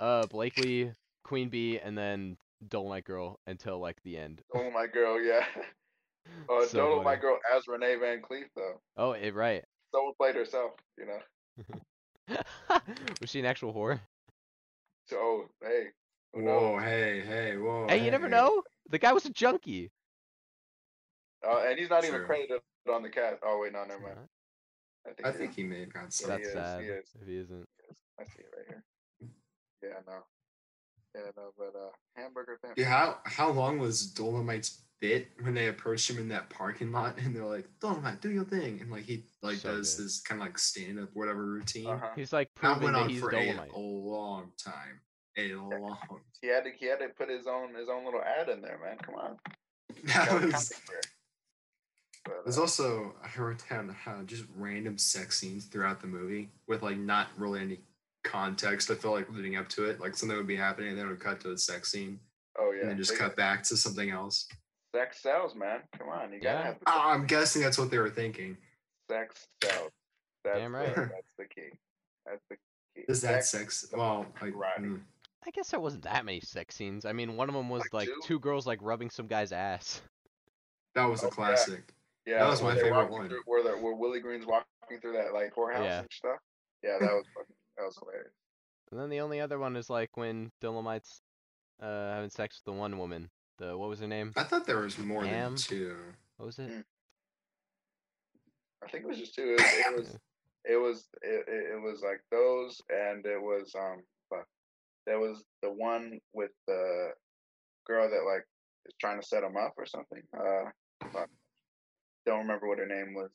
uh, 0.00 0.26
Blakely, 0.26 0.92
Queen 1.24 1.48
Bee, 1.48 1.78
and 1.78 1.96
then 1.96 2.36
Dolemite 2.68 3.04
Girl 3.04 3.38
until 3.46 3.78
like 3.78 4.02
the 4.02 4.16
end. 4.18 4.42
Oh 4.54 4.70
my 4.70 4.86
girl, 4.86 5.20
yeah. 5.20 5.44
Uh, 6.50 6.66
So 6.66 6.78
Dodo, 6.78 6.96
my 7.04 7.12
funny. 7.12 7.20
girl, 7.20 7.38
as 7.54 7.68
Renee 7.68 7.96
Van 8.00 8.20
Cleef 8.20 8.46
though. 8.56 8.80
Oh, 8.96 9.12
it 9.12 9.32
right. 9.32 9.64
Someone 9.94 10.12
played 10.18 10.34
herself, 10.34 10.72
you 10.98 11.06
know. 11.06 12.38
Was 13.20 13.30
she 13.30 13.38
an 13.38 13.46
actual 13.46 13.72
whore? 13.72 14.00
So, 15.06 15.16
oh, 15.16 15.44
hey, 15.62 15.84
who 16.32 16.42
knows? 16.42 16.60
Whoa, 16.62 16.78
hey, 16.80 17.22
hey, 17.24 17.56
whoa. 17.56 17.86
Hey, 17.88 18.04
you 18.04 18.10
never 18.10 18.26
hey. 18.26 18.32
know. 18.32 18.62
The 18.90 18.98
guy 18.98 19.12
was 19.12 19.24
a 19.24 19.30
junkie. 19.30 19.92
Uh, 21.46 21.64
and 21.68 21.78
he's 21.78 21.90
not 21.90 22.04
even 22.04 22.24
credited 22.24 22.60
on 22.92 23.02
the 23.02 23.08
cast. 23.08 23.36
Oh 23.44 23.60
wait, 23.62 23.72
no, 23.72 23.84
never 23.84 24.00
mind. 24.00 24.18
I 25.06 25.12
think, 25.12 25.26
I 25.28 25.32
he 25.32 25.38
think 25.38 25.50
is. 25.50 25.56
he 25.56 25.62
may 25.62 25.80
have 25.80 25.92
got 25.92 26.12
some. 26.12 26.30
That's 26.30 26.48
is, 26.48 26.52
sad 26.52 26.82
he 26.82 26.88
is. 26.88 27.04
if 27.20 27.28
he 27.28 27.36
isn't. 27.36 27.68
I 28.18 28.24
see 28.24 28.40
it 28.40 28.50
right 28.56 28.66
here. 28.66 28.84
Yeah, 29.88 30.00
no. 30.06 30.18
Yeah, 31.14 31.30
no, 31.36 31.50
but 31.56 31.72
uh, 31.78 31.90
hamburger 32.14 32.58
pimp. 32.62 32.74
Yeah, 32.76 32.86
how 32.90 33.18
how 33.24 33.50
long 33.50 33.78
was 33.78 34.12
Dolemite's 34.14 34.82
bit 35.00 35.28
when 35.42 35.52
they 35.54 35.68
approached 35.68 36.08
him 36.10 36.16
in 36.18 36.28
that 36.28 36.48
parking 36.50 36.90
lot 36.92 37.18
and 37.18 37.34
they're 37.36 37.44
like, 37.44 37.68
Dolemite, 37.80 38.20
do 38.20 38.30
your 38.30 38.44
thing, 38.44 38.80
and 38.80 38.90
like 38.90 39.04
he 39.04 39.24
like 39.42 39.58
So 39.58 39.76
does 39.76 39.94
good. 39.94 40.04
this 40.06 40.20
kind 40.20 40.40
of 40.40 40.46
like 40.46 40.58
stand 40.58 40.98
up 41.00 41.10
whatever 41.14 41.44
routine. 41.44 41.86
Uh-huh. 41.86 42.08
He's 42.16 42.32
like 42.32 42.50
That 42.62 42.80
went 42.82 42.96
on 42.96 43.08
he's 43.08 43.20
for 43.20 43.30
Dolemite. 43.32 43.72
a 43.72 43.78
long 43.78 44.50
time. 44.62 45.00
A 45.38 45.52
long. 45.54 45.96
He 46.40 46.48
had 46.48 46.64
to 46.64 46.70
he 46.78 46.86
had 46.86 46.98
to 47.00 47.08
put 47.08 47.28
his 47.30 47.46
own 47.46 47.74
his 47.74 47.88
own 47.88 48.04
little 48.04 48.22
ad 48.22 48.48
in 48.48 48.60
there, 48.62 48.78
man. 48.82 48.96
Come 49.02 49.14
on. 49.16 49.36
That 50.04 50.28
Gotta 50.28 50.46
was. 50.46 50.52
count 50.52 50.64
it 50.70 50.76
for 50.86 50.94
it. 50.96 51.06
But, 52.24 52.34
There's 52.44 52.58
uh, 52.58 52.62
also 52.62 53.14
I 53.22 53.40
wrote 53.40 53.62
down 53.70 53.88
how 53.88 54.20
just 54.22 54.44
random 54.56 54.98
sex 54.98 55.38
scenes 55.38 55.66
throughout 55.66 56.00
the 56.00 56.06
movie 56.08 56.50
with 56.66 56.82
like 56.82 56.96
not 56.98 57.28
really 57.38 57.60
any 57.60 57.78
context. 58.26 58.90
I 58.90 58.94
feel 58.94 59.12
like 59.12 59.30
leading 59.30 59.56
up 59.56 59.68
to 59.70 59.84
it, 59.84 60.00
like 60.00 60.16
something 60.16 60.36
would 60.36 60.46
be 60.46 60.56
happening, 60.56 60.90
and 60.90 60.98
then 60.98 61.06
it 61.06 61.10
would 61.10 61.20
cut 61.20 61.40
to 61.40 61.52
a 61.52 61.58
sex 61.58 61.90
scene, 61.90 62.18
oh 62.58 62.72
yeah. 62.72 62.82
and 62.82 62.90
then 62.90 62.96
just 62.98 63.12
they 63.12 63.16
cut 63.16 63.36
back 63.36 63.62
to 63.64 63.76
something 63.76 64.10
else. 64.10 64.48
Sex 64.94 65.20
sells, 65.22 65.54
man. 65.54 65.80
Come 65.98 66.08
on, 66.08 66.32
you 66.32 66.40
gotta 66.40 66.58
Yeah. 66.58 66.64
have 66.66 66.78
the 66.80 66.88
I- 66.90 67.12
I'm 67.14 67.26
guessing 67.26 67.62
that's 67.62 67.78
what 67.78 67.90
they 67.90 67.98
were 67.98 68.10
thinking. 68.10 68.56
sex 69.10 69.46
sells. 69.62 69.90
That's 70.44 70.58
Damn 70.58 70.72
the- 70.72 70.78
right. 70.78 70.94
that's 70.96 71.32
the 71.38 71.44
key. 71.46 71.70
That's 72.24 72.42
the 72.50 72.56
key. 72.56 73.04
Is 73.08 73.20
that 73.22 73.44
sex? 73.44 73.86
Well, 73.92 74.26
like, 74.40 74.52
Karate. 74.54 74.78
mm. 74.80 75.00
I 75.46 75.50
guess 75.50 75.70
there 75.70 75.80
wasn't 75.80 76.02
that 76.04 76.24
many 76.24 76.40
sex 76.40 76.74
scenes. 76.74 77.04
I 77.04 77.12
mean, 77.12 77.36
one 77.36 77.48
of 77.48 77.54
them 77.54 77.68
was 77.68 77.82
Like 77.92 77.92
like 77.92 78.08
two? 78.08 78.20
two 78.24 78.38
girls 78.40 78.66
like 78.66 78.78
rubbing 78.82 79.10
some 79.10 79.26
guy's 79.26 79.52
ass. 79.52 80.02
that 80.94 81.04
was 81.04 81.22
a 81.22 81.26
Oh, 81.26 81.28
yeah. 81.28 81.34
classic. 81.34 81.92
Yeah, 82.24 82.38
That 82.38 82.48
was 82.50 82.62
my 82.62 82.74
favorite 82.74 83.10
one. 83.10 83.28
Through, 83.28 83.42
where 83.44 83.62
the 83.62 83.72
where 83.76 83.94
Willie 83.94 84.20
Green's 84.20 84.46
walking 84.46 84.98
through 85.00 85.12
that 85.12 85.32
like 85.34 85.54
whorehouse 85.54 85.84
Yeah. 85.84 85.98
and 86.00 86.08
stuff. 86.12 86.38
Yeah, 86.82 86.96
that 87.00 87.12
was 87.12 87.24
fucking 87.34 87.54
that 87.76 87.84
was 87.84 87.98
hilarious. 87.98 88.32
And 88.90 89.00
then 89.00 89.10
the 89.10 89.20
only 89.20 89.40
other 89.40 89.58
one 89.58 89.76
is 89.76 89.90
like 89.90 90.16
when 90.16 90.50
Dolemite's 90.62 91.22
uh 91.82 92.14
having 92.14 92.30
sex 92.30 92.60
with 92.60 92.72
the 92.72 92.78
one 92.78 92.98
woman. 92.98 93.30
The 93.58 93.76
what 93.76 93.88
was 93.88 94.00
her 94.00 94.06
name? 94.06 94.32
I 94.36 94.44
thought 94.44 94.66
there 94.66 94.80
was 94.80 94.98
more 94.98 95.24
Am? 95.24 95.52
than 95.52 95.56
two. 95.56 95.96
What 96.36 96.46
was 96.46 96.58
it? 96.58 96.70
Mm. 96.70 96.84
I 98.84 98.88
think 98.88 99.04
it 99.04 99.08
was 99.08 99.18
just 99.18 99.34
two. 99.34 99.56
It 99.58 99.60
was 99.60 99.72
it 99.72 99.96
was 99.96 100.18
it 100.68 100.76
was, 100.76 101.06
it, 101.22 101.44
it, 101.48 101.74
it 101.74 101.82
was 101.82 102.02
like 102.02 102.20
those, 102.30 102.80
and 102.90 103.24
it 103.24 103.40
was 103.40 103.72
um, 103.78 104.02
fuck. 104.28 104.46
there 105.06 105.20
was 105.20 105.44
the 105.62 105.70
one 105.70 106.18
with 106.34 106.50
the 106.66 107.10
girl 107.86 108.08
that 108.10 108.30
like 108.30 108.44
is 108.86 108.94
trying 109.00 109.20
to 109.20 109.26
set 109.26 109.44
him 109.44 109.56
up 109.56 109.74
or 109.76 109.86
something. 109.86 110.22
Uh, 110.36 110.70
fuck. 111.12 111.28
don't 112.26 112.40
remember 112.40 112.68
what 112.68 112.78
her 112.78 112.86
name 112.86 113.14
was. 113.14 113.30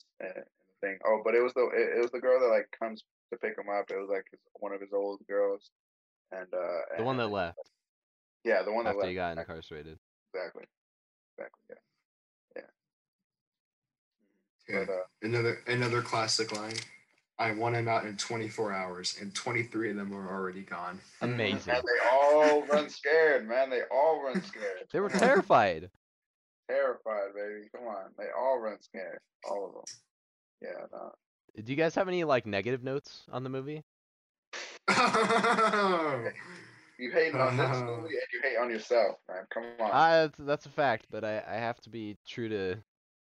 In 0.83 0.89
the 0.89 0.93
thing. 0.93 0.99
Oh, 1.05 1.21
but 1.23 1.35
it 1.35 1.41
was 1.43 1.53
the 1.53 1.69
it, 1.73 1.97
it 1.97 2.01
was 2.01 2.11
the 2.11 2.19
girl 2.19 2.39
that 2.39 2.47
like 2.47 2.67
comes 2.77 3.03
to 3.31 3.37
pick 3.39 3.57
him 3.57 3.69
up. 3.69 3.85
It 3.89 3.97
was 3.99 4.09
like 4.09 4.25
his, 4.31 4.39
one 4.59 4.73
of 4.73 4.81
his 4.81 4.93
old 4.93 5.21
girls, 5.27 5.69
and 6.31 6.47
uh, 6.53 6.97
The 6.97 7.03
one 7.03 7.17
that 7.17 7.27
left 7.27 7.57
Yeah, 8.43 8.63
the 8.63 8.71
one 8.71 8.85
that 8.85 8.91
after 8.91 8.99
left. 9.01 9.09
he 9.09 9.15
got 9.15 9.37
incarcerated. 9.37 9.97
Exactly. 10.33 10.63
Exactly. 11.37 11.75
Yeah. 12.55 12.61
Yeah. 14.69 14.85
But 14.85 14.93
uh, 14.93 14.97
Another 15.21 15.59
another 15.67 16.01
classic 16.01 16.55
line. 16.55 16.75
I 17.39 17.53
want 17.53 17.75
him 17.75 17.87
out 17.87 18.05
in 18.05 18.17
24 18.17 18.71
hours, 18.71 19.17
and 19.19 19.33
23 19.33 19.91
of 19.91 19.95
them 19.95 20.13
are 20.13 20.29
already 20.31 20.61
gone. 20.61 20.99
Amazing. 21.21 21.73
And 21.73 21.83
they 21.83 22.09
all 22.11 22.61
run 22.67 22.87
scared, 22.87 23.47
man. 23.47 23.71
They 23.71 23.81
all 23.91 24.21
run 24.23 24.39
scared. 24.43 24.85
They 24.93 24.99
were 24.99 25.09
terrified. 25.09 25.89
terrified, 26.69 27.33
baby. 27.33 27.67
Come 27.75 27.87
on, 27.87 28.11
they 28.19 28.27
all 28.37 28.59
run 28.59 28.79
scared, 28.83 29.21
all 29.49 29.65
of 29.65 29.73
them. 29.73 29.81
Yeah, 30.61 30.85
no. 30.91 30.97
Uh, 30.97 31.09
do 31.63 31.71
you 31.71 31.75
guys 31.77 31.95
have 31.95 32.07
any 32.07 32.23
like 32.23 32.45
negative 32.45 32.83
notes 32.83 33.23
on 33.31 33.43
the 33.43 33.49
movie? 33.49 33.83
You 36.99 37.11
hate 37.11 37.33
on 37.33 37.57
this 37.57 37.77
movie 37.79 38.13
and 38.13 38.27
you 38.31 38.41
hate 38.43 38.57
on 38.61 38.69
yourself, 38.69 39.15
man. 39.27 39.47
Come 39.51 39.63
on. 39.79 39.89
That's, 39.91 40.37
that's 40.37 40.65
a 40.67 40.69
fact, 40.69 41.07
but 41.09 41.23
I, 41.23 41.41
I 41.47 41.55
have 41.55 41.81
to 41.81 41.89
be 41.89 42.15
true 42.27 42.47
to 42.49 42.77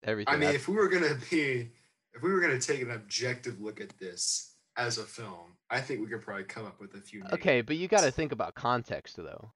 everything. 0.04 0.32
I 0.32 0.38
mean, 0.38 0.50
I've- 0.50 0.56
if 0.58 0.68
we 0.68 0.76
were 0.76 0.88
gonna 0.90 1.16
be, 1.32 1.72
if 2.14 2.22
we 2.22 2.32
were 2.32 2.40
gonna 2.40 2.60
take 2.60 2.84
an 2.84 2.92
objective 2.92 3.60
look 3.60 3.82
at 3.82 3.98
this 3.98 4.54
as 4.78 5.00
a 5.00 5.04
film, 5.04 5.58
I 5.72 5.82
think 5.82 6.02
we 6.02 6.08
could 6.08 6.22
probably 6.22 6.44
come 6.44 6.68
up 6.68 6.80
with 6.80 6.94
a 6.94 7.00
few. 7.02 7.24
okay, 7.34 7.62
but 7.62 7.76
you 7.76 7.88
got 7.88 8.02
to 8.02 8.12
think 8.12 8.32
about 8.32 8.54
context 8.54 9.16
though. 9.18 9.52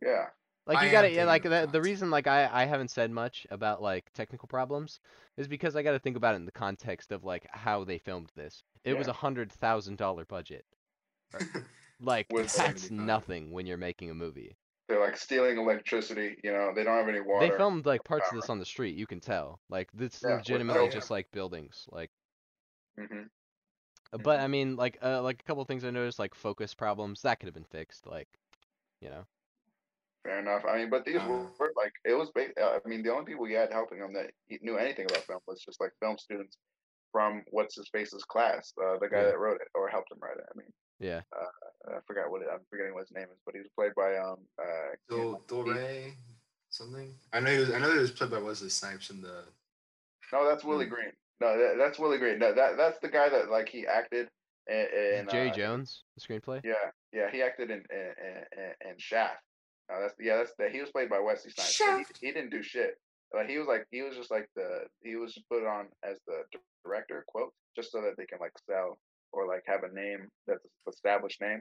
Yeah. 0.00 0.26
Like 0.68 0.82
you 0.82 0.90
gotta, 0.90 1.10
yeah, 1.10 1.24
like 1.24 1.42
the, 1.44 1.68
the 1.70 1.80
reason 1.80 2.10
like 2.10 2.26
I, 2.26 2.48
I 2.52 2.66
haven't 2.66 2.90
said 2.90 3.10
much 3.10 3.46
about 3.50 3.82
like 3.82 4.12
technical 4.12 4.46
problems 4.46 5.00
is 5.38 5.48
because 5.48 5.74
I 5.74 5.82
gotta 5.82 5.98
think 5.98 6.16
about 6.16 6.34
it 6.34 6.36
in 6.36 6.44
the 6.44 6.52
context 6.52 7.10
of 7.10 7.24
like 7.24 7.46
how 7.50 7.84
they 7.84 7.98
filmed 7.98 8.30
this. 8.36 8.62
It 8.84 8.94
was 8.94 9.08
a 9.08 9.12
hundred 9.14 9.50
thousand 9.50 9.96
dollar 9.96 10.26
budget. 10.26 10.66
Like 12.00 12.28
that's 12.28 12.54
75. 12.54 12.90
nothing 12.90 13.50
when 13.50 13.66
you're 13.66 13.76
making 13.76 14.10
a 14.10 14.14
movie. 14.14 14.56
They're 14.88 15.00
like 15.00 15.16
stealing 15.16 15.58
electricity. 15.58 16.36
You 16.44 16.52
know, 16.52 16.72
they 16.74 16.84
don't 16.84 16.96
have 16.96 17.08
any 17.08 17.20
water. 17.20 17.50
They 17.50 17.56
filmed 17.56 17.86
like 17.86 18.04
parts 18.04 18.30
of 18.30 18.36
this 18.36 18.48
on 18.50 18.58
the 18.58 18.64
street. 18.64 18.96
You 18.96 19.06
can 19.06 19.20
tell. 19.20 19.58
Like 19.68 19.88
this 19.92 20.22
Yeah, 20.22 20.36
legitimately 20.36 20.80
oh, 20.80 20.84
yeah. 20.84 20.94
just 20.94 21.10
like 21.10 21.30
buildings. 21.32 21.86
Like, 21.90 22.10
hmm 22.96 23.22
uh, 24.12 24.18
but 24.18 24.40
I 24.40 24.48
mean, 24.48 24.76
like, 24.76 24.98
uh, 25.02 25.22
like 25.22 25.40
a 25.40 25.44
couple 25.44 25.64
things 25.64 25.84
I 25.84 25.90
noticed, 25.90 26.18
like 26.18 26.34
focus 26.34 26.74
problems 26.74 27.22
that 27.22 27.40
could 27.40 27.46
have 27.46 27.54
been 27.54 27.64
fixed. 27.64 28.06
Like, 28.06 28.28
you 29.00 29.10
know. 29.10 29.24
Fair 30.28 30.40
enough. 30.40 30.62
I 30.68 30.76
mean, 30.76 30.90
but 30.90 31.06
these 31.06 31.16
Uh, 31.16 31.26
were 31.26 31.46
were, 31.58 31.72
like 31.74 31.92
it 32.04 32.12
was. 32.12 32.30
Ba- 32.32 32.52
uh, 32.60 32.78
I 32.84 32.86
mean, 32.86 33.02
the 33.02 33.10
only 33.10 33.24
people 33.24 33.44
we 33.44 33.54
had 33.54 33.72
helping 33.72 33.96
him 33.98 34.12
that 34.12 34.30
he- 34.46 34.58
knew 34.60 34.76
anything 34.76 35.06
about 35.06 35.24
film 35.24 35.40
was 35.46 35.62
just 35.62 35.80
like 35.80 35.90
film 36.00 36.18
students 36.18 36.58
from 37.12 37.42
what's 37.50 37.76
his 37.76 37.88
face's 37.88 38.24
class, 38.24 38.74
uh, 38.84 38.98
the 38.98 39.08
guy 39.08 39.20
Yeah. 39.22 39.24
that 39.28 39.38
wrote 39.38 39.58
it 39.62 39.68
or 39.74 39.88
helped 39.88 40.12
him 40.12 40.18
write 40.20 40.36
it. 40.36 40.44
I 40.54 40.58
mean, 40.58 40.70
Yeah. 40.98 41.22
I 41.32 42.00
forgot 42.06 42.30
what 42.30 42.42
it, 42.42 42.48
I'm 42.52 42.62
forgetting 42.68 42.92
what 42.92 43.08
his 43.08 43.12
name 43.12 43.28
is, 43.32 43.38
but 43.46 43.54
he 43.54 43.60
was 43.60 43.70
played 43.74 43.94
by 43.94 44.18
um 44.18 44.46
uh 44.60 44.90
Dol 45.08 45.36
Keanu- 45.46 45.64
he- 45.64 45.70
Dolray, 45.72 46.16
something. 46.68 47.18
I 47.32 47.40
know 47.40 47.50
he 47.50 47.58
was. 47.60 47.70
I 47.72 47.78
know 47.78 47.90
he 47.92 47.98
was 47.98 48.10
played 48.12 48.30
by 48.30 48.38
Wesley 48.38 48.68
Snipes 48.68 49.08
in 49.08 49.22
the. 49.22 49.46
No, 50.30 50.46
that's 50.46 50.62
Willie 50.62 50.84
Hmm. 50.84 50.92
Green. 50.94 51.12
No, 51.40 51.56
that, 51.56 51.78
that's 51.78 51.98
Willie 51.98 52.18
Green. 52.18 52.38
No, 52.38 52.52
that 52.52 52.76
that's 52.76 52.98
the 52.98 53.08
guy 53.08 53.30
that 53.30 53.48
like 53.48 53.70
he 53.70 53.86
acted 53.86 54.28
in, 54.66 54.86
in 55.20 55.28
Jerry 55.30 55.48
uh, 55.50 55.54
Jones, 55.54 56.04
the 56.16 56.20
screenplay. 56.20 56.60
Yeah, 56.62 56.90
yeah, 57.12 57.30
he 57.30 57.40
acted 57.42 57.70
in 57.70 57.82
in, 57.90 58.14
in, 58.52 58.90
in 58.90 58.98
Shaft. 58.98 59.42
No, 59.90 60.00
that's 60.00 60.14
yeah, 60.20 60.36
that's 60.36 60.52
that. 60.58 60.70
He 60.72 60.80
was 60.80 60.90
played 60.90 61.08
by 61.08 61.18
Wesley 61.18 61.50
Snipes. 61.50 61.72
Shaft. 61.72 62.18
He, 62.20 62.26
he 62.28 62.32
didn't 62.32 62.50
do 62.50 62.62
shit. 62.62 62.98
Like 63.34 63.48
he 63.48 63.58
was 63.58 63.66
like 63.66 63.86
he 63.90 64.02
was 64.02 64.16
just 64.16 64.30
like 64.30 64.48
the 64.56 64.82
he 65.02 65.16
was 65.16 65.34
just 65.34 65.48
put 65.48 65.66
on 65.66 65.86
as 66.02 66.18
the 66.26 66.42
director 66.84 67.24
quote 67.28 67.52
just 67.76 67.92
so 67.92 68.00
that 68.02 68.16
they 68.16 68.24
can 68.26 68.38
like 68.40 68.52
sell 68.68 68.98
or 69.32 69.46
like 69.46 69.62
have 69.66 69.82
a 69.84 69.94
name 69.94 70.28
that's 70.46 70.64
an 70.64 70.70
established 70.92 71.40
name. 71.40 71.60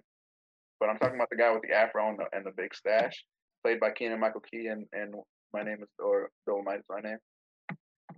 But 0.79 0.89
I'm 0.89 0.97
talking 0.97 1.15
about 1.15 1.29
the 1.29 1.35
guy 1.37 1.51
with 1.51 1.63
the 1.63 1.73
afro 1.73 2.09
and 2.09 2.19
the, 2.19 2.25
and 2.35 2.45
the 2.45 2.51
big 2.55 2.73
stash, 2.75 3.25
played 3.63 3.79
by 3.79 3.91
Keegan 3.91 4.19
Michael 4.19 4.41
Key 4.41 4.67
and 4.67 4.85
and 4.93 5.15
my 5.53 5.63
name 5.63 5.79
is 5.81 5.89
or 5.99 6.29
Dolemite 6.47 6.79
is 6.79 6.85
my 6.89 7.01
name. 7.01 7.17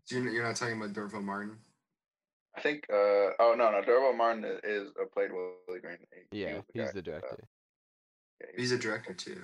You're, 0.10 0.28
you're 0.30 0.44
not 0.44 0.56
talking 0.56 0.78
about 0.78 0.94
D'Urville 0.94 1.22
Martin. 1.22 1.58
I 2.58 2.62
think. 2.62 2.84
uh 2.92 3.34
Oh 3.40 3.56
no, 3.58 3.72
no. 3.72 3.82
D'Urville 3.82 4.14
Martin 4.16 4.44
is, 4.44 4.60
is 4.64 4.90
uh, 5.00 5.06
played 5.14 5.30
Willie 5.32 5.80
Green. 5.82 5.98
He- 6.32 6.38
he 6.38 6.44
Yeah, 6.44 6.62
he's 6.74 6.86
guy. 6.86 6.92
the 6.94 7.02
director. 7.02 7.44
Yeah, 8.42 8.48
He's 8.58 8.72
a 8.72 8.78
director 8.78 9.14
too. 9.14 9.42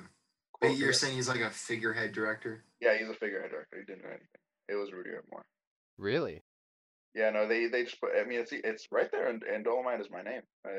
Cool 0.62 0.72
But 0.72 0.78
you're 0.78 0.94
saying 0.94 1.16
he's 1.16 1.28
like 1.28 1.42
a 1.42 1.50
figurehead 1.50 2.14
director. 2.14 2.64
Yeah, 2.82 2.98
he's 2.98 3.10
a 3.10 3.14
figurehead 3.14 3.52
director. 3.52 3.78
He 3.78 3.86
didn't 3.86 4.04
do 4.04 4.08
anything. 4.10 4.28
It 4.70 4.76
was 4.76 4.92
Rudy 4.92 5.12
Moore. 5.32 5.46
Really? 5.98 6.44
Yeah, 7.14 7.30
no, 7.30 7.48
they 7.48 7.68
they 7.68 7.84
just 7.84 8.00
put. 8.02 8.12
I 8.20 8.26
mean, 8.26 8.40
it's 8.40 8.52
it's 8.52 8.88
right 8.92 9.10
there, 9.12 9.28
and, 9.28 9.42
and 9.44 9.66
Dolemite 9.66 10.02
is 10.02 10.08
my 10.12 10.22
name. 10.22 10.42
Uh, 10.68 10.72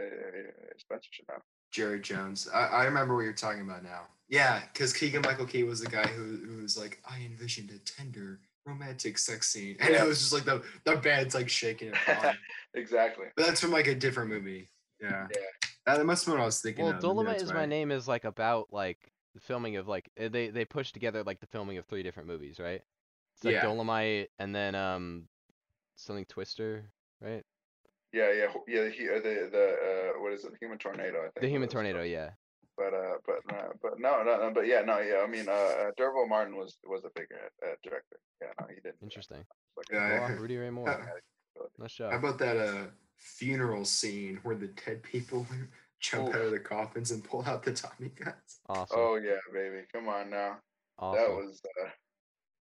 Spencer 0.78 1.08
should 1.10 1.26
know. 1.28 1.38
Jared 1.72 2.02
Jones. 2.02 2.48
I, 2.52 2.66
I 2.66 2.84
remember 2.84 3.14
what 3.16 3.22
you're 3.22 3.32
talking 3.32 3.62
about 3.62 3.82
now. 3.82 4.02
Yeah, 4.28 4.60
because 4.72 4.92
Keegan 4.92 5.22
Michael 5.22 5.46
Key 5.46 5.62
was 5.62 5.80
the 5.80 5.90
guy 5.90 6.06
who, 6.06 6.38
who 6.46 6.62
was 6.62 6.76
like, 6.76 7.00
I 7.08 7.20
envisioned 7.24 7.70
a 7.70 7.78
tender 7.78 8.40
romantic 8.66 9.18
sex 9.18 9.48
scene, 9.48 9.76
and 9.80 9.94
Yeah. 9.94 10.04
it 10.04 10.08
was 10.08 10.18
just 10.18 10.32
like 10.32 10.44
the 10.44 10.62
the 10.84 10.96
band's 10.96 11.34
like 11.34 11.48
shaking 11.48 11.88
it. 11.88 11.96
exactly. 12.74 13.26
but 13.36 13.46
that's 13.46 13.60
from 13.60 13.70
like 13.70 13.86
a 13.86 13.94
different 13.94 14.30
movie. 14.30 14.68
Yeah. 15.00 15.26
Yeah. 15.34 15.40
That 15.86 16.04
must 16.04 16.24
have 16.24 16.32
been 16.32 16.38
what 16.38 16.42
I 16.42 16.46
was 16.46 16.60
thinking. 16.60 16.84
Well, 16.84 16.94
of. 16.94 17.02
Dolemite 17.02 17.26
that's 17.26 17.44
is 17.44 17.52
why. 17.52 17.60
my 17.60 17.66
name 17.66 17.90
is 17.90 18.08
like 18.08 18.24
about 18.24 18.68
like 18.72 18.98
the 19.36 19.40
filming 19.40 19.76
of 19.76 19.86
like 19.86 20.10
uh, 20.18 20.28
they 20.28 20.48
they 20.48 20.64
pushed 20.64 20.94
together 20.94 21.22
like 21.22 21.40
the 21.40 21.46
filming 21.46 21.76
of 21.78 21.84
three 21.86 22.02
different 22.02 22.26
movies, 22.28 22.58
right? 22.58 22.82
It's 23.36 23.44
like 23.44 23.54
Yeah. 23.54 23.64
Dolemite 23.66 24.28
and 24.38 24.54
then 24.54 24.74
um 24.74 25.28
something 25.96 26.24
Twister, 26.24 26.90
right? 27.20 27.44
Yeah, 28.12 28.32
yeah, 28.32 28.46
yeah. 28.66 28.88
He, 28.88 29.08
uh, 29.10 29.14
the 29.16 29.48
the 29.52 30.12
uh, 30.16 30.22
what 30.22 30.32
is 30.32 30.44
it? 30.44 30.52
The 30.52 30.58
human 30.60 30.78
tornado. 30.78 31.18
I 31.18 31.22
think. 31.24 31.40
The 31.42 31.48
Human 31.48 31.66
was- 31.66 31.72
Tornado, 31.74 32.02
yeah. 32.02 32.30
But 32.78 32.94
uh, 32.94 33.16
but 33.26 33.54
uh, 33.54 33.68
but 33.82 33.98
no, 33.98 34.22
no, 34.22 34.38
no, 34.38 34.50
but 34.54 34.66
yeah, 34.66 34.82
no, 34.82 34.98
yeah. 35.00 35.22
I 35.22 35.26
mean, 35.26 35.48
uh, 35.48 35.52
uh 35.52 35.90
D'Urville 35.96 36.26
Martin 36.28 36.56
was 36.56 36.78
was 36.86 37.04
a 37.04 37.10
figurehead 37.10 37.50
uh, 37.62 37.74
director. 37.82 38.18
Yeah, 38.40 38.48
no, 38.60 38.66
he 38.68 38.74
didn't. 38.76 38.96
Interesting. 39.02 39.44
Like, 39.76 39.86
Yeah, 39.92 40.08
Go 40.08 40.14
I 40.14 40.18
on, 40.18 40.30
heard- 40.30 40.40
Rudy 40.40 40.56
Ray 40.56 40.70
Moore. 40.70 41.12
Nice 41.78 41.98
How 41.98 42.10
about 42.10 42.38
that 42.38 42.56
uh 42.56 42.86
funeral 43.16 43.84
scene 43.84 44.40
where 44.42 44.54
the 44.56 44.68
dead 44.68 45.02
people 45.02 45.46
jump 46.00 46.34
out 46.34 46.40
of 46.42 46.50
the 46.50 46.60
coffins 46.60 47.10
and 47.10 47.22
pull 47.24 47.42
out 47.44 47.62
the 47.62 47.72
Tommy 47.72 48.08
guns? 48.10 48.60
Awesome. 48.68 48.98
Oh 49.00 49.14
yeah, 49.16 49.38
baby, 49.52 49.84
come 49.92 50.08
on 50.08 50.30
now. 50.30 50.58
awesome. 50.98 51.18
That 51.18 51.30
was 51.34 51.60
uh, 51.84 51.88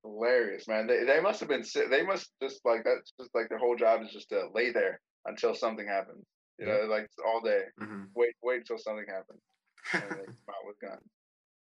hilarious, 0.04 0.68
man. 0.68 0.88
They 0.88 1.04
they 1.04 1.20
must 1.20 1.40
have 1.40 1.50
been 1.50 1.64
si- 1.64 1.88
they 1.90 2.04
must 2.04 2.32
just 2.42 2.62
like 2.66 2.84
that's 2.84 3.12
just 3.20 3.34
like 3.36 3.50
their 3.50 3.58
whole 3.60 3.76
job 3.76 4.02
is 4.04 4.12
just 4.12 4.30
to 4.30 4.50
lay 4.54 4.72
there 4.72 5.00
until 5.26 5.54
something 5.54 5.88
happens. 5.88 6.26
You 6.58 6.68
Yep. 6.68 6.82
know, 6.82 6.88
like 6.88 7.10
all 7.26 7.42
day. 7.42 7.64
Mm-hmm. 7.82 8.04
Wait, 8.16 8.34
wait 8.42 8.60
until 8.60 8.78
something 8.78 9.06
happens. 9.08 9.42
And 9.94 10.02
they 10.04 10.26
come 10.26 10.50
out 10.50 10.66
with 10.66 10.80
guns. 10.80 11.08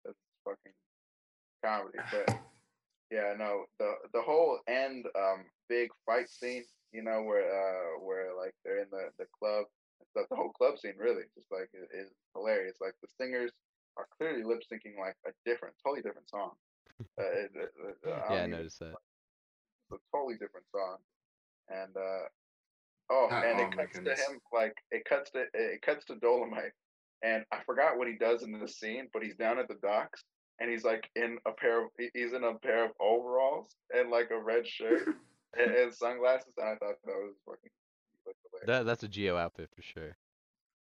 That's 0.06 0.18
fucking 0.46 0.74
comedy. 1.64 1.98
But 2.12 2.38
yeah, 3.12 3.34
no, 3.38 3.66
the 3.80 3.94
the 4.14 4.22
whole 4.22 4.60
end 4.68 5.06
um 5.16 5.46
big 5.70 5.90
fight 6.06 6.30
scene, 6.30 6.64
you 6.92 7.02
know, 7.04 7.24
where 7.24 7.48
uh 7.50 8.00
where 8.04 8.36
like 8.36 8.54
they're 8.64 8.82
in 8.82 8.90
the 8.92 9.10
the 9.18 9.26
club. 9.40 9.66
The, 10.16 10.24
the 10.30 10.36
whole 10.36 10.52
club 10.52 10.78
scene 10.80 10.96
really 10.98 11.24
just 11.36 11.52
like 11.52 11.70
is, 11.74 12.08
is 12.08 12.12
hilarious. 12.36 12.78
Like 12.82 12.94
the 13.02 13.08
singers 13.20 13.52
are 13.98 14.08
clearly 14.18 14.44
lip 14.44 14.62
syncing 14.72 14.98
like 15.00 15.16
a 15.28 15.32
different, 15.46 15.76
totally 15.84 16.02
different 16.02 16.30
song. 16.30 16.52
Uh, 17.20 17.24
it, 17.24 17.52
it, 17.56 17.72
it- 17.84 17.98
I 18.06 18.10
yeah, 18.10 18.20
don't 18.30 18.32
I 18.32 18.38
even- 18.40 18.52
noticed 18.52 18.80
that. 18.80 18.94
it's 19.92 20.02
a 20.02 20.18
totally 20.18 20.36
different 20.36 20.66
song. 20.72 20.98
And 21.70 21.96
uh 21.96 22.28
oh, 23.10 23.28
Ah, 23.32 23.42
and 23.42 23.60
oh 23.60 23.64
it 23.68 23.78
cuts 23.78 23.94
goodness. 23.98 24.20
to 24.26 24.32
him 24.34 24.40
like 24.52 24.76
it 24.92 25.04
cuts 25.06 25.32
to 25.32 25.46
it 25.54 25.82
cuts 25.82 26.06
to 26.06 26.16
Dolemite, 26.16 26.72
and 27.24 27.46
I 27.52 27.60
forgot 27.66 27.98
what 27.98 28.08
he 28.08 28.16
does 28.18 28.44
in 28.44 28.52
the 28.58 28.68
scene, 28.68 29.08
but 29.14 29.24
he's 29.24 29.36
down 29.36 29.60
at 29.60 29.68
the 29.68 29.76
docks 29.82 30.24
and 30.60 30.70
he's 30.70 30.84
like 30.84 31.10
in 31.16 31.38
a 31.48 31.52
pair 31.52 31.84
of 31.84 31.90
he's 32.14 32.34
in 32.34 32.44
a 32.44 32.54
pair 32.60 32.86
of 32.86 32.92
overalls 33.00 33.76
and 33.96 34.10
like 34.12 34.30
a 34.32 34.38
red 34.42 34.68
shirt 34.68 35.08
and, 35.58 35.72
and 35.72 35.94
sunglasses, 35.94 36.54
and 36.58 36.68
I 36.68 36.76
thought 36.76 36.96
that 37.06 37.16
was 37.16 37.36
fucking. 37.46 37.72
Like. 38.64 38.78
That 38.80 38.86
that's 38.86 39.04
a 39.04 39.08
Geo 39.08 39.38
outfit 39.38 39.70
for 39.76 39.82
sure. 39.82 40.18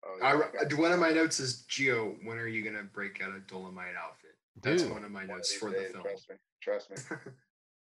Oh, 0.04 0.16
yeah, 0.20 0.32
wr- 0.32 0.68
got- 0.68 0.78
one 0.78 0.92
of 0.92 1.00
my 1.00 1.10
notes 1.10 1.40
is 1.40 1.62
Geo. 1.62 2.16
When 2.24 2.38
are 2.38 2.46
you 2.48 2.62
gonna 2.64 2.84
break 2.84 3.22
out 3.22 3.30
a 3.30 3.40
Dolemite 3.52 3.96
outfit? 3.96 4.34
That's 4.62 4.84
one 4.84 5.04
of 5.04 5.10
my 5.10 5.20
one 5.20 5.30
of 5.30 5.36
notes 5.36 5.50
these 5.50 5.58
for 5.60 5.70
the 5.70 5.88
film. 5.92 6.02
Trust 6.02 6.28
me, 6.30 6.36
trust 6.62 6.90
me, 6.90 6.96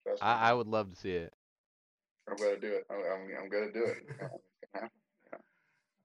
trust 0.06 0.22
me. 0.22 0.28
I, 0.28 0.50
I 0.50 0.54
would 0.54 0.68
love 0.68 0.90
to 0.90 0.96
see 0.96 1.12
it. 1.12 1.34
I'm 2.30 2.38
gonna 2.38 2.58
do 2.60 2.68
it. 2.74 2.86
I'm, 2.90 2.98
I'm, 2.98 3.44
I'm 3.44 3.50
gonna 3.50 3.72
do 3.72 3.84
it. 3.86 3.98
It's 4.08 4.18
gonna 4.20 4.32
happen. 4.74 4.90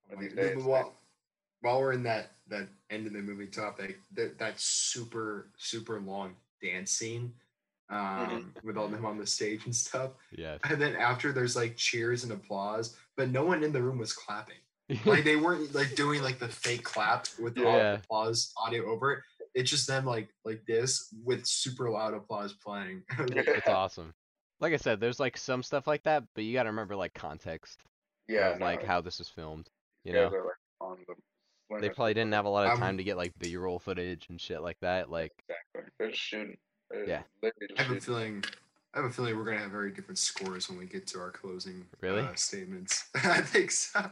One 0.09 0.15
of 0.15 0.21
these 0.21 0.33
But 0.35 0.43
days, 0.55 0.65
while, 0.65 0.95
while 1.61 1.81
we're 1.81 1.93
in 1.93 2.03
that 2.05 2.33
that 2.49 2.69
end 2.91 3.07
of 3.07 3.13
the 3.13 3.21
movie 3.21 3.47
topic, 3.47 3.99
that 4.15 4.39
that 4.39 4.59
super 4.59 5.49
super 5.59 6.01
long 6.01 6.35
dance 6.63 6.91
scene, 6.91 7.33
um, 7.91 8.53
with 8.65 8.77
all 8.77 8.89
them 8.89 9.05
on 9.05 9.19
the 9.19 9.27
stage 9.27 9.65
and 9.67 9.75
stuff, 9.77 10.13
Yeah. 10.37 10.57
and 10.65 10.81
then 10.81 10.97
after 10.97 11.31
there's 11.33 11.55
like 11.55 11.77
cheers 11.77 12.25
and 12.25 12.33
applause, 12.33 12.97
but 13.17 13.31
no 13.31 13.45
one 13.45 13.63
in 13.63 13.73
the 13.73 13.83
room 13.83 13.99
was 13.99 14.13
clapping. 14.13 14.57
Like 15.05 15.25
they 15.25 15.35
weren't 15.37 15.75
like 15.75 15.97
doing 15.97 16.23
like 16.23 16.39
the 16.39 16.47
fake 16.49 16.85
clap 16.85 17.27
with 17.41 17.59
all 17.59 17.65
Yeah. 17.65 17.93
the 17.93 17.99
applause 17.99 18.53
audio 18.57 18.87
over 18.89 19.13
it. 19.15 19.19
It's 19.55 19.69
just 19.71 19.89
them 19.89 20.05
like 20.05 20.29
like 20.45 20.63
this 20.69 21.13
with 21.25 21.45
super 21.45 21.91
loud 21.91 22.15
applause 22.15 22.53
playing. 22.53 23.03
it's 23.19 23.67
awesome. 23.69 24.15
Like 24.61 24.73
I 24.75 24.77
said, 24.77 25.01
there's 25.01 25.19
like 25.19 25.37
some 25.37 25.63
stuff 25.65 25.87
like 25.89 26.05
that, 26.05 26.23
but 26.37 26.45
you 26.45 26.53
gotta 26.53 26.69
remember 26.69 26.95
like 26.95 27.15
context 27.15 27.81
yeah, 28.29 28.51
of 28.51 28.61
no, 28.61 28.65
like 28.67 28.85
how 28.85 29.01
this 29.01 29.19
was 29.19 29.29
filmed. 29.29 29.69
You 30.05 30.13
guys 30.13 30.31
know, 30.31 30.39
are, 30.39 30.45
like, 30.45 30.55
on 30.81 30.99
the 31.09 31.81
they 31.81 31.89
probably 31.91 32.15
didn't 32.15 32.33
have 32.35 32.45
a 32.45 32.49
lot 32.49 32.67
of 32.67 32.71
I'm- 32.71 32.79
time 32.79 32.97
to 32.99 33.03
get 33.05 33.17
like 33.17 33.33
B-roll 33.41 33.81
footage 33.81 34.27
and 34.29 34.41
shit 34.41 34.63
like 34.63 34.79
that. 34.83 35.11
Like, 35.11 35.33
Exactly. 35.49 35.93
They're 35.99 36.11
just 36.11 36.23
shooting. 36.23 36.57
They're 36.91 37.09
Yeah. 37.09 37.23
literally 37.43 37.67
I 37.77 37.83
just 37.83 37.89
have 37.89 37.97
a 37.97 38.01
feeling. 38.01 38.45
I 38.97 39.01
have 39.01 39.11
a 39.11 39.13
feeling 39.13 39.37
we're 39.37 39.45
gonna 39.45 39.59
have 39.59 39.71
very 39.71 39.91
different 39.91 40.17
scores 40.17 40.71
when 40.71 40.79
we 40.79 40.87
get 40.87 41.07
to 41.09 41.19
our 41.21 41.31
closing 41.31 41.85
Really? 42.01 42.23
uh, 42.23 42.35
statements. 42.35 43.05
I 43.15 43.43
think 43.43 43.71
so. 43.71 44.11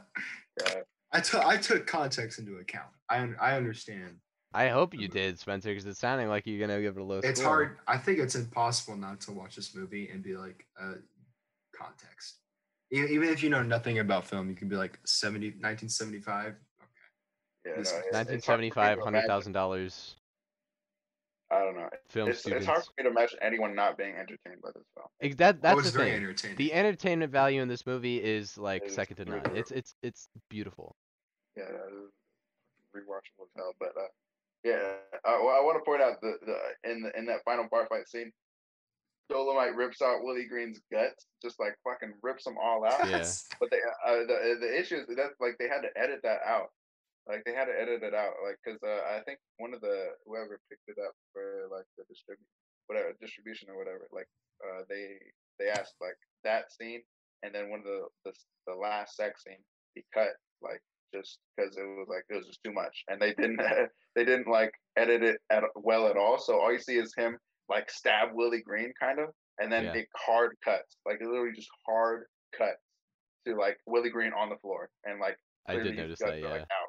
Yeah. 0.61 0.75
I 1.11 1.21
took 1.21 1.43
I 1.47 1.57
took 1.57 1.87
context 1.87 2.39
into 2.39 2.59
account. 2.59 2.91
I 3.09 3.21
un- 3.21 3.37
I 3.41 3.57
understand. 3.57 4.19
I 4.53 4.69
hope 4.69 4.93
you 4.95 5.09
did, 5.09 5.39
Spencer, 5.39 5.71
because 5.71 5.87
it's 5.87 5.99
sounding 5.99 6.29
like 6.29 6.47
you're 6.47 6.61
gonna 6.65 6.83
give 6.83 6.99
it 6.99 7.01
a 7.01 7.05
low 7.05 7.21
It's 7.25 7.41
score. 7.41 7.51
hard. 7.53 7.79
I 7.89 7.97
think 7.97 8.19
it's 8.19 8.35
impossible 8.35 8.97
not 8.97 9.21
to 9.23 9.33
watch 9.33 9.57
this 9.57 9.75
movie 9.75 10.11
and 10.13 10.23
be 10.23 10.37
like, 10.37 10.67
uh, 10.81 10.95
context. 11.75 12.41
Even 12.93 13.29
if 13.31 13.43
you 13.43 13.49
know 13.49 13.63
nothing 13.63 14.01
about 14.01 14.25
film, 14.27 14.49
you 14.51 14.55
can 14.55 14.69
be 14.69 14.77
like 14.77 14.99
70, 15.07 15.47
1975. 15.61 16.55
Yeah, 17.65 17.73
no, 17.73 17.79
This- 17.79 17.91
it- 17.91 17.97
it's 17.97 18.47
hard 18.47 18.59
for 18.59 18.61
me 18.61 18.69
1975, 18.71 18.99
to 18.99 19.05
hundred 19.05 19.17
imagine- 19.19 19.29
thousand 19.29 19.53
dollars. 19.53 20.17
I 21.55 21.65
don't 21.65 21.77
know. 21.77 21.89
Film 22.09 22.29
It's, 22.31 22.41
students. 22.41 22.63
it's 22.65 22.67
hard 22.71 22.83
for 22.85 22.91
me 22.99 23.05
to 23.05 23.11
imagine 23.11 23.39
anyone 23.43 23.75
not 23.75 23.97
being 23.97 24.15
entertained 24.15 24.61
by 24.63 24.71
this 24.75 24.85
film. 24.95 25.07
Ex- 25.21 25.37
That 25.37 25.63
That 25.63 25.63
that's 25.63 25.77
was 25.77 25.93
the 25.93 25.99
very 25.99 26.11
thing. 26.11 26.23
entertaining. 26.23 26.57
The 26.57 26.73
entertainment 26.73 27.31
value 27.33 27.63
in 27.63 27.69
this 27.69 27.87
movie 27.87 28.23
is 28.23 28.59
like 28.59 28.85
Is 28.85 28.95
second 28.95 29.17
to 29.17 29.25
none. 29.27 29.43
It's 29.55 29.71
it's 29.71 29.95
it's 30.03 30.29
beautiful. 30.51 30.97
Yeah, 31.57 31.65
rewatchable 32.95 33.45
as 33.47 33.51
hell. 33.57 33.73
But 33.79 33.93
uh, 33.97 34.09
Yeah, 34.65 34.95
uh, 35.25 35.39
well, 35.43 35.55
I 35.57 35.61
want 35.65 35.79
to 35.79 35.85
point 35.89 36.03
out 36.03 36.21
the, 36.21 36.35
the 36.45 36.91
in 36.91 37.03
the, 37.03 37.17
in 37.19 37.27
that 37.27 37.45
final 37.45 37.67
bar 37.71 37.87
fight 37.89 38.09
scene, 38.09 38.33
Dolemite 39.31 39.77
rips 39.77 40.03
out 40.03 40.23
Willie 40.23 40.47
Green's 40.49 40.81
guts, 40.93 41.27
just 41.43 41.59
like 41.61 41.77
fucking 41.85 42.15
rips 42.23 42.45
them 42.45 42.57
all 42.61 42.85
out. 42.85 43.09
Yeah. 43.09 43.25
But 43.61 43.71
they, 43.71 43.79
uh, 44.07 44.27
the 44.27 44.57
the 44.61 44.81
issue 44.81 44.97
is 44.97 45.07
that 45.17 45.31
like 45.41 45.57
they 45.59 45.69
had 45.69 45.83
to 45.83 45.89
edit 45.97 46.21
that 46.25 46.41
out. 46.47 46.71
Like 47.27 47.43
they 47.45 47.55
had 47.55 47.67
to 47.67 47.77
edit 47.77 48.03
it 48.03 48.13
out, 48.13 48.37
like 48.45 48.61
because 48.61 48.81
uh, 48.85 49.01
I 49.17 49.21
think 49.25 49.39
one 49.57 49.73
of 49.73 49.81
the 49.81 50.13
whoever 50.27 50.61
picked 50.69 50.89
it 50.89 51.01
up 51.01 51.17
for 51.33 51.69
like 51.73 51.89
the 51.97 52.05
distribute 52.09 52.45
whatever 52.87 53.17
distribution 53.21 53.71
or 53.71 53.79
whatever, 53.79 54.07
like 54.13 54.29
uh, 54.61 54.85
they 54.89 55.17
they 55.59 55.69
asked 55.71 55.97
like 56.01 56.19
that 56.45 56.73
scene 56.73 57.01
and 57.43 57.55
then 57.55 57.71
one 57.71 57.81
of 57.81 57.87
the 57.87 58.03
the, 58.25 58.33
the 58.67 58.75
last 58.75 59.17
sex 59.17 59.45
scene 59.45 59.63
he 59.95 60.05
cut 60.13 60.35
like 60.63 60.81
just 61.15 61.39
because 61.57 61.77
it 61.77 61.83
was 61.83 62.09
like 62.09 62.25
it 62.29 62.35
was 62.37 62.47
just 62.47 62.63
too 62.65 62.73
much 62.73 63.05
and 63.09 63.21
they 63.21 63.33
didn't 63.35 63.61
they 64.17 64.25
didn't 64.25 64.49
like 64.49 64.73
edit 64.97 65.23
it 65.23 65.41
at 65.51 65.63
well 65.77 66.09
at 66.09 66.17
all. 66.17 66.39
So 66.39 66.59
all 66.61 66.73
you 66.73 66.81
see 66.81 66.99
is 66.99 67.15
him 67.17 67.39
like 67.69 67.91
stab 67.91 68.31
Willie 68.33 68.63
Green 68.63 68.93
kind 69.01 69.19
of, 69.19 69.29
and 69.59 69.73
then 69.73 69.85
Yeah. 69.85 69.95
it 69.95 70.09
hard 70.17 70.57
cuts 70.65 70.97
like 71.07 71.21
literally 71.21 71.53
just 71.55 71.71
hard 71.87 72.25
cuts 72.57 72.83
to 73.47 73.55
like 73.57 73.79
Willie 73.87 74.11
Green 74.11 74.33
on 74.33 74.49
the 74.51 74.57
floor 74.57 74.91
and 75.05 75.21
like 75.21 75.39
I 75.67 75.77
did 75.77 75.97
notice 75.97 76.19
that. 76.19 76.41
Yeah. 76.41 76.51
like, 76.51 76.61
out. 76.61 76.84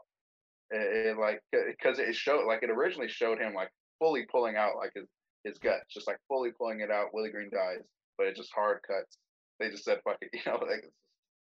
It, 0.72 1.08
it, 1.08 1.18
like 1.18 1.42
eh, 1.54 1.60
because 1.68 2.00
it 2.00 2.16
showed 2.16 2.46
like 2.48 2.64
it 2.64 2.70
originally 2.70 3.10
showed 3.10 3.40
him 3.40 3.54
like 3.54 3.70
fully 4.00 4.26
pulling 4.32 4.56
out 4.56 4.76
like 4.78 4.92
his 4.96 5.06
his 5.44 5.60
guts, 5.60 5.86
just 5.94 6.08
like 6.08 6.18
fully 6.28 6.52
pulling 6.52 6.80
it 6.82 6.92
out. 6.92 7.14
Willie 7.14 7.32
Green 7.32 7.50
dies, 7.52 7.84
but 8.18 8.28
it 8.28 8.36
just 8.36 8.54
hard 8.54 8.80
cuts. 8.88 9.18
They 9.60 9.70
just 9.70 9.84
said 9.84 10.00
fuck 10.04 10.18
it, 10.22 10.30
you 10.34 10.52
know, 10.52 10.58
like 10.58 10.84
it's 10.84 10.88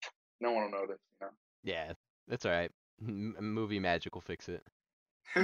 just, 0.02 0.14
no 0.40 0.52
one 0.52 0.64
will 0.64 0.70
know 0.70 0.86
this, 0.86 0.98
you 1.20 1.26
know. 1.26 1.32
Yeah, 1.62 1.92
that's 2.28 2.46
all 2.46 2.52
right. 2.52 2.70
M- 3.02 3.36
movie 3.40 3.78
magic 3.78 4.14
will 4.14 4.22
fix 4.22 4.48
it. 4.48 4.62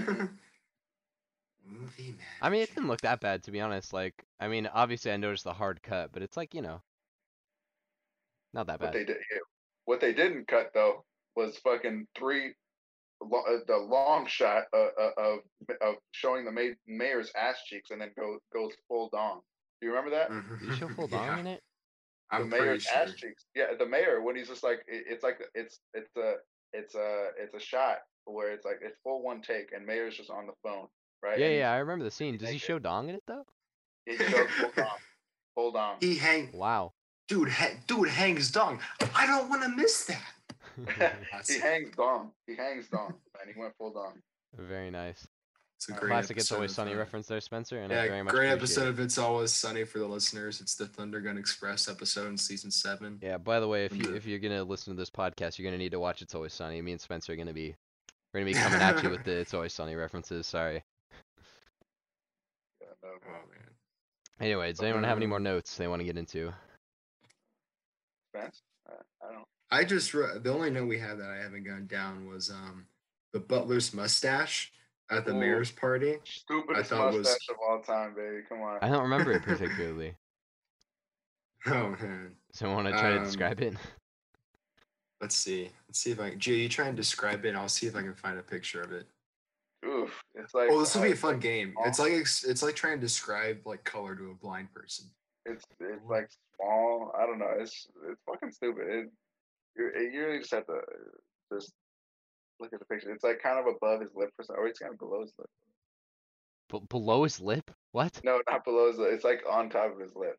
Movie 1.68 2.12
man. 2.12 2.26
I 2.40 2.48
mean, 2.48 2.62
it 2.62 2.68
didn't 2.74 2.88
look 2.88 3.00
that 3.00 3.20
bad 3.20 3.42
to 3.44 3.50
be 3.50 3.60
honest. 3.60 3.92
Like, 3.92 4.14
I 4.38 4.48
mean, 4.48 4.68
obviously 4.72 5.10
I 5.10 5.16
noticed 5.16 5.44
the 5.44 5.52
hard 5.52 5.82
cut, 5.82 6.12
but 6.12 6.22
it's 6.22 6.36
like 6.36 6.54
you 6.54 6.62
know, 6.62 6.80
not 8.54 8.68
that 8.68 8.78
bad. 8.78 8.86
What 8.86 8.92
they 8.94 9.04
did, 9.04 9.16
what 9.84 10.00
they 10.00 10.12
didn't 10.12 10.46
cut 10.48 10.70
though 10.74 11.04
was 11.34 11.58
fucking 11.58 12.06
three, 12.16 12.44
lo- 12.46 12.52
the 13.20 13.76
long 13.76 14.26
shot 14.26 14.64
uh, 14.72 14.86
uh, 15.00 15.10
of 15.18 15.38
of 15.80 15.94
showing 16.12 16.44
the 16.44 16.74
mayor's 16.86 17.30
ass 17.36 17.56
cheeks 17.66 17.90
and 17.90 18.00
then 18.00 18.10
go 18.18 18.38
goes 18.52 18.72
full 18.88 19.08
dong. 19.12 19.40
Do 19.80 19.86
you 19.86 19.94
remember 19.94 20.16
that? 20.16 20.30
Did 20.60 20.68
you 20.68 20.76
show 20.76 20.88
full 20.88 21.06
dong 21.08 21.24
Yeah, 21.26 21.38
in 21.40 21.46
it? 21.46 21.62
the 22.30 22.36
I'm 22.36 22.48
pretty 22.50 22.64
mayor's 22.64 22.82
sure. 22.84 22.98
ass 22.98 23.14
cheeks. 23.14 23.44
Yeah, 23.54 23.66
the 23.78 23.86
mayor 23.86 24.22
when 24.22 24.36
he's 24.36 24.48
just 24.48 24.62
like 24.64 24.80
it, 24.88 25.04
it's 25.08 25.22
like 25.22 25.38
it's 25.54 25.78
it's 25.94 26.14
a 26.16 26.34
it's 26.72 26.94
a 26.94 27.28
it's 27.38 27.54
a 27.54 27.60
shot 27.60 27.98
where 28.24 28.52
it's 28.52 28.64
like 28.64 28.78
it's 28.82 28.96
full 29.02 29.22
one 29.22 29.40
take 29.42 29.72
and 29.74 29.86
mayor's 29.86 30.16
just 30.16 30.30
on 30.30 30.46
the 30.46 30.52
phone, 30.62 30.86
right? 31.22 31.38
Yeah, 31.38 31.46
And 31.46 31.56
yeah, 31.56 31.72
I 31.72 31.76
remember 31.78 32.04
the 32.04 32.10
scene. 32.10 32.36
Does 32.36 32.48
he 32.48 32.54
naked. 32.54 32.66
show 32.66 32.78
dong 32.78 33.08
in 33.08 33.14
it 33.14 33.22
though? 33.26 33.44
He 34.04 34.16
shows 34.16 34.48
full 34.60 34.70
dong, 34.76 34.86
full 35.54 35.72
dong. 35.72 35.96
He 36.00 36.16
hang, 36.16 36.50
Wow. 36.52 36.92
dude. 37.28 37.48
Ha- 37.48 37.76
dude 37.86 38.08
hangs 38.08 38.50
dong. 38.50 38.80
I 39.14 39.26
don't 39.26 39.48
want 39.48 39.62
to 39.62 39.68
miss 39.68 40.04
that. 40.06 40.22
he 41.48 41.58
hangs 41.58 41.90
dong. 41.96 42.30
He 42.46 42.54
hangs 42.56 42.88
dong, 42.88 43.14
and 43.40 43.52
he 43.54 43.58
went 43.60 43.74
full 43.76 43.92
dong. 43.92 44.14
Very 44.56 44.90
nice. 44.90 45.26
It's 45.78 45.90
a 45.90 45.94
Uh, 45.94 45.98
great 45.98 46.08
Classic 46.08 46.36
It's 46.38 46.50
Always 46.52 46.74
Sunny 46.74 46.94
reference 46.94 47.26
there, 47.26 47.40
Spencer, 47.40 47.78
and 47.80 47.92
I 47.92 47.96
Yeah, 47.96 48.08
very 48.08 48.22
much 48.22 48.32
great 48.34 48.48
appreciate 48.48 48.58
episode 48.58 48.86
it. 48.86 48.88
of 48.90 49.00
It's 49.00 49.18
Always 49.18 49.52
Sunny 49.52 49.84
for 49.84 49.98
the 49.98 50.06
listeners. 50.06 50.60
It's 50.62 50.74
the 50.74 50.86
Thunder 50.86 51.20
Gun 51.20 51.36
Express 51.36 51.88
episode 51.88 52.28
in 52.28 52.38
season 52.38 52.70
seven. 52.70 53.18
Yeah. 53.22 53.36
By 53.36 53.60
the 53.60 53.68
way, 53.68 53.84
if 53.84 53.94
you 53.94 54.14
if 54.14 54.24
you're 54.26 54.38
gonna 54.38 54.64
listen 54.64 54.94
to 54.94 54.98
this 54.98 55.10
podcast, 55.10 55.58
you're 55.58 55.66
gonna 55.66 55.76
need 55.78 55.92
to 55.92 56.00
watch 56.00 56.22
It's 56.22 56.34
Always 56.34 56.54
Sunny. 56.54 56.80
Me 56.80 56.92
and 56.92 57.00
Spencer 57.00 57.34
are 57.34 57.36
gonna 57.36 57.52
be 57.52 57.74
we're 58.32 58.40
gonna 58.40 58.52
be 58.52 58.58
coming 58.58 58.80
at 58.80 59.02
you 59.02 59.10
with 59.10 59.24
the 59.24 59.32
It's 59.40 59.52
Always 59.52 59.74
Sunny 59.74 59.94
references. 59.94 60.46
Sorry. 60.46 60.82
Yeah, 62.80 62.88
no, 63.02 63.08
Oh 63.26 63.30
man. 63.30 63.68
Anyway, 64.40 64.70
does 64.70 64.80
anyone 64.82 65.04
have 65.04 65.16
any 65.18 65.26
more 65.26 65.40
notes 65.40 65.76
they 65.76 65.88
want 65.88 66.00
to 66.00 66.04
get 66.04 66.16
into? 66.16 66.52
Spence? 68.34 68.62
I 69.70 69.84
just 69.84 70.14
re- 70.14 70.38
the 70.38 70.52
only 70.52 70.70
note 70.70 70.86
we 70.88 70.98
have 70.98 71.18
that 71.18 71.30
I 71.30 71.36
haven't 71.42 71.64
gone 71.64 71.86
down 71.86 72.26
was 72.26 72.50
um 72.50 72.86
the 73.32 73.40
butler's 73.40 73.92
mustache 73.92 74.72
at 75.10 75.24
the 75.24 75.32
Ooh. 75.32 75.38
mayor's 75.40 75.70
party. 75.70 76.18
Stupidest 76.24 76.90
thought 76.90 77.12
was- 77.12 77.26
mustache 77.26 77.48
of 77.50 77.56
all 77.68 77.80
time, 77.80 78.14
baby. 78.14 78.42
Come 78.48 78.62
on. 78.62 78.78
I 78.82 78.88
don't 78.88 79.02
remember 79.02 79.32
it 79.32 79.42
particularly. 79.44 80.14
Oh 81.68 81.96
man. 82.00 82.30
So 82.52 82.70
I 82.70 82.74
want 82.74 82.86
to 82.86 82.92
try 82.92 83.10
to 83.10 83.16
Um, 83.18 83.24
describe 83.24 83.60
it? 83.60 83.74
Let's 85.20 85.34
see. 85.34 85.70
Let's 85.88 85.98
see 85.98 86.12
if 86.12 86.20
I 86.20 86.30
can. 86.30 86.38
Gee, 86.38 86.62
you 86.62 86.68
try 86.68 86.86
and 86.86 86.96
describe 86.96 87.44
it. 87.44 87.48
and 87.48 87.58
I'll 87.58 87.68
see 87.68 87.88
if 87.88 87.96
I 87.96 88.02
can 88.02 88.14
find 88.14 88.38
a 88.38 88.42
picture 88.42 88.82
of 88.82 88.92
it. 88.92 89.06
Oof. 89.84 90.22
It's 90.36 90.54
like. 90.54 90.68
Oh, 90.70 90.78
this 90.78 90.94
will 90.94 91.02
be 91.02 91.08
uh, 91.10 91.14
a 91.14 91.16
fun 91.16 91.40
game. 91.40 91.74
It's 91.84 91.98
like 91.98 92.12
it's, 92.12 92.44
it's 92.44 92.62
like 92.62 92.76
trying 92.76 92.98
to 92.98 93.00
describe 93.00 93.62
like 93.64 93.82
color 93.82 94.14
to 94.14 94.30
a 94.30 94.34
blind 94.34 94.72
person. 94.72 95.06
It's 95.44 95.64
it's 95.80 96.04
like 96.08 96.30
small. 96.56 97.12
I 97.18 97.26
don't 97.26 97.38
know. 97.40 97.52
It's 97.58 97.88
it's 98.08 98.20
fucking 98.26 98.52
stupid. 98.52 98.86
It, 98.88 99.10
you 99.78 100.10
you 100.12 100.26
really 100.26 100.38
just 100.40 100.52
have 100.52 100.66
to 100.66 100.80
just 101.52 101.72
look 102.60 102.72
at 102.72 102.80
the 102.80 102.86
picture. 102.86 103.10
It's 103.12 103.24
like 103.24 103.42
kind 103.42 103.58
of 103.58 103.66
above 103.66 104.00
his 104.00 104.10
lip 104.14 104.30
or 104.38 104.44
something, 104.44 104.62
or 104.62 104.68
it's 104.68 104.78
kind 104.78 104.92
of 104.92 104.98
below 104.98 105.22
his 105.22 105.32
lip. 105.38 105.48
B- 106.68 106.86
below 106.88 107.22
his 107.24 107.40
lip? 107.40 107.70
What? 107.92 108.20
No, 108.24 108.40
not 108.48 108.64
below 108.64 108.88
his 108.88 108.98
lip. 108.98 109.12
It's 109.12 109.24
like 109.24 109.42
on 109.48 109.70
top 109.70 109.92
of 109.92 110.00
his 110.00 110.14
lip. 110.14 110.36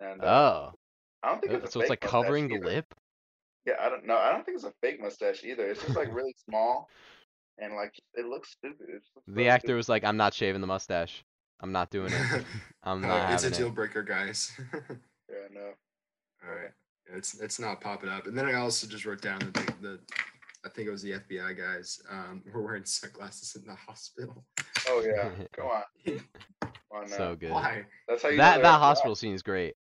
And 0.00 0.22
uh, 0.22 0.26
Oh, 0.26 0.72
I 1.22 1.28
don't 1.28 1.40
think 1.40 1.52
uh, 1.52 1.56
it's 1.58 1.68
a 1.68 1.72
so 1.72 1.80
it's 1.80 1.90
like 1.90 2.00
fake 2.00 2.12
mustache 2.12 2.22
covering 2.24 2.48
the 2.48 2.54
either. 2.56 2.64
lip. 2.66 2.94
Yeah, 3.66 3.74
I 3.80 3.88
don't 3.88 4.06
know. 4.06 4.16
I 4.18 4.32
don't 4.32 4.44
think 4.44 4.56
it's 4.56 4.64
a 4.64 4.72
fake 4.80 5.00
mustache 5.00 5.44
either. 5.44 5.68
It's 5.70 5.80
just 5.82 5.96
like 5.96 6.08
really 6.14 6.34
small, 6.48 6.88
and 7.58 7.74
like 7.74 7.94
it 8.14 8.26
looks 8.26 8.50
stupid. 8.52 8.88
It 8.88 9.02
looks 9.14 9.26
The 9.28 9.32
really 9.34 9.48
actor 9.48 9.66
stupid. 9.66 9.76
was 9.76 9.88
like, 9.88 10.04
"I'm 10.04 10.16
not 10.16 10.34
shaving 10.34 10.60
the 10.60 10.66
mustache. 10.66 11.22
I'm 11.60 11.70
not 11.72 11.90
doing 11.90 12.12
it. 12.12 12.44
I'm 12.82 13.00
not 13.02 13.30
Uh, 13.30 13.34
it's 13.34 13.44
a 13.44 13.50
deal 13.50 13.70
breaker, 13.70 14.02
guys. 14.02 14.52
Yeah, 15.30 15.48
no. 15.52 15.72
All 16.46 16.54
right. 16.54 16.72
It's 17.06 17.40
it's 17.40 17.58
not 17.58 17.80
popping 17.80 18.08
up. 18.10 18.26
And 18.26 18.36
then 18.36 18.46
I 18.46 18.54
also 18.54 18.86
just 18.86 19.04
wrote 19.04 19.20
down 19.22 19.38
that 19.40 19.54
the, 19.54 19.72
the 19.82 20.00
I 20.64 20.68
think 20.68 20.86
it 20.88 20.90
was 20.90 21.02
the 21.02 21.12
FBI 21.12 21.56
guys 21.58 22.00
um, 22.10 22.42
were 22.52 22.62
wearing 22.62 22.84
sunglasses 22.84 23.56
in 23.56 23.66
the 23.66 23.74
hospital. 23.74 24.44
Oh 24.88 25.02
yeah. 25.04 25.30
Come 25.52 25.66
on. 25.66 25.82
Come 26.06 26.20
on 26.92 27.10
now. 27.10 27.16
So 27.16 27.36
good. 27.36 27.50
Why? 27.50 27.84
That's 28.08 28.22
how 28.22 28.28
you 28.28 28.36
That 28.38 28.62
that 28.62 28.76
FBI. 28.76 28.78
hospital 28.78 29.14
scene 29.16 29.34
is 29.34 29.42
great. 29.42 29.74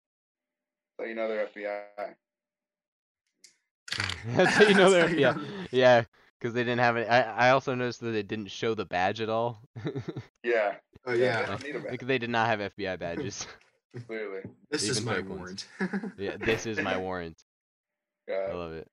That's 0.97 1.05
how 1.05 1.09
you 1.09 1.15
know 1.15 1.27
they're 1.27 1.47
FBI. 1.47 2.15
That's 4.35 4.51
how 4.55 4.63
you 4.63 4.73
know 4.75 4.89
they're 4.89 5.07
That's 5.07 5.11
how 5.11 5.15
you 5.15 5.21
yeah 5.21 5.37
yeah 5.71 6.03
because 6.39 6.53
they 6.53 6.63
didn't 6.63 6.79
have 6.79 6.95
it. 6.97 7.07
I 7.09 7.21
I 7.21 7.49
also 7.51 7.75
noticed 7.75 7.99
that 8.01 8.11
they 8.11 8.23
didn't 8.23 8.49
show 8.51 8.73
the 8.73 8.85
badge 8.85 9.19
at 9.21 9.29
all. 9.29 9.61
Yeah, 10.43 10.75
Oh 11.05 11.13
Yeah, 11.13 11.25
yeah. 11.25 11.41
they 11.41 11.47
don't 11.47 11.63
need 11.63 11.75
a 11.75 11.79
badge. 11.79 11.91
like 11.91 12.07
they 12.07 12.17
did 12.17 12.29
not 12.29 12.47
have 12.47 12.59
FBI 12.73 12.97
badges. 12.99 13.45
Clearly. 14.07 14.41
This 14.69 14.87
is 14.87 15.01
my 15.03 15.19
ones. 15.19 15.29
warrant. 15.79 16.13
yeah, 16.17 16.37
this 16.37 16.65
is 16.65 16.79
my 16.79 16.97
warrant. 16.97 17.37
I 18.29 18.53
love 18.53 18.73
it. 18.73 18.87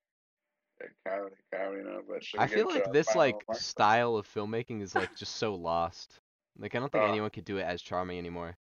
yeah, 0.81 0.87
comedy, 1.07 1.35
comedy, 1.55 1.83
no, 1.85 2.01
but 2.09 2.23
I 2.39 2.47
feel 2.47 2.67
like 2.69 2.91
this 2.93 3.15
like 3.15 3.37
remarks? 3.49 3.67
style 3.67 4.17
of 4.17 4.27
filmmaking 4.33 4.83
is 4.83 4.95
like 4.95 5.15
just 5.17 5.37
so 5.37 5.55
lost. 5.55 6.21
Like 6.59 6.75
I 6.75 6.79
don't 6.79 6.91
think 6.91 7.05
Uh, 7.05 7.09
anyone 7.09 7.31
could 7.31 7.45
do 7.45 7.59
it 7.59 7.63
as 7.65 7.83
charming 7.83 8.19
anymore. 8.19 8.57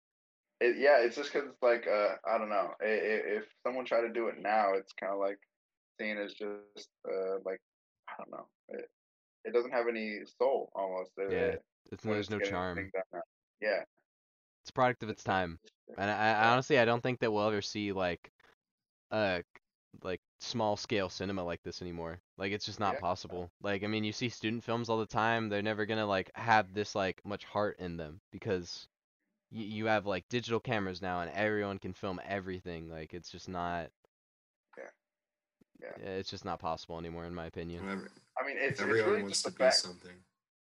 It, 0.61 0.76
yeah, 0.78 0.99
it's 1.01 1.16
just 1.16 1.33
because 1.33 1.49
it's 1.49 1.62
like 1.62 1.87
uh, 1.89 2.16
I 2.24 2.39
don't 2.39 2.51
know. 2.51 2.74
I- 2.81 2.85
i- 2.85 3.26
If 3.39 3.45
someone 3.66 3.85
tried 3.85 4.03
to 4.03 4.11
do 4.12 4.28
it 4.28 4.39
now, 4.41 4.74
it's 4.74 4.93
kind 4.93 5.12
of 5.12 5.18
like 5.18 5.39
seen 6.01 6.18
as 6.18 6.33
just 6.35 6.89
uh, 7.09 7.39
like 7.45 7.61
I 8.09 8.12
don't 8.18 8.31
know. 8.31 8.47
It, 8.68 8.89
it 9.47 9.53
doesn't 9.53 9.72
have 9.72 9.89
any 9.89 10.20
soul 10.39 10.70
almost. 10.74 11.11
It- 11.16 11.33
Yeah, 11.33 11.39
it- 11.39 11.64
It's, 11.91 12.05
when 12.05 12.14
there's 12.14 12.31
no 12.31 12.39
charm. 12.39 12.76
things 12.76 12.93
done 12.93 13.03
now. 13.12 13.22
Yeah. 13.61 13.83
It's 14.62 14.70
a 14.70 14.72
product 14.72 15.02
of 15.02 15.08
its 15.08 15.24
time. 15.24 15.58
And 15.96 16.11
I, 16.11 16.32
I 16.32 16.52
honestly 16.52 16.78
I 16.78 16.84
don't 16.84 17.02
think 17.02 17.20
that 17.20 17.32
we'll 17.32 17.46
ever 17.46 17.62
see 17.62 17.92
like 17.92 18.30
uh 19.11 19.40
like 20.02 20.20
small 20.40 20.76
scale 20.76 21.08
cinema 21.08 21.42
like 21.44 21.62
this 21.62 21.82
anymore. 21.82 22.20
Like 22.38 22.52
it's 22.52 22.64
just 22.64 22.80
not 22.80 22.94
Yeah. 22.94 23.00
possible. 23.00 23.50
Like 23.62 23.84
I 23.84 23.86
mean 23.86 24.04
you 24.04 24.12
see 24.12 24.28
student 24.28 24.64
films 24.64 24.88
all 24.88 24.98
the 24.98 25.06
time, 25.06 25.48
they're 25.48 25.62
never 25.62 25.86
gonna 25.86 26.06
like 26.06 26.30
have 26.36 26.72
this 26.74 26.94
like 26.94 27.24
much 27.24 27.44
heart 27.44 27.78
in 27.78 27.96
them 27.96 28.20
because 28.30 28.86
you 29.50 29.64
you 29.64 29.86
have 29.86 30.06
like 30.06 30.28
digital 30.28 30.61
cameras 30.61 31.02
now 31.02 31.20
and 31.22 31.30
everyone 31.32 31.78
can 31.78 31.92
film 31.92 32.20
everything. 32.24 32.88
Like 32.88 33.14
it's 33.14 33.30
just 33.30 33.48
not 33.48 33.90
Yeah. 34.78 34.84
Yeah. 35.80 36.08
It's 36.12 36.30
just 36.30 36.44
not 36.44 36.58
possible 36.61 36.98
anymore 36.98 37.24
in 37.24 37.34
my 37.34 37.46
opinion. 37.46 37.82
I 38.40 38.46
mean, 38.46 38.56
it's, 38.56 38.80
it's 38.80 38.80
Everyone 38.80 39.11
really 39.11 39.22
wants 39.22 39.42
just 39.42 39.44
to 39.46 39.50
the 39.50 39.58
be 39.58 39.64
fact. 39.64 39.74
something. 39.74 40.16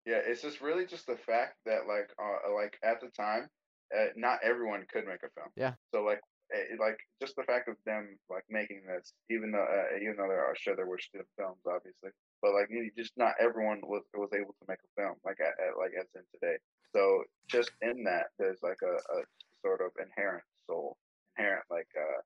Yeah, 0.06 0.22
it's 0.26 0.42
just 0.42 0.62
really 0.62 0.86
just 0.86 1.06
the 1.08 1.18
fact 1.18 1.58
that 1.66 1.88
like 1.88 2.12
uh 2.22 2.54
like 2.54 2.80
at 2.84 3.02
the 3.02 3.10
time, 3.10 3.50
uh, 3.96 4.08
not 4.16 4.40
everyone 4.44 4.86
could 4.92 5.06
make 5.06 5.24
a 5.24 5.30
film. 5.36 5.50
Yeah. 5.56 5.76
So 5.94 6.04
like 6.04 6.22
eh, 6.54 6.76
like 6.80 6.98
just 7.22 7.36
the 7.36 7.44
fact 7.44 7.68
of 7.70 7.76
them 7.86 8.18
like 8.30 8.44
making 8.50 8.84
this, 8.88 9.14
even 9.30 9.52
though 9.52 9.66
uh, 9.66 9.98
even 10.02 10.16
though 10.18 10.28
there 10.30 10.44
are 10.46 10.56
sure 10.56 10.76
there 10.76 10.88
were 10.88 11.00
still 11.00 11.24
films 11.38 11.62
obviously, 11.68 12.12
but 12.42 12.54
like 12.54 12.68
you 12.70 12.90
just 12.98 13.14
not 13.18 13.34
everyone 13.40 13.82
was 13.84 14.04
was 14.16 14.30
able 14.34 14.54
to 14.60 14.66
make 14.68 14.80
a 14.84 15.02
film 15.02 15.16
like 15.26 15.40
at, 15.40 15.56
at, 15.60 15.78
like 15.78 15.92
as 16.00 16.08
in 16.16 16.24
today. 16.34 16.58
So 16.96 17.24
just 17.50 17.72
in 17.82 18.04
that, 18.06 18.28
there's 18.40 18.62
like 18.64 18.80
a, 18.84 18.96
a 18.96 19.20
sort 19.62 19.82
of 19.82 19.92
inherent 20.02 20.44
soul, 20.68 20.98
inherent 21.38 21.66
like 21.70 21.90
uh 21.98 22.22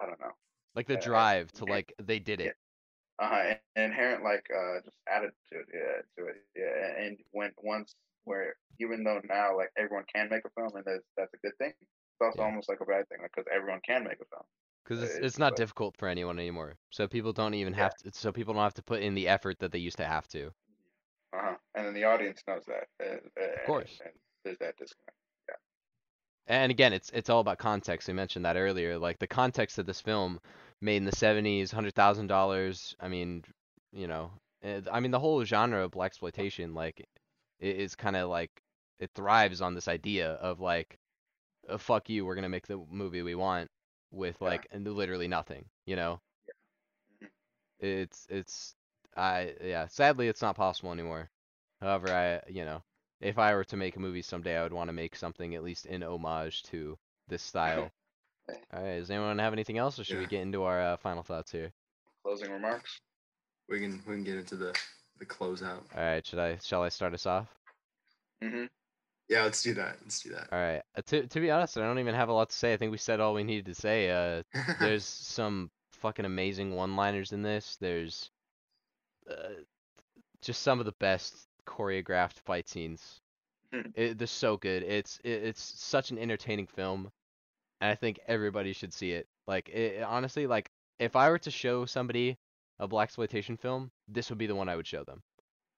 I 0.00 0.06
don't 0.06 0.20
know, 0.20 0.34
Like 0.74 0.86
the 0.86 0.96
uh, 0.96 0.98
drive 0.98 1.52
to 1.54 1.64
like 1.64 1.92
they 2.02 2.18
did 2.20 2.40
Yeah. 2.42 2.50
it. 2.50 2.56
uh, 3.20 3.54
inherent 3.76 4.22
like 4.24 4.46
uh 4.54 4.80
just 4.84 4.96
attitude 5.08 5.66
yeah 5.74 6.02
to 6.16 6.26
it 6.30 6.36
yeah 6.56 7.04
and 7.04 7.18
when 7.32 7.52
once 7.62 7.94
where 8.28 8.54
even 8.80 9.04
though 9.04 9.20
now 9.28 9.56
like 9.56 9.70
everyone 9.76 10.04
can 10.14 10.28
make 10.30 10.44
a 10.44 10.50
film 10.50 10.70
and 10.76 10.84
that's 10.84 11.04
that's 11.16 11.34
a 11.34 11.38
good 11.38 11.56
thing, 11.58 11.72
it's 11.80 12.20
also 12.22 12.42
Yeah. 12.42 12.46
almost 12.46 12.68
like 12.68 12.80
a 12.80 12.84
bad 12.84 13.08
thing 13.08 13.18
because 13.22 13.46
everyone 13.54 13.80
can 13.86 14.04
make 14.04 14.20
a 14.20 14.28
film. 14.32 14.46
Because 14.84 15.02
it's, 15.02 15.16
it's 15.16 15.38
not 15.38 15.52
but- 15.52 15.56
difficult 15.56 15.96
for 15.96 16.08
anyone 16.08 16.38
anymore. 16.38 16.76
So 16.90 17.08
people 17.08 17.32
don't 17.32 17.54
even 17.54 17.74
Yeah. 17.74 17.84
have 17.84 17.96
to. 17.98 18.12
So 18.12 18.32
people 18.32 18.54
don't 18.54 18.62
have 18.62 18.74
to 18.74 18.82
put 18.82 19.02
in 19.02 19.14
the 19.14 19.28
effort 19.28 19.58
that 19.60 19.72
they 19.72 19.78
used 19.78 19.98
to 19.98 20.06
have 20.06 20.28
to. 20.28 20.46
Uh 21.32 21.42
huh. 21.42 21.56
And 21.74 21.86
then 21.86 21.94
the 21.94 22.04
audience 22.04 22.42
knows 22.46 22.64
that. 22.66 22.88
Uh, 23.00 23.16
of 23.60 23.66
course. 23.66 24.00
And, 24.04 24.14
there's 24.44 24.58
that 24.58 24.76
disconnect. 24.78 25.16
And 26.46 26.70
again, 26.70 26.94
it's 26.94 27.10
it's 27.10 27.28
all 27.28 27.40
about 27.40 27.58
context. 27.58 28.08
We 28.08 28.14
mentioned 28.14 28.46
that 28.46 28.56
earlier. 28.56 28.98
Like 28.98 29.18
the 29.18 29.26
context 29.26 29.78
of 29.78 29.84
this 29.84 30.00
film, 30.00 30.40
made 30.80 30.96
in 30.96 31.04
the 31.04 31.12
'70s, 31.12 31.70
hundred 31.70 31.94
thousand 31.94 32.28
dollars. 32.28 32.96
I 32.98 33.08
mean, 33.08 33.44
you 33.92 34.06
know, 34.06 34.30
eh, 34.62 34.80
I 34.90 35.00
mean 35.00 35.10
the 35.10 35.18
whole 35.20 35.44
genre 35.44 35.84
of 35.84 35.90
blaxploitation, 35.90 36.74
like, 36.74 37.06
is 37.60 37.94
kind 37.94 38.16
of 38.16 38.28
like 38.30 38.50
it 39.00 39.10
thrives 39.14 39.60
on 39.60 39.74
this 39.74 39.88
idea 39.88 40.32
of 40.34 40.60
like, 40.60 40.98
uh, 41.68 41.78
fuck 41.78 42.08
you, 42.08 42.24
we're 42.26 42.34
gonna 42.34 42.48
make 42.48 42.66
the 42.66 42.78
movie 42.90 43.22
we 43.22 43.34
want 43.34 43.70
with 44.10 44.40
like 44.40 44.66
and 44.70 44.86
literally 44.86 45.28
nothing. 45.28 45.64
You 45.86 45.96
know, 45.96 46.20
Mhm. 47.22 47.30
it's 47.80 48.26
it's 48.30 48.74
I 49.16 49.54
yeah. 49.62 49.86
Sadly, 49.88 50.28
it's 50.28 50.42
not 50.42 50.56
possible 50.56 50.92
anymore. 50.92 51.30
However, 51.80 52.12
I 52.12 52.42
you 52.50 52.64
know, 52.64 52.82
if 53.20 53.38
I 53.38 53.54
were 53.54 53.64
to 53.64 53.76
make 53.76 53.96
a 53.96 54.00
movie 54.00 54.22
someday, 54.22 54.56
I 54.58 54.62
would 54.62 54.72
want 54.72 54.88
to 54.88 54.92
make 54.94 55.16
something 55.16 55.54
at 55.54 55.62
least 55.64 55.86
in 55.86 56.02
homage 56.02 56.62
to 56.64 56.98
this 57.28 57.42
style. 57.52 57.92
Okay. 58.48 58.60
All 58.72 58.82
right, 58.82 58.98
does 58.98 59.10
anyone 59.10 59.38
have 59.38 59.52
anything 59.52 59.78
else, 59.78 59.98
or 59.98 60.04
should 60.04 60.18
we 60.18 60.26
get 60.26 60.42
into 60.42 60.62
our 60.64 60.80
uh, 60.80 60.96
final 60.96 61.22
thoughts 61.22 61.52
here? 61.52 61.72
Closing 62.22 62.50
remarks. 62.50 63.00
We 63.68 63.80
can 63.80 64.02
we 64.06 64.14
can 64.14 64.24
get 64.24 64.36
into 64.38 64.56
the 64.56 64.74
the 65.18 65.26
closeout. 65.26 65.82
All 65.96 66.02
right, 66.02 66.24
should 66.24 66.38
I 66.38 66.58
shall 66.62 66.82
I 66.82 66.88
start 66.88 67.14
us 67.14 67.26
off? 67.26 67.48
Mm-hmm. 68.42 68.66
Yeah, 69.28 69.42
let's 69.42 69.62
do 69.62 69.74
that. 69.74 69.96
Let's 70.02 70.20
do 70.20 70.30
that. 70.30 70.48
All 70.50 70.58
right. 70.58 70.82
Uh, 70.96 71.02
to 71.06 71.26
to 71.26 71.40
be 71.40 71.50
honest, 71.50 71.76
I 71.76 71.82
don't 71.82 71.98
even 71.98 72.14
have 72.14 72.28
a 72.28 72.32
lot 72.32 72.50
to 72.50 72.56
say. 72.56 72.72
I 72.72 72.76
think 72.76 72.92
we 72.92 72.98
said 72.98 73.20
all 73.20 73.34
we 73.34 73.44
needed 73.44 73.66
to 73.66 73.74
say. 73.74 74.10
Uh, 74.10 74.42
there's 74.80 75.04
some 75.04 75.70
fucking 75.92 76.24
amazing 76.24 76.74
one-liners 76.74 77.32
in 77.32 77.42
this. 77.42 77.76
There's 77.80 78.30
uh, 79.30 79.60
just 80.40 80.62
some 80.62 80.80
of 80.80 80.86
the 80.86 80.94
best 80.98 81.46
choreographed 81.66 82.38
fight 82.44 82.68
scenes. 82.68 83.20
Hmm. 83.72 83.90
It, 83.94 84.18
they're 84.18 84.26
so 84.26 84.56
good. 84.56 84.82
It's 84.82 85.20
it, 85.24 85.44
it's 85.44 85.62
such 85.62 86.10
an 86.10 86.18
entertaining 86.18 86.66
film, 86.66 87.10
and 87.82 87.90
I 87.90 87.94
think 87.94 88.18
everybody 88.26 88.72
should 88.72 88.94
see 88.94 89.12
it. 89.12 89.26
Like 89.46 89.68
it, 89.68 90.02
honestly, 90.02 90.46
like 90.46 90.70
if 90.98 91.16
I 91.16 91.28
were 91.28 91.38
to 91.40 91.50
show 91.50 91.84
somebody 91.84 92.38
a 92.78 92.88
blaxploitation 92.88 93.58
film, 93.58 93.90
this 94.08 94.28
would 94.30 94.38
be 94.38 94.46
the 94.46 94.54
one 94.54 94.68
I 94.68 94.76
would 94.76 94.86
show 94.86 95.04
them. 95.04 95.22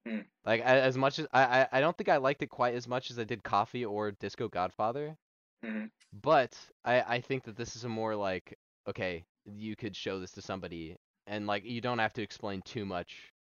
Hmm. 0.07 0.21
Like 0.45 0.61
a- 0.61 0.65
as 0.65 0.97
much 0.97 1.19
as 1.19 1.27
I, 1.33 1.61
I 1.63 1.69
I 1.73 1.81
don't 1.81 1.97
think 1.97 2.09
I 2.09 2.17
liked 2.19 2.43
it 2.43 2.49
quite 2.51 2.75
as 2.75 2.89
much 2.89 3.11
as 3.11 3.19
I 3.19 3.25
did 3.25 3.43
Coffy 3.43 3.85
or 3.85 4.13
Disco 4.13 4.49
Godfather, 4.49 5.17
Mm-hmm. 5.65 5.87
but 6.23 6.57
I 6.85 7.03
I 7.17 7.21
think 7.21 7.45
that 7.45 7.57
this 7.57 7.77
is 7.77 7.85
a 7.85 7.89
more 7.89 8.17
like 8.17 8.57
okay, 8.89 9.25
you 9.45 9.77
could 9.77 9.95
show 9.97 10.19
this 10.19 10.33
to 10.33 10.43
somebody 10.43 10.97
and 11.27 11.47
like 11.47 11.65
you 11.65 11.81
don't 11.81 11.99
have 11.99 12.15
to 12.15 12.23
explain 12.23 12.63
too 12.63 12.85
much 12.87 13.33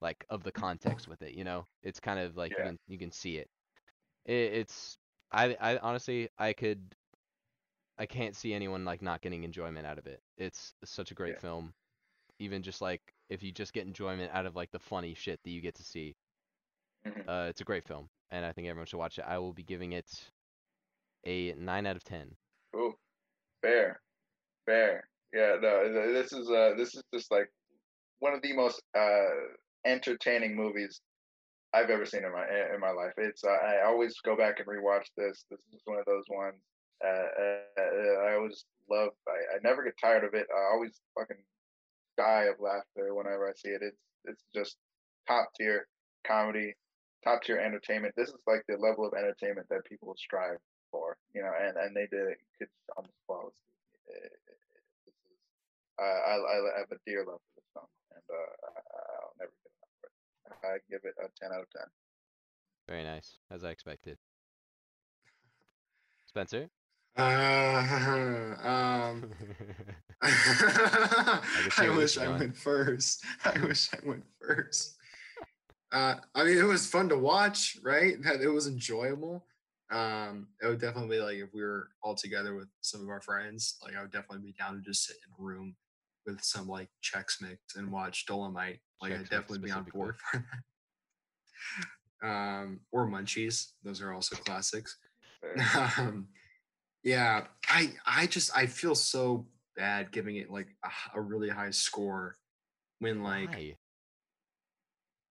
like 0.00 0.24
of 0.28 0.42
the 0.42 0.52
context 0.52 1.08
with 1.08 1.22
it, 1.22 1.34
you 1.34 1.44
know? 1.44 1.66
It's 1.82 2.00
kind 2.00 2.18
of 2.20 2.36
like 2.36 2.52
Yeah. 2.52 2.58
you 2.58 2.64
can 2.70 2.78
you 2.88 2.98
can 2.98 3.12
see 3.12 3.36
it. 3.38 3.48
it. 4.26 4.52
It's 4.54 4.98
I 5.32 5.56
I 5.60 5.78
honestly 5.78 6.28
I 6.38 6.52
could 6.52 6.80
I 7.98 8.06
can't 8.06 8.36
see 8.36 8.54
anyone 8.54 8.84
like 8.84 9.02
not 9.02 9.20
getting 9.22 9.44
enjoyment 9.44 9.86
out 9.86 9.98
of 9.98 10.06
it. 10.06 10.20
It's 10.36 10.74
such 10.84 11.10
a 11.10 11.14
great 11.14 11.34
Yeah. 11.34 11.40
film. 11.40 11.74
Even 12.38 12.62
just 12.62 12.80
like 12.80 13.00
if 13.28 13.42
you 13.42 13.52
just 13.52 13.72
get 13.72 13.86
enjoyment 13.86 14.30
out 14.32 14.46
of 14.46 14.56
like 14.56 14.70
the 14.70 14.78
funny 14.78 15.14
shit 15.14 15.40
that 15.42 15.50
you 15.50 15.60
get 15.60 15.74
to 15.76 15.82
see. 15.82 16.14
Mhm. 17.06 17.28
Uh 17.28 17.48
it's 17.48 17.60
a 17.60 17.64
great 17.64 17.84
film 17.84 18.08
and 18.30 18.44
I 18.44 18.52
think 18.52 18.68
everyone 18.68 18.86
should 18.86 18.98
watch 18.98 19.18
it. 19.18 19.24
I 19.26 19.38
will 19.38 19.52
be 19.52 19.62
giving 19.62 19.92
it 19.92 20.30
a 21.24 21.52
9 21.54 21.86
out 21.86 21.96
of 21.96 22.04
10. 22.04 22.36
Ooh, 22.76 22.94
fair, 23.62 24.00
fair. 24.66 25.08
Yeah, 25.32 25.56
no, 25.60 26.12
this 26.12 26.32
is 26.32 26.48
uh, 26.50 26.72
this 26.76 26.94
is 26.94 27.02
just 27.12 27.30
like 27.30 27.50
one 28.20 28.32
of 28.32 28.40
the 28.42 28.54
most 28.54 28.82
uh 28.94 29.26
entertaining 29.84 30.56
movies 30.56 31.00
I've 31.74 31.90
ever 31.90 32.06
seen 32.06 32.24
in 32.24 32.32
my 32.32 32.46
in 32.74 32.80
my 32.80 32.90
life. 32.90 33.12
It's 33.18 33.44
uh, 33.44 33.50
I 33.50 33.84
always 33.84 34.14
go 34.24 34.36
back 34.36 34.58
and 34.58 34.66
rewatch 34.66 35.06
this. 35.16 35.44
This 35.50 35.60
is 35.72 35.80
one 35.84 35.98
of 35.98 36.06
those 36.06 36.24
ones. 36.30 36.56
Uh, 37.04 37.08
uh, 37.08 38.26
I 38.26 38.34
always 38.34 38.64
love. 38.90 39.10
I, 39.28 39.56
I 39.56 39.58
never 39.62 39.84
get 39.84 39.94
tired 40.00 40.24
of 40.24 40.34
it. 40.34 40.46
I 40.50 40.72
always 40.72 41.00
fucking 41.14 41.36
die 42.18 42.50
of 42.50 42.60
laughter 42.60 43.14
whenever 43.14 43.48
I 43.48 43.54
see 43.54 43.70
it. 43.70 43.80
It's 43.82 44.02
it's 44.26 44.44
just 44.54 44.76
top 45.26 45.48
tier 45.56 45.86
comedy, 46.26 46.74
top 47.24 47.42
tier 47.42 47.58
entertainment. 47.58 48.14
This 48.16 48.28
is 48.28 48.42
like 48.46 48.64
the 48.68 48.76
level 48.76 49.06
of 49.06 49.14
entertainment 49.14 49.68
that 49.70 49.84
people 49.86 50.14
strive 50.18 50.58
for, 50.90 51.16
you 51.34 51.42
know, 51.42 51.52
and, 51.54 51.76
and 51.78 51.96
they 51.96 52.06
did 52.10 52.28
it 52.34 52.38
could 52.58 52.68
almost 52.96 53.14
flawlessly. 53.26 53.72
This 54.08 54.32
is, 55.06 55.14
uh, 55.98 56.02
I, 56.02 56.34
I 56.34 56.78
have 56.80 56.90
a 56.92 56.98
dear 57.06 57.24
love 57.24 57.40
for 57.40 57.52
this 57.56 57.68
film, 57.72 57.86
and 58.12 58.24
uh, 58.28 58.52
I- 58.66 59.22
I'll 59.22 59.34
never 59.38 59.52
get 59.62 59.72
enough 59.78 59.94
of 59.96 60.10
it. 60.10 60.66
I 60.66 60.78
give 60.90 61.00
it 61.04 61.14
a 61.22 61.28
10 61.40 61.52
out 61.54 61.62
of 61.62 61.70
10. 61.70 61.82
Very 62.88 63.04
nice, 63.04 63.38
as 63.50 63.64
I 63.64 63.70
expected. 63.70 64.18
Spencer? 66.26 66.68
Uh, 67.16 68.54
um, 68.62 69.30
can 70.22 71.70
see 71.70 71.86
I 71.86 71.90
wish 71.96 72.18
I 72.18 72.28
went 72.28 72.56
first. 72.56 73.24
I 73.44 73.58
wish 73.64 73.88
I 73.94 73.98
went 74.06 74.24
first. 74.40 74.96
Uh, 75.92 76.16
I 76.34 76.44
mean, 76.44 76.58
it 76.58 76.64
was 76.64 76.86
fun 76.86 77.08
to 77.10 77.16
watch, 77.18 77.78
right? 77.82 78.20
That- 78.22 78.40
It 78.40 78.48
was 78.48 78.66
enjoyable. 78.66 79.44
Um, 79.90 80.48
it 80.62 80.66
would 80.66 80.80
definitely 80.80 81.16
be 81.16 81.22
like 81.22 81.36
if 81.38 81.54
we 81.54 81.62
were 81.62 81.88
all 82.02 82.14
together 82.14 82.54
with 82.54 82.68
some 82.82 83.00
of 83.00 83.08
our 83.08 83.22
friends, 83.22 83.76
like 83.82 83.96
I 83.96 84.02
would 84.02 84.12
definitely 84.12 84.46
be 84.46 84.52
down 84.58 84.74
to 84.74 84.82
just 84.82 85.06
sit 85.06 85.16
in 85.16 85.32
a 85.32 85.42
room 85.46 85.76
with 86.26 86.42
some 86.44 86.68
like 86.68 86.90
Chex 87.02 87.40
Mix 87.40 87.76
and 87.76 87.90
watch 87.90 88.26
Dolemite. 88.26 88.80
Like 89.00 89.12
Chex 89.12 89.20
I'd 89.20 89.30
definitely 89.30 89.60
be 89.60 89.70
on 89.70 89.84
board 89.94 90.16
for 90.30 90.44
that. 92.20 92.28
Um, 92.28 92.80
or 92.92 93.06
Munchies. 93.06 93.68
Those 93.82 94.02
are 94.02 94.12
also 94.12 94.36
classics 94.36 94.96
um, 95.98 96.26
yeah, 97.04 97.44
I 97.68 97.92
I 98.06 98.26
just 98.26 98.56
I 98.56 98.66
feel 98.66 98.94
so 98.94 99.46
bad 99.78 100.10
giving 100.10 100.36
it 100.36 100.50
like 100.50 100.68
a 101.14 101.20
really 101.20 101.48
high 101.48 101.70
score 101.70 102.36
when 102.98 103.22
like 103.22 103.48
Why? 103.48 103.76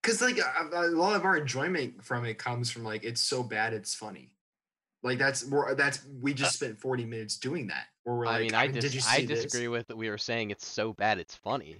because 0.03 0.22
like 0.22 0.38
a, 0.38 0.68
a 0.72 0.86
lot 0.90 1.16
of 1.16 1.24
our 1.24 1.36
enjoyment 1.36 2.03
from 2.03 2.24
it 2.24 2.38
comes 2.38 2.70
from 2.70 2.84
like 2.84 3.05
it's 3.05 3.20
so 3.20 3.42
bad 3.42 3.72
it's 3.72 3.94
funny. 3.94 4.30
Like 5.03 5.18
that's 5.18 5.44
we're 5.44 5.74
that's 5.74 6.07
we 6.20 6.32
uh 6.32 6.36
just 6.36 6.55
spent 6.55 6.78
forty 6.78 7.05
minutes 7.05 7.36
doing 7.36 7.66
that. 7.66 7.86
Where 8.05 8.16
we're 8.16 8.26
like, 8.26 8.36
I 8.36 8.40
mean, 8.40 8.55
I, 8.55 8.66
did 8.68 8.80
dis- 8.80 8.94
you 8.94 9.01
I 9.07 9.18
see 9.18 9.26
this? 9.26 9.44
disagree 9.44 9.68
with 9.68 9.88
that 9.88 9.97
we 9.97 10.09
were 10.09 10.18
saying 10.18 10.51
it's 10.51 10.66
so 10.66 10.92
bad 10.92 11.18
it's 11.18 11.34
funny. 11.34 11.76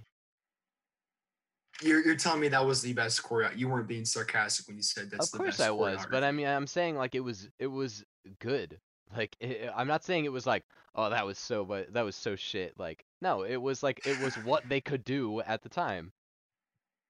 You're 1.83 2.05
you're 2.05 2.17
telling 2.17 2.41
me 2.41 2.49
that 2.49 2.65
was 2.65 2.83
the 2.83 2.93
best 2.93 3.23
choreo. 3.23 3.57
You 3.57 3.69
weren't 3.69 3.87
being 3.87 4.05
sarcastic 4.05 4.67
when 4.67 4.77
you 4.77 4.83
said 4.83 5.11
that's 5.11 5.27
of 5.27 5.33
the 5.33 5.39
course 5.39 5.59
best 5.59 5.69
I 5.69 5.71
was, 5.71 6.07
but 6.11 6.25
I 6.25 6.33
mean, 6.33 6.47
I'm 6.47 6.67
saying 6.67 6.97
like 6.97 7.15
it 7.15 7.21
was 7.21 7.49
it 7.59 7.67
was 7.69 8.05
good. 8.41 8.79
Like 9.15 9.37
i 9.43 9.71
I'm 9.75 9.87
not 9.87 10.05
saying 10.05 10.25
it 10.25 10.33
was 10.33 10.47
like 10.47 10.65
oh 10.95 11.11
that 11.11 11.27
was 11.27 11.39
so 11.39 11.65
but 11.65 11.93
that 11.93 12.05
was 12.05 12.17
so 12.17 12.37
shit. 12.37 12.75
Like 12.79 13.05
no, 13.21 13.43
it 13.43 13.57
was 13.57 13.83
like 13.83 14.07
it 14.07 14.21
was 14.21 14.35
what 14.37 14.69
they 14.69 14.81
could 14.81 15.05
do 15.05 15.41
at 15.43 15.63
the 15.63 15.69
time. 15.69 16.13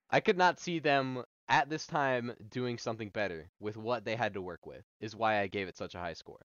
I 0.09 0.19
could 0.19 0.37
not 0.37 0.59
see 0.59 0.79
them 0.79 1.23
at 1.49 1.69
this 1.69 1.87
time 1.87 2.33
doing 2.49 2.77
something 2.77 3.09
better 3.09 3.49
with 3.59 3.77
what 3.77 4.05
they 4.05 4.15
had 4.15 4.33
to 4.33 4.41
work 4.41 4.65
with. 4.65 4.83
Is 4.99 5.15
why 5.15 5.39
I 5.41 5.47
gave 5.47 5.67
it 5.67 5.77
such 5.77 5.95
a 5.95 5.99
high 5.99 6.13
score. 6.13 6.45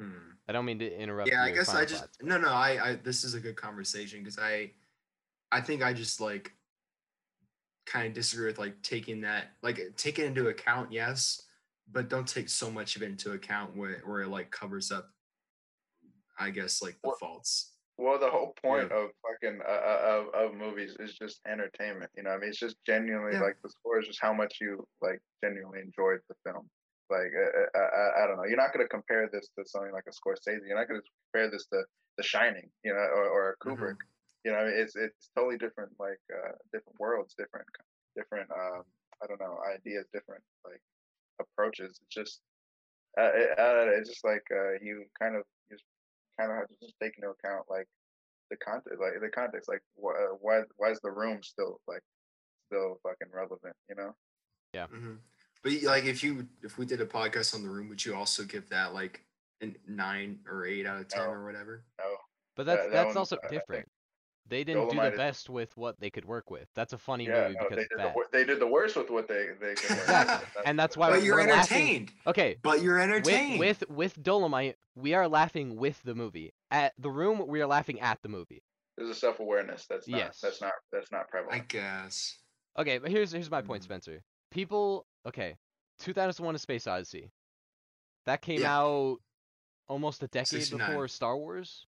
Hmm. 0.00 0.30
I 0.48 0.52
don't 0.52 0.64
mean 0.64 0.78
to 0.78 1.00
interrupt. 1.00 1.30
yeah 1.30 1.42
i 1.42 1.50
guess 1.50 1.68
i 1.74 1.84
just 1.84 2.00
thoughts, 2.00 2.18
no 2.22 2.38
no 2.38 2.48
i 2.48 2.78
i 2.82 2.94
this 3.04 3.22
is 3.22 3.34
a 3.34 3.40
good 3.40 3.54
conversation 3.54 4.20
because 4.20 4.38
i 4.38 4.70
i 5.52 5.60
think 5.60 5.82
i 5.82 5.92
just 5.92 6.22
like 6.22 6.52
kind 7.84 8.06
of 8.06 8.14
disagree 8.14 8.46
with 8.46 8.58
like 8.58 8.80
taking 8.82 9.20
that 9.20 9.52
like 9.62 9.78
take 9.96 10.18
it 10.18 10.24
into 10.24 10.48
account 10.48 10.90
yes 10.90 11.42
but 11.92 12.08
don't 12.08 12.28
take 12.28 12.48
so 12.48 12.70
much 12.70 12.96
of 12.96 13.02
it 13.02 13.06
into 13.10 13.32
account 13.32 13.76
where, 13.76 14.00
where 14.04 14.22
it 14.22 14.28
like 14.28 14.50
covers 14.50 14.90
up 14.92 15.10
i 16.38 16.50
guess 16.50 16.82
like 16.82 16.94
the 17.02 17.08
Well- 17.08 17.16
faults 17.18 17.72
Well, 18.00 18.18
the 18.18 18.30
whole 18.32 18.54
point 18.64 18.88
of 18.92 19.10
fucking 19.20 19.60
uh, 19.60 19.82
uh, 19.92 20.00
of 20.16 20.22
of 20.32 20.48
movies 20.56 20.96
is 21.04 21.12
just 21.22 21.36
entertainment. 21.44 22.08
You 22.16 22.22
know, 22.24 22.30
what 22.32 22.40
I 22.40 22.40
mean, 22.40 22.48
it's 22.48 22.58
just 22.58 22.76
genuinely 22.88 23.34
Yeah. 23.36 23.44
like 23.44 23.60
the 23.60 23.68
score 23.68 24.00
is 24.00 24.06
just 24.08 24.22
how 24.26 24.32
much 24.32 24.56
you 24.58 24.70
like 25.02 25.20
genuinely 25.44 25.80
enjoyed 25.84 26.20
the 26.30 26.36
film. 26.44 26.64
Like, 27.10 27.28
uh, 27.44 27.52
uh, 27.76 27.90
I, 28.00 28.04
I 28.20 28.26
don't 28.26 28.38
know. 28.40 28.48
You're 28.48 28.56
not 28.64 28.72
gonna 28.72 28.88
compare 28.88 29.28
this 29.30 29.50
to 29.52 29.68
something 29.68 29.92
like 29.92 30.08
a 30.08 30.14
Scorsese. 30.16 30.64
You're 30.66 30.80
not 30.80 30.88
gonna 30.88 31.04
compare 31.28 31.50
this 31.52 31.66
to 31.76 31.84
The 32.16 32.22
Shining, 32.24 32.70
you 32.86 32.94
know, 32.96 33.04
or, 33.18 33.24
or 33.36 33.42
a. 33.52 33.56
Kubrick. 33.62 34.00
You 34.46 34.52
know, 34.52 34.64
it's 34.64 34.96
it's 34.96 35.28
totally 35.36 35.58
different. 35.58 35.92
Like, 36.00 36.22
uh, 36.32 36.52
different 36.72 36.96
worlds, 36.98 37.34
different 37.36 37.68
different. 38.16 38.48
Um, 38.50 38.80
I 39.22 39.26
don't 39.28 39.40
know, 39.44 39.58
ideas, 39.76 40.06
different 40.16 40.42
like 40.64 40.80
approaches. 41.40 41.98
It's 42.02 42.14
just, 42.14 42.40
uh, 43.18 43.30
it, 43.34 43.58
uh, 43.58 43.86
it's 43.98 44.08
just 44.08 44.24
like 44.24 44.44
uh, 44.52 44.72
you 44.82 45.04
kind 45.20 45.36
of 45.36 45.42
just 45.70 45.84
kind 46.38 46.50
of 46.52 46.58
have 46.58 46.68
to 46.68 46.74
just 46.82 46.94
take 47.02 47.12
into 47.16 47.30
account 47.30 47.64
like 47.68 47.86
the 48.50 48.56
context, 48.56 49.00
like 49.00 49.20
the 49.20 49.28
context, 49.28 49.68
like 49.68 49.82
wh- 50.00 50.16
uh, 50.18 50.34
why 50.40 50.62
why 50.76 50.90
is 50.90 51.00
the 51.00 51.10
room 51.10 51.42
still 51.42 51.80
like 51.88 52.02
still 52.66 52.98
fucking 53.02 53.32
relevant? 53.32 53.74
You 53.88 53.96
know? 53.96 54.14
Mhm. 54.74 55.18
But 55.62 55.72
like, 55.82 56.04
if 56.04 56.22
you 56.24 56.48
if 56.62 56.78
we 56.78 56.86
did 56.86 57.00
a 57.00 57.06
podcast 57.06 57.54
on 57.54 57.62
the 57.62 57.68
room, 57.68 57.88
would 57.88 58.04
you 58.04 58.14
also 58.14 58.44
give 58.44 58.68
that 58.70 58.94
like 58.94 59.24
a 59.62 59.72
nine 59.86 60.40
or 60.48 60.64
eight 60.64 60.86
out 60.86 61.00
of 61.00 61.08
ten 61.08 61.24
No. 61.24 61.30
or 61.32 61.44
whatever? 61.44 61.84
No, 61.98 62.16
But 62.56 62.66
that's 62.66 62.82
that 62.84 62.92
that's 62.92 63.06
one, 63.08 63.16
also 63.18 63.36
I- 63.42 63.46
I 63.46 63.48
think 63.48 63.60
different. 63.62 63.88
They 64.50 64.64
didn't 64.64 64.88
do 64.90 64.96
Dolemite 64.96 65.02
the 65.02 65.12
is- 65.12 65.16
best 65.18 65.48
with 65.48 65.74
what 65.76 65.98
they 66.00 66.10
could 66.10 66.24
work 66.26 66.50
with. 66.50 66.68
That's 66.74 66.92
a 66.92 66.98
funny 66.98 67.26
yeah, 67.26 67.42
movie 67.48 67.54
no, 67.54 67.60
because 67.68 67.76
they 67.76 67.82
it's 67.82 67.88
did 67.96 67.98
the 68.14 68.24
they 68.32 68.44
did 68.44 68.60
the 68.60 68.66
worst 68.66 68.96
with 68.96 69.08
what 69.10 69.26
they 69.28 69.46
they 69.60 69.74
could. 69.74 69.90
work 69.90 69.98
Exactly. 70.00 70.48
with. 70.56 70.66
And 70.66 70.78
that's 70.78 70.96
why 70.96 71.10
But 71.10 71.22
you're 71.22 71.36
we're 71.36 71.48
laughing. 71.48 71.76
entertained. 71.78 72.12
Okay, 72.26 72.56
But 72.62 72.82
you're 72.82 72.96
with, 72.96 73.02
entertained. 73.04 73.60
with 73.60 73.88
with 73.88 74.22
Dolemite, 74.22 74.74
we 74.96 75.14
are 75.14 75.26
laughing 75.28 75.76
with 75.76 76.02
the 76.02 76.14
movie. 76.14 76.52
At 76.70 76.92
the 76.98 77.10
room, 77.10 77.46
we 77.46 77.62
are 77.62 77.66
laughing 77.66 78.00
at 78.00 78.20
the 78.22 78.28
movie. 78.28 78.62
There's 78.98 79.08
a 79.10 79.14
self 79.14 79.40
awareness 79.40 79.86
that's 79.88 80.06
not 80.08 80.18
Yes. 80.18 80.40
that's 80.40 80.60
not 80.60 80.72
that's 80.92 81.10
not 81.10 81.28
prevalent. 81.28 81.62
I 81.62 81.64
guess. 81.66 82.36
Okay, 82.78 82.98
but 82.98 83.10
here's 83.10 83.32
here's 83.32 83.50
my 83.50 83.62
point, 83.62 83.82
Mhm. 83.82 83.86
Spencer. 83.86 84.22
People, 84.50 85.06
okay, 85.26 85.56
2001: 86.00 86.54
A 86.54 86.58
Space 86.58 86.86
Odyssey. 86.86 87.30
That 88.26 88.42
came 88.42 88.60
Yeah. 88.60 88.78
out 88.78 89.18
almost 89.88 90.22
a 90.22 90.28
decade 90.28 90.60
69. 90.62 90.88
before 90.90 91.08
Star 91.08 91.36
Wars. 91.36 91.86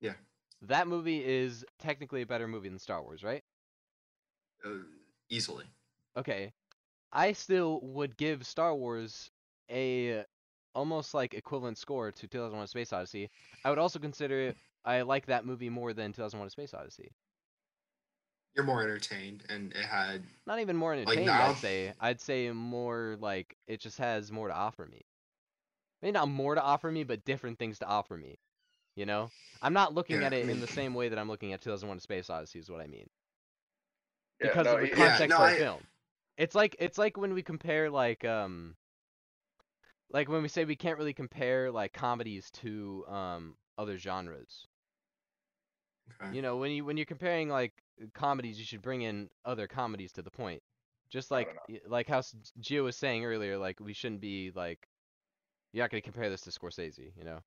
Yeah. 0.00 0.14
That 0.62 0.88
movie 0.88 1.22
is 1.24 1.64
technically 1.78 2.22
a 2.22 2.26
better 2.26 2.48
movie 2.48 2.68
than 2.68 2.78
Star 2.78 3.02
Wars, 3.02 3.22
right? 3.22 3.42
Uh, 4.64 4.84
easily. 5.28 5.66
Okay. 6.16 6.52
I 7.12 7.32
still 7.32 7.80
would 7.82 8.16
give 8.16 8.46
Star 8.46 8.74
Wars 8.74 9.30
a 9.70 10.24
almost 10.74 11.14
like 11.14 11.34
equivalent 11.34 11.78
score 11.78 12.12
to 12.12 12.28
2001: 12.28 12.68
Space 12.68 12.92
Odyssey. 12.92 13.30
I 13.64 13.70
would 13.70 13.78
also 13.78 13.98
consider 13.98 14.40
it, 14.50 14.58
I 14.84 15.02
like 15.02 15.26
that 15.26 15.46
movie 15.46 15.70
more 15.70 15.92
than 15.94 16.12
2001: 16.12 16.50
Space 16.50 16.74
Odyssey. 16.74 17.10
You're 18.54 18.64
more 18.64 18.82
entertained, 18.82 19.44
and 19.48 19.72
it 19.74 19.84
had 19.84 20.24
Not 20.46 20.60
even 20.60 20.76
more 20.76 20.92
entertained, 20.94 21.26
now- 21.26 21.50
I'd 21.50 21.56
say. 21.56 21.92
I'd 22.00 22.20
say 22.20 22.50
more 22.52 23.16
like 23.20 23.56
it 23.66 23.80
just 23.80 23.98
has 23.98 24.30
more 24.32 24.48
to 24.48 24.54
offer 24.54 24.86
me. 24.86 25.02
Maybe 26.02 26.12
not 26.12 26.28
more 26.28 26.54
to 26.54 26.62
offer 26.62 26.90
me, 26.90 27.04
but 27.04 27.24
different 27.24 27.58
things 27.58 27.78
to 27.80 27.86
offer 27.86 28.16
me. 28.16 28.38
You 28.96 29.06
know, 29.06 29.32
I'm 29.62 29.72
not 29.74 29.94
looking 29.94 30.22
Yeah, 30.22 30.24
at 30.24 30.32
I 30.32 30.34
it 30.34 30.48
in 30.48 30.60
the 30.60 30.66
same 30.68 30.94
way 30.94 31.08
that 31.08 31.18
I'm 31.18 31.28
looking 31.28 31.52
at 31.52 31.60
2001: 31.62 32.00
Space 32.00 32.30
Odyssey. 32.30 32.58
Is 32.58 32.70
what 32.70 32.80
I 32.80 32.86
mean. 32.88 33.08
Yeah, 34.40 34.48
because 34.48 34.64
no, 34.64 34.76
of 34.76 34.80
the 34.80 34.88
yeah, 34.88 34.88
context 34.88 35.28
no, 35.28 35.38
of 35.38 35.44
the 35.46 35.52
I- 35.52 35.56
film. 35.56 35.86
It's 36.36 36.54
like 36.54 36.76
it's 36.78 36.98
like 36.98 37.16
when 37.16 37.34
we 37.34 37.42
compare 37.42 37.90
like 37.90 38.24
um 38.24 38.76
like 40.10 40.28
when 40.28 40.42
we 40.42 40.48
say 40.48 40.64
we 40.64 40.76
can't 40.76 40.98
really 40.98 41.14
compare 41.14 41.70
like 41.70 41.92
comedies 41.92 42.50
to 42.50 43.04
um 43.08 43.56
other 43.78 43.98
genres. 43.98 44.66
okay. 46.10 46.34
You 46.34 46.42
know, 46.42 46.56
when 46.56 46.70
you 46.72 46.84
when 46.84 46.96
you're 46.96 47.06
comparing 47.06 47.48
like 47.48 47.72
comedies, 48.14 48.58
you 48.58 48.64
should 48.64 48.82
bring 48.82 49.02
in 49.02 49.30
other 49.44 49.66
comedies 49.68 50.12
to 50.12 50.22
the 50.22 50.30
point. 50.30 50.62
Just 51.10 51.30
like 51.30 51.54
like 51.86 52.08
how 52.08 52.20
Gio 52.60 52.84
was 52.84 52.96
saying 52.96 53.24
earlier, 53.24 53.58
like 53.58 53.80
we 53.80 53.92
shouldn't 53.92 54.20
be 54.20 54.50
like 54.54 54.88
you're 55.72 55.84
not 55.84 55.90
gonna 55.90 56.02
compare 56.02 56.30
this 56.30 56.42
to 56.42 56.50
Scorsese, 56.50 57.12
you 57.16 57.24
know? 57.24 57.40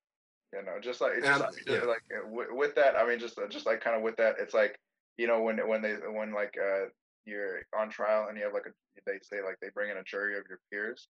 You 0.54 0.64
know, 0.64 0.80
just 0.82 1.00
like 1.00 1.22
just, 1.24 1.44
just 1.68 1.68
yeah. 1.68 1.84
like 1.84 2.02
uh, 2.12 2.28
with, 2.28 2.48
with 2.52 2.76
that, 2.76 2.96
I 2.96 3.08
mean, 3.08 3.20
just 3.20 3.38
uh, 3.38 3.48
just 3.48 3.68
like 3.68 3.82
kind 3.82 3.96
of 3.96 4.02
with 4.02 4.18
that, 4.18 4.36
it's 4.40 4.54
like 4.54 4.80
you 5.18 5.28
know 5.28 5.42
when 5.42 5.58
when 5.68 5.82
they 5.82 5.94
when 5.94 6.34
like 6.34 6.56
uh 6.58 6.86
you're 7.26 7.62
on 7.78 7.90
trial 7.90 8.28
and 8.30 8.38
you 8.38 8.44
have 8.44 8.54
like 8.54 8.66
a 8.66 8.74
they 9.06 9.20
say 9.22 9.44
like 9.44 9.58
they 9.62 9.70
bring 9.74 9.92
in 9.92 9.98
a 9.98 10.04
jury 10.04 10.38
of 10.38 10.44
your 10.50 10.60
peers 10.72 11.08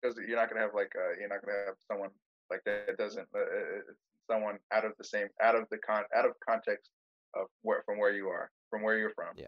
because 0.00 0.16
you're 0.16 0.36
not 0.36 0.48
gonna 0.48 0.60
have 0.60 0.74
like 0.74 0.92
uh 0.96 1.18
you're 1.18 1.28
not 1.28 1.44
gonna 1.44 1.64
have 1.66 1.74
someone 1.90 2.10
like 2.50 2.62
that 2.64 2.86
that 2.86 2.98
doesn't 2.98 3.26
uh, 3.34 3.40
uh, 3.40 3.92
someone 4.30 4.58
out 4.72 4.84
of 4.84 4.92
the 4.98 5.04
same 5.04 5.28
out 5.42 5.54
of 5.54 5.64
the 5.70 5.78
con 5.78 6.04
out 6.16 6.24
of 6.24 6.32
context 6.46 6.90
of 7.34 7.46
where 7.62 7.82
from 7.84 7.98
where 7.98 8.12
you 8.12 8.28
are 8.28 8.50
from 8.70 8.82
where 8.82 8.98
you're 8.98 9.14
from 9.14 9.34
Yeah. 9.36 9.46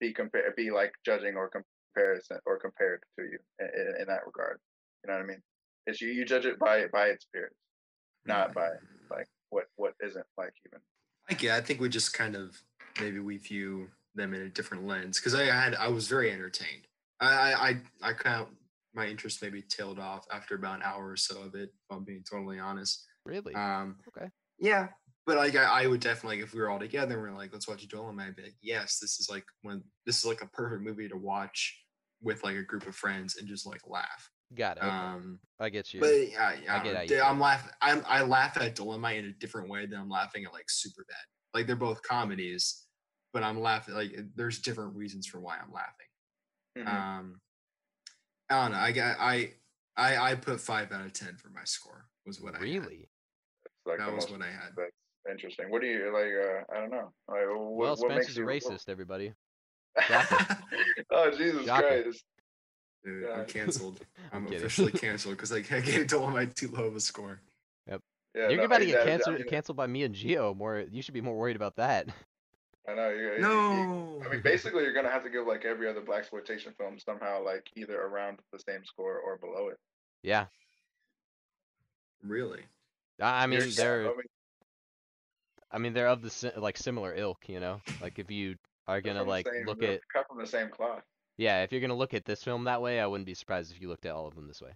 be 0.00 0.12
compare 0.12 0.52
be 0.56 0.70
like 0.70 0.92
judging 1.04 1.36
or 1.36 1.50
comparison 1.50 2.38
or 2.46 2.58
compared 2.58 3.02
to 3.18 3.24
you 3.24 3.38
in, 3.60 3.66
in, 3.66 4.00
in 4.02 4.06
that 4.08 4.26
regard 4.26 4.58
you 5.02 5.08
know 5.08 5.14
what 5.14 5.24
I 5.24 5.26
mean 5.26 5.42
it's 5.86 6.00
you 6.00 6.08
you 6.08 6.24
judge 6.24 6.46
it 6.46 6.58
by 6.58 6.86
by 6.92 7.08
its 7.08 7.26
peers 7.32 7.54
not 8.26 8.54
by 8.54 8.70
like 9.10 9.28
what 9.50 9.64
what 9.76 9.94
isn't 10.02 10.26
like 10.36 10.52
even 10.66 10.80
I 11.30 11.34
get. 11.34 11.54
I 11.54 11.60
think 11.60 11.80
we 11.80 11.88
just 11.88 12.12
kind 12.12 12.36
of 12.36 12.60
maybe 13.00 13.18
we 13.18 13.38
view 13.38 13.88
them 14.14 14.34
in 14.34 14.42
a 14.42 14.48
different 14.48 14.86
lens 14.86 15.18
because 15.18 15.34
I 15.34 15.44
had 15.44 15.74
I 15.74 15.88
was 15.88 16.08
very 16.08 16.30
entertained. 16.30 16.86
I 17.20 17.26
I 17.26 17.68
I, 17.68 17.76
I 18.02 18.12
kind 18.12 18.42
of 18.42 18.48
my 18.94 19.06
interest 19.06 19.42
maybe 19.42 19.62
tailed 19.62 19.98
off 19.98 20.26
after 20.32 20.54
about 20.54 20.76
an 20.76 20.82
hour 20.84 21.10
or 21.10 21.16
so 21.16 21.42
of 21.42 21.54
it. 21.54 21.70
If 21.70 21.96
I'm 21.96 22.04
being 22.04 22.24
totally 22.28 22.58
honest. 22.58 23.04
Really? 23.26 23.54
Um, 23.54 23.96
okay. 24.08 24.28
yeah, 24.58 24.88
but 25.26 25.36
like 25.36 25.56
I, 25.56 25.82
I 25.82 25.86
would 25.86 26.00
definitely 26.00 26.40
if 26.40 26.52
we 26.52 26.60
were 26.60 26.70
all 26.70 26.78
together, 26.78 27.14
and 27.14 27.22
we're 27.22 27.38
like, 27.38 27.52
let's 27.52 27.66
watch 27.66 27.86
Dolemite. 27.88 28.28
I'd 28.28 28.36
be 28.36 28.42
like, 28.42 28.56
yes, 28.60 28.98
this 28.98 29.18
is 29.18 29.28
like 29.30 29.44
when 29.62 29.82
this 30.06 30.18
is 30.18 30.26
like 30.26 30.42
a 30.42 30.48
perfect 30.48 30.82
movie 30.82 31.08
to 31.08 31.16
watch 31.16 31.80
with 32.22 32.44
like 32.44 32.56
a 32.56 32.62
group 32.62 32.86
of 32.86 32.94
friends 32.94 33.36
and 33.36 33.48
just 33.48 33.66
like 33.66 33.80
laugh. 33.86 34.30
Got 34.54 34.78
it. 34.78 34.84
Um, 34.84 35.38
I 35.58 35.68
get 35.68 35.94
you. 35.94 36.00
but 36.00 36.08
yeah, 36.08 36.52
I, 36.68 36.78
I 36.78 36.82
get 36.82 37.08
they, 37.08 37.16
you. 37.16 37.22
I'm 37.22 37.40
laughing. 37.40 37.70
I'm 37.80 38.04
I 38.06 38.22
laugh 38.22 38.56
at 38.56 38.76
Dolemite 38.76 39.18
in 39.18 39.26
a 39.26 39.32
different 39.32 39.68
way 39.68 39.86
than 39.86 39.98
I'm 39.98 40.08
laughing 40.08 40.44
at 40.44 40.52
like 40.52 40.66
Superbad. 40.66 41.14
Like 41.54 41.66
they're 41.66 41.76
both 41.76 42.02
comedies, 42.02 42.86
but 43.32 43.42
I'm 43.42 43.60
laughing 43.60 43.94
like 43.94 44.16
there's 44.34 44.60
different 44.60 44.94
reasons 44.96 45.26
for 45.26 45.40
why 45.40 45.56
I'm 45.56 45.72
laughing. 45.72 46.06
Mhm. 46.78 46.88
Um, 46.88 47.40
I 48.50 48.62
don't 48.62 48.72
know. 48.72 48.78
I 48.78 48.92
got 48.92 49.16
I 49.18 49.52
I 49.96 50.16
I 50.16 50.34
put 50.34 50.60
five 50.60 50.92
out 50.92 51.04
of 51.04 51.12
ten 51.12 51.36
for 51.36 51.48
my 51.50 51.64
score. 51.64 52.06
Was 52.26 52.40
what 52.40 52.54
I 52.54 52.58
really? 52.58 53.08
Like 53.86 53.98
That 53.98 54.12
was 54.12 54.24
most 54.24 54.32
what 54.32 54.42
I 54.42 54.50
had. 54.50 54.72
that's 54.76 54.92
interesting 55.30 55.70
what 55.70 55.80
do 55.80 55.86
you 55.86 56.12
like 56.12 56.26
uh 56.26 56.76
i 56.76 56.80
don't 56.80 56.90
know 56.90 57.10
like, 57.28 57.46
what, 57.48 57.72
well, 57.72 57.96
what 57.96 58.08
makes 58.14 58.36
a 58.36 58.40
you 58.40 58.46
racist, 58.46 58.90
everybody. 58.90 59.32
Oh 61.10 61.30
jesus 61.30 61.64
Shocker. 61.64 62.02
christ 62.02 62.24
Dude, 63.04 63.28
I'm 63.30 63.44
canceled. 63.46 64.00
I'm 64.32 64.38
I'm 64.38 64.44
kidding. 64.46 64.58
officially 64.66 64.92
canceled 65.06 65.36
because 65.36 65.52
I 65.52 65.60
can't 65.62 65.84
get 65.84 66.08
Dolemite 66.08 66.54
too 66.54 66.68
low 66.68 66.84
of 66.84 66.96
a 66.96 67.00
score. 67.00 67.40
yeah 67.86 67.98
You're 68.34 68.56
no, 68.56 68.64
about 68.64 68.78
to 68.78 68.86
get 68.86 68.96
that- 68.98 69.06
canceled 69.06 69.36
mean, 69.36 69.48
canceled 69.48 69.76
by 69.76 69.86
me 69.86 70.02
and 70.04 70.14
Geo. 70.14 70.54
More, 70.54 70.84
you 70.90 71.02
should 71.02 71.14
be 71.14 71.20
more 71.20 71.36
worried 71.36 71.56
about 71.56 71.76
that. 71.76 72.08
i 72.88 72.94
know 72.94 73.10
you, 73.10 73.16
you- 73.22 73.32
you- 73.34 73.38
No. 73.40 74.22
I 74.26 74.28
mean, 74.32 74.40
basically, 74.42 74.82
you're 74.84 74.92
gonna 74.94 75.10
have 75.10 75.22
to 75.24 75.30
give 75.30 75.46
like 75.46 75.64
every 75.64 75.88
other 75.88 76.00
blaxploitation 76.00 76.74
film 76.76 76.98
somehow 76.98 77.44
like 77.44 77.66
either 77.76 78.00
around 78.00 78.38
the 78.52 78.58
same 78.58 78.84
score 78.84 79.18
or 79.18 79.36
below 79.38 79.68
it. 79.68 79.78
Yeah, 80.22 80.46
really. 82.22 82.62
I 83.20 83.44
I 83.44 83.46
mean 83.46 83.60
You're- 83.60 83.70
they're, 83.72 84.04
I 84.06 84.08
mean, 84.08 84.22
I 85.70 85.78
mean 85.78 85.92
they're 85.92 86.08
of 86.08 86.22
the 86.22 86.30
si- 86.30 86.50
like 86.56 86.76
similar 86.78 87.14
ilk, 87.14 87.48
you 87.48 87.60
know. 87.60 87.80
Like 88.00 88.18
if 88.18 88.30
you 88.30 88.56
are 88.86 89.00
gonna 89.00 89.22
like 89.24 89.46
look 89.66 89.82
at, 89.82 90.00
cut 90.12 90.26
from 90.28 90.38
the 90.38 90.46
same 90.46 90.68
cloth. 90.70 91.02
Yeah, 91.36 91.62
if 91.62 91.72
you're 91.72 91.80
gonna 91.80 91.94
look 91.96 92.14
at 92.14 92.24
this 92.24 92.42
film 92.42 92.64
that 92.64 92.80
way, 92.82 93.00
I 93.00 93.06
wouldn't 93.06 93.26
be 93.26 93.34
surprised 93.34 93.72
if 93.72 93.80
you 93.80 93.88
looked 93.88 94.06
at 94.06 94.14
all 94.14 94.26
of 94.26 94.34
them 94.34 94.46
this 94.48 94.60
way. 94.62 94.70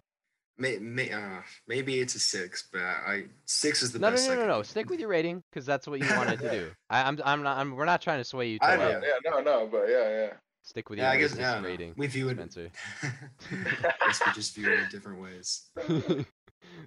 May, 0.57 0.77
may, 0.77 1.09
uh, 1.09 1.41
maybe 1.67 2.01
it's 2.01 2.15
a 2.15 2.19
six, 2.19 2.67
but 2.71 2.81
I 2.81 3.25
six 3.45 3.81
is 3.81 3.93
the 3.93 3.99
No, 3.99 4.09
no, 4.09 4.15
best. 4.15 4.27
no, 4.27 4.33
I 4.33 4.35
no, 4.35 4.41
could 4.41 4.47
no. 4.49 4.61
Stick 4.63 4.89
with 4.89 4.99
your 4.99 5.07
rating 5.07 5.41
because 5.49 5.65
that's 5.65 5.87
what 5.87 6.01
you 6.01 6.07
wanted 6.17 6.39
to 6.39 6.51
do. 6.51 6.71
I, 6.89 7.03
I'm, 7.03 7.17
I'm 7.23 7.43
not, 7.43 7.57
I'm, 7.57 7.75
we're 7.75 7.85
not 7.85 8.01
trying 8.01 8.19
to 8.19 8.25
sway 8.25 8.49
you 8.49 8.59
to 8.59 8.65
I 8.65 8.75
like, 8.75 8.79
know. 8.79 8.89
Yeah, 9.07 9.13
yeah, 9.23 9.31
no, 9.31 9.41
no, 9.41 9.67
but 9.67 9.87
yeah, 9.87 10.09
yeah. 10.09 10.33
stick 10.63 10.89
with 10.89 10.99
Yeah, 10.99 11.05
your 11.05 11.13
I 11.13 11.17
guess 11.17 11.37
yeah, 11.37 11.51
I 11.51 11.55
don't 11.55 11.63
rating, 11.63 11.93
we 11.95 12.07
view 12.07 12.27
it. 12.27 12.33
Spencer. 12.35 12.69
I 13.03 13.93
guess 14.07 14.21
we 14.25 14.33
just 14.33 14.53
view 14.53 14.69
it 14.69 14.79
in 14.79 14.89
different 14.89 15.21
ways. 15.21 15.69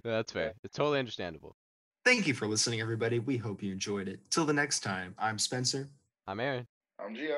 that's 0.04 0.32
fair. 0.32 0.52
It's 0.62 0.76
totally 0.76 0.98
understandable. 0.98 1.56
Thank 2.04 2.26
you 2.26 2.34
for 2.34 2.46
listening, 2.46 2.82
everybody. 2.82 3.20
We 3.20 3.38
hope 3.38 3.62
you 3.62 3.72
enjoyed 3.72 4.06
it. 4.06 4.20
Till 4.30 4.44
the 4.44 4.52
next 4.52 4.80
time, 4.80 5.14
I'm 5.18 5.38
Spencer, 5.38 5.88
I'm 6.26 6.40
Aaron. 6.40 6.66
I'm 6.98 7.14
Gio. 7.14 7.36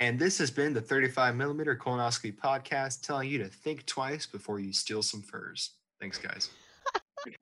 And 0.00 0.18
this 0.18 0.38
has 0.38 0.50
been 0.50 0.72
the 0.72 0.80
35 0.80 1.34
millimeter 1.36 1.76
colonoscopy 1.76 2.36
podcast, 2.36 3.02
telling 3.02 3.28
you 3.28 3.38
to 3.38 3.48
think 3.48 3.84
twice 3.86 4.26
before 4.26 4.60
you 4.60 4.72
steal 4.72 5.02
some 5.02 5.22
furs. 5.22 5.74
Thanks, 6.00 6.18
guys. 6.18 6.50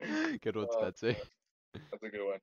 Good 0.42 0.56
one, 0.56 0.66
Oh, 0.70 0.80
Spencer. 0.80 1.16
That's 1.74 2.02
a 2.02 2.08
good 2.08 2.26
one. 2.26 2.40